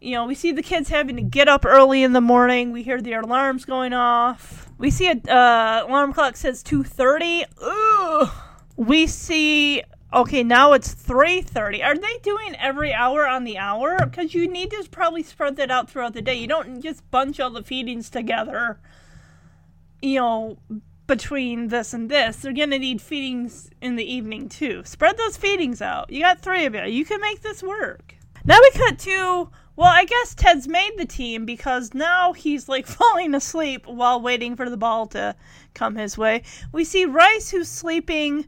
[0.00, 2.72] You know, we see the kids having to get up early in the morning.
[2.72, 4.68] We hear the alarms going off.
[4.76, 7.44] We see a uh, alarm clock says 2:30.
[7.62, 8.30] Ugh.
[8.76, 9.82] We see
[10.14, 11.82] Okay, now it's 3:30.
[11.82, 13.98] Are they doing every hour on the hour?
[14.12, 16.34] Cuz you need to probably spread that out throughout the day.
[16.34, 18.78] You don't just bunch all the feedings together.
[20.00, 20.58] You know,
[21.08, 22.36] between this and this.
[22.36, 24.82] They're to need feedings in the evening too.
[24.84, 26.10] Spread those feedings out.
[26.10, 26.84] You got 3 of you.
[26.84, 28.14] You can make this work.
[28.44, 32.86] Now we cut to well, I guess Ted's made the team because now he's like
[33.00, 35.34] falling asleep while waiting for the ball to
[35.74, 36.44] come his way.
[36.70, 38.46] We see Ryce who's sleeping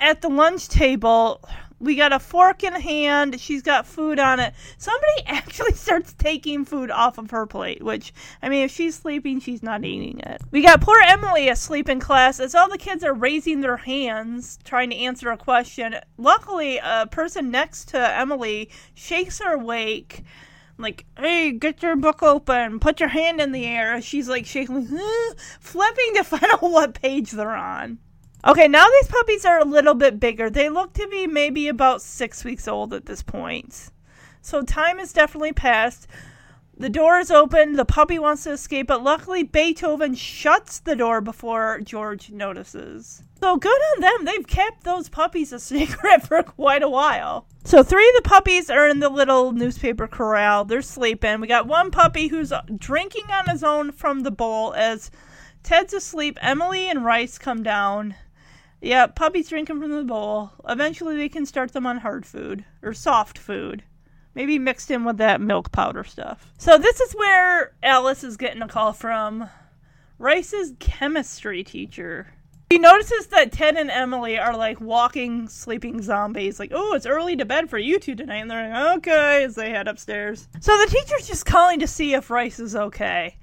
[0.00, 1.40] at the lunch table,
[1.80, 3.40] we got a fork in hand.
[3.40, 4.54] She's got food on it.
[4.78, 8.12] Somebody actually starts taking food off of her plate, which,
[8.42, 10.40] I mean, if she's sleeping, she's not eating it.
[10.50, 14.58] We got poor Emily asleep in class as all the kids are raising their hands
[14.64, 15.96] trying to answer a question.
[16.16, 20.24] Luckily, a person next to Emily shakes her awake.
[20.76, 24.00] Like, hey, get your book open, put your hand in the air.
[24.02, 24.86] She's like shaking,
[25.60, 27.98] flipping to find out what page they're on.
[28.46, 30.50] Okay, now these puppies are a little bit bigger.
[30.50, 33.90] They look to be maybe about six weeks old at this point.
[34.42, 36.06] So time has definitely passed.
[36.76, 37.76] The door is open.
[37.76, 43.22] The puppy wants to escape, but luckily Beethoven shuts the door before George notices.
[43.40, 44.24] So good on them.
[44.26, 47.46] They've kept those puppies a secret for quite a while.
[47.64, 50.66] So three of the puppies are in the little newspaper corral.
[50.66, 51.40] They're sleeping.
[51.40, 55.10] We got one puppy who's drinking on his own from the bowl as
[55.62, 56.38] Ted's asleep.
[56.42, 58.16] Emily and Ryce come down.
[58.84, 60.50] Yeah, puppies drinking from the bowl.
[60.68, 63.82] Eventually, they can start them on hard food or soft food.
[64.34, 66.52] Maybe mixed in with that milk powder stuff.
[66.58, 69.48] So, this is where Alice is getting a call from
[70.18, 72.26] Ryce's chemistry teacher.
[72.68, 76.58] He notices that Ted and Emily are like walking, sleeping zombies.
[76.58, 78.40] Like, oh, it's early to bed for you two tonight.
[78.40, 80.46] And they're like, okay, as they head upstairs.
[80.60, 83.38] So the teacher's just calling to see if Ryce is okay.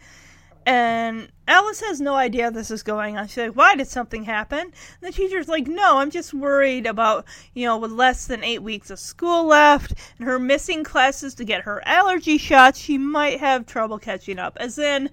[0.65, 3.27] And Alice has no idea this is going on.
[3.27, 4.59] She's like, Why did something happen?
[4.59, 8.61] And the teacher's like, No, I'm just worried about, you know, with less than eight
[8.61, 13.39] weeks of school left and her missing classes to get her allergy shots, she might
[13.39, 14.55] have trouble catching up.
[14.59, 15.09] As in,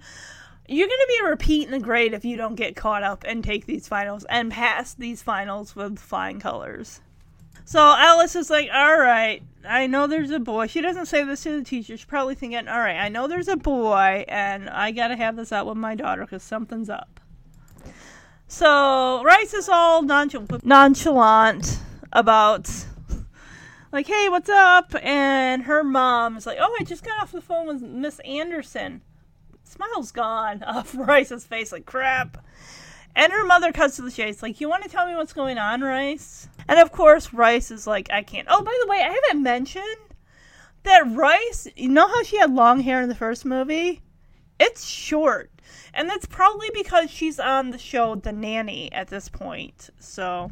[0.67, 3.65] you're going to be repeating the grade if you don't get caught up and take
[3.65, 7.01] these finals and pass these finals with flying colors.
[7.69, 10.65] So Alice is like, all right, I know there's a boy.
[10.65, 11.95] She doesn't say this to the teacher.
[11.95, 15.35] She's probably thinking, all right, I know there's a boy, and I got to have
[15.35, 17.19] this out with my daughter because something's up.
[18.47, 21.77] So Ryce is all nonchalant, nonchalant
[22.11, 22.71] about,
[23.91, 24.95] like, hey, what's up?
[25.03, 29.03] And her mom is like, oh, I just got off the phone with Miss Anderson.
[29.63, 32.43] Smile's gone off Ryce's face, like, crap.
[33.15, 35.59] And her mother cuts to the chase, like, you want to tell me what's going
[35.59, 36.47] on, Ryce?
[36.69, 38.47] And of course, Ryce is like, I can't.
[38.47, 39.97] Oh, by the way, I haven't mentioned
[40.83, 44.03] that Ryce, you know how she had long hair in the first movie?
[44.59, 45.49] It's short.
[45.95, 49.89] And that's probably because she's on the show The Nanny at this point.
[49.99, 50.51] So,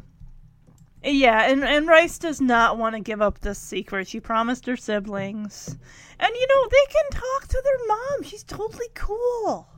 [1.04, 4.08] yeah, and, and Ryce does not want to give up this secret.
[4.08, 5.78] She promised her siblings.
[6.18, 8.24] And, you know, they can talk to their mom.
[8.24, 9.68] She's totally cool.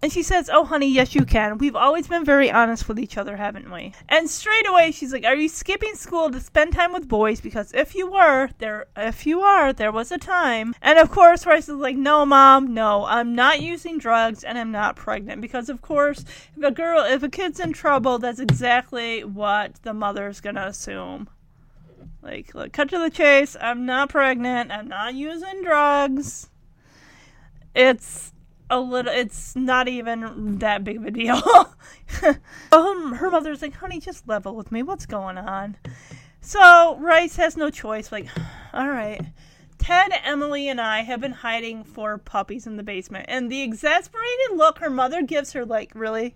[0.00, 1.58] And she says, Oh, honey, yes, you can.
[1.58, 3.92] We've always been very honest with each other, haven't we?
[4.08, 7.40] And straight away, she's like, Are you skipping school to spend time with boys?
[7.40, 10.74] Because if you were, there, if you are, there was a time.
[10.80, 14.70] And of course, Ryce is like, No, mom, no, I'm not using drugs and I'm
[14.70, 15.40] not pregnant.
[15.40, 16.24] Because, of course,
[16.56, 21.28] if a girl, if a kid's in trouble, that's exactly what the mother's gonna assume.
[22.22, 23.56] Like, like cut to the chase.
[23.60, 24.70] I'm not pregnant.
[24.70, 26.50] I'm not using drugs.
[27.74, 28.32] It's
[28.70, 31.42] a little it's not even that big of a deal.
[32.72, 34.82] Um, her mother's like honey just level with me.
[34.82, 35.76] What's going on?
[36.40, 38.10] So Ryce has no choice.
[38.10, 38.28] Like
[38.72, 39.20] all right.
[39.78, 44.56] Ted emily and i have been hiding four puppies in the basement and the exasperated
[44.56, 46.34] look her mother gives her like really?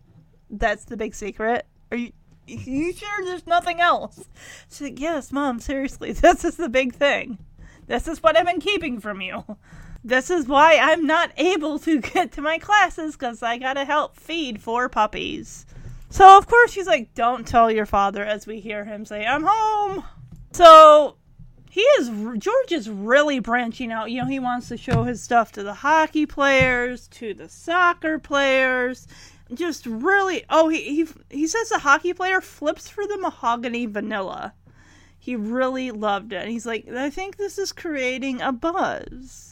[0.48, 1.66] That's the big secret?
[1.90, 2.12] Are you
[2.46, 4.28] you sure there's nothing else?
[4.68, 7.38] She's like yes mom seriously this is the big thing.
[7.86, 9.44] This is what i've been keeping from you
[10.04, 14.16] this is why I'm not able to get to my classes because I gotta help
[14.16, 15.66] feed four puppies.
[16.10, 19.44] So, of course, she's like, Don't tell your father, as we hear him say, I'm
[19.46, 20.04] home.
[20.52, 21.16] So,
[21.70, 24.10] he is, George is really branching out.
[24.10, 28.18] You know, he wants to show his stuff to the hockey players, to the soccer
[28.18, 29.08] players.
[29.54, 34.52] Just really, oh, he, he, he says the hockey player flips for the mahogany vanilla.
[35.18, 36.42] He really loved it.
[36.42, 39.51] And he's like, I think this is creating a buzz.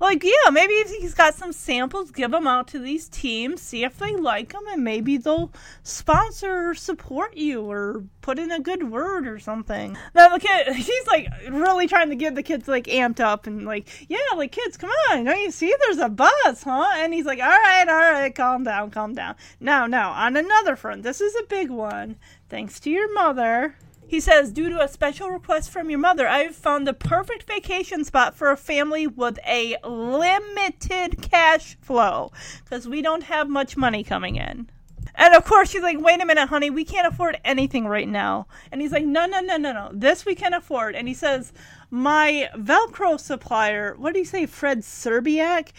[0.00, 3.84] Like, yeah, maybe if he's got some samples, give them out to these teams, see
[3.84, 8.60] if they like them, and maybe they'll sponsor or support you or put in a
[8.60, 9.96] good word or something.
[10.14, 13.64] Now the kid, he's like really trying to get the kids like amped up and
[13.64, 16.92] like, yeah, like kids, come on, don't you see there's a buzz, huh?
[16.96, 19.34] And he's like, all right, all right, calm down, calm down.
[19.60, 22.16] Now, now, on another front, this is a big one.
[22.48, 23.76] Thanks to your mother.
[24.08, 28.04] He says, due to a special request from your mother, I've found the perfect vacation
[28.04, 32.32] spot for a family with a limited cash flow
[32.64, 34.70] because we don't have much money coming in.
[35.14, 38.46] And of course, she's like, wait a minute, honey, we can't afford anything right now.
[38.72, 40.94] And he's like, no, no, no, no, no, this we can afford.
[40.94, 41.52] And he says,
[41.90, 45.72] my Velcro supplier, what do you say, Fred Serbiak,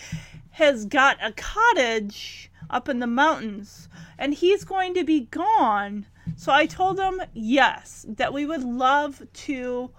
[0.51, 3.89] has got a cottage up in the mountains
[4.19, 6.05] and he's going to be gone
[6.39, 9.91] so I told him, yes, that we would love to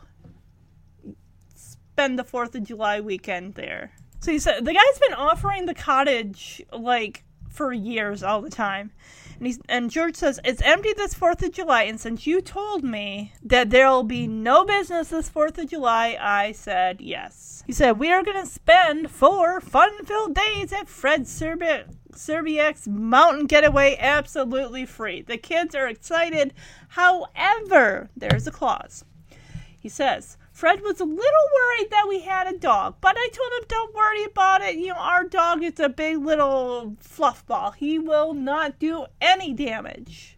[1.54, 3.92] spend the 4th of July weekend there.
[4.20, 8.90] So he said, the guy's been offering the cottage like for years all the time.
[9.36, 11.82] And, he's, and George says, It's empty this 4th of July.
[11.82, 16.52] And since you told me that there'll be no business this 4th of July, I
[16.52, 17.64] said yes.
[17.66, 22.86] He said, We are going to spend four fun filled days at Fred Serbia Serbiak's
[22.86, 25.22] mountain getaway absolutely free.
[25.22, 26.54] The kids are excited.
[26.88, 29.04] However, there's a clause.
[29.78, 33.52] He says, Fred was a little worried that we had a dog, but I told
[33.52, 34.76] him, don't worry about it.
[34.76, 37.70] You know, our dog is a big little fluff ball.
[37.70, 40.36] He will not do any damage.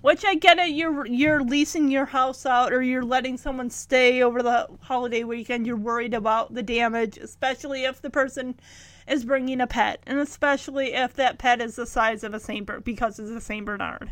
[0.00, 4.22] Which I get it, you're you're leasing your house out or you're letting someone stay
[4.22, 5.64] over the holiday weekend.
[5.66, 8.58] You're worried about the damage, especially if the person
[9.06, 12.66] is bringing a pet, and especially if that pet is the size of a Saint
[12.66, 14.10] Bernard because it's a Saint Bernard.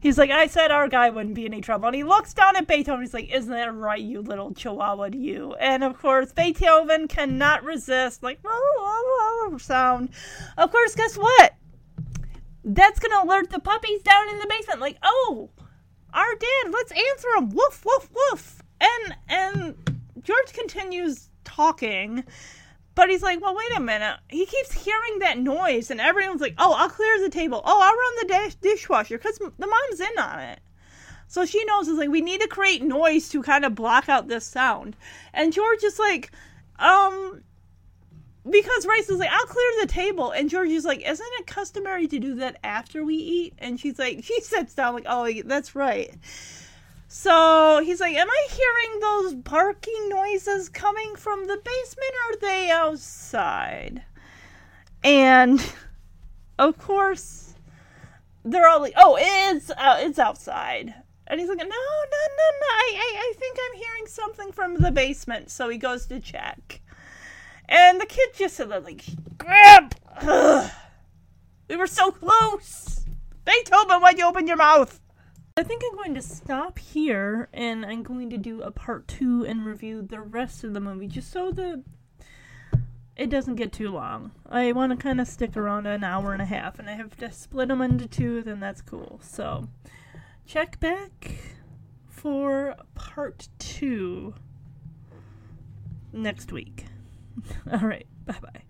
[0.00, 1.88] He's like, I said our guy wouldn't be any trouble.
[1.88, 3.02] And he looks down at Beethoven.
[3.02, 5.54] He's like, Isn't that right, you little chihuahua, to you?
[5.60, 8.40] And of course, Beethoven cannot resist, like,
[9.58, 10.08] sound.
[10.56, 11.54] Of course, guess what?
[12.64, 14.80] That's going to alert the puppies down in the basement.
[14.80, 15.50] Like, oh,
[16.14, 17.50] our dad, let's answer him.
[17.50, 18.62] Woof, woof, woof.
[18.80, 22.24] And, and George continues talking
[23.00, 24.18] but he's like, well, wait a minute.
[24.28, 27.62] He keeps hearing that noise, and everyone's like, oh, I'll clear the table.
[27.64, 30.60] Oh, I'll run the dash- dishwasher because the mom's in on it.
[31.26, 34.28] So she knows it's like we need to create noise to kind of block out
[34.28, 34.96] this sound.
[35.32, 36.30] And George is like,
[36.78, 37.42] um,
[38.44, 40.32] because Ryce is like, I'll clear the table.
[40.32, 43.54] And George is like, Isn't it customary to do that after we eat?
[43.56, 46.14] And she's like, She sits down, like, Oh, that's right.
[47.12, 52.40] So he's like, Am I hearing those barking noises coming from the basement or are
[52.40, 54.04] they outside?
[55.02, 55.60] And
[56.56, 57.54] of course,
[58.44, 60.94] they're all like, Oh, it's, uh, it's outside.
[61.26, 62.66] And he's like, No, no, no, no.
[62.70, 65.50] I, I, I think I'm hearing something from the basement.
[65.50, 66.80] So he goes to check.
[67.68, 69.04] And the kid just said, like,
[69.36, 69.96] grab.
[70.22, 70.70] Ugh.
[71.68, 73.04] We were so close.
[73.44, 75.00] Beethoven, why'd you open your mouth?
[75.60, 79.44] I think I'm going to stop here and I'm going to do a part two
[79.44, 81.84] and review the rest of the movie just so the
[83.14, 84.30] it doesn't get too long.
[84.48, 87.14] I want to kind of stick around an hour and a half and I have
[87.18, 89.20] to split them into two, then that's cool.
[89.22, 89.68] So
[90.46, 91.36] check back
[92.08, 94.32] for part two
[96.10, 96.86] next week.
[97.70, 98.06] All right.
[98.24, 98.62] Bye bye.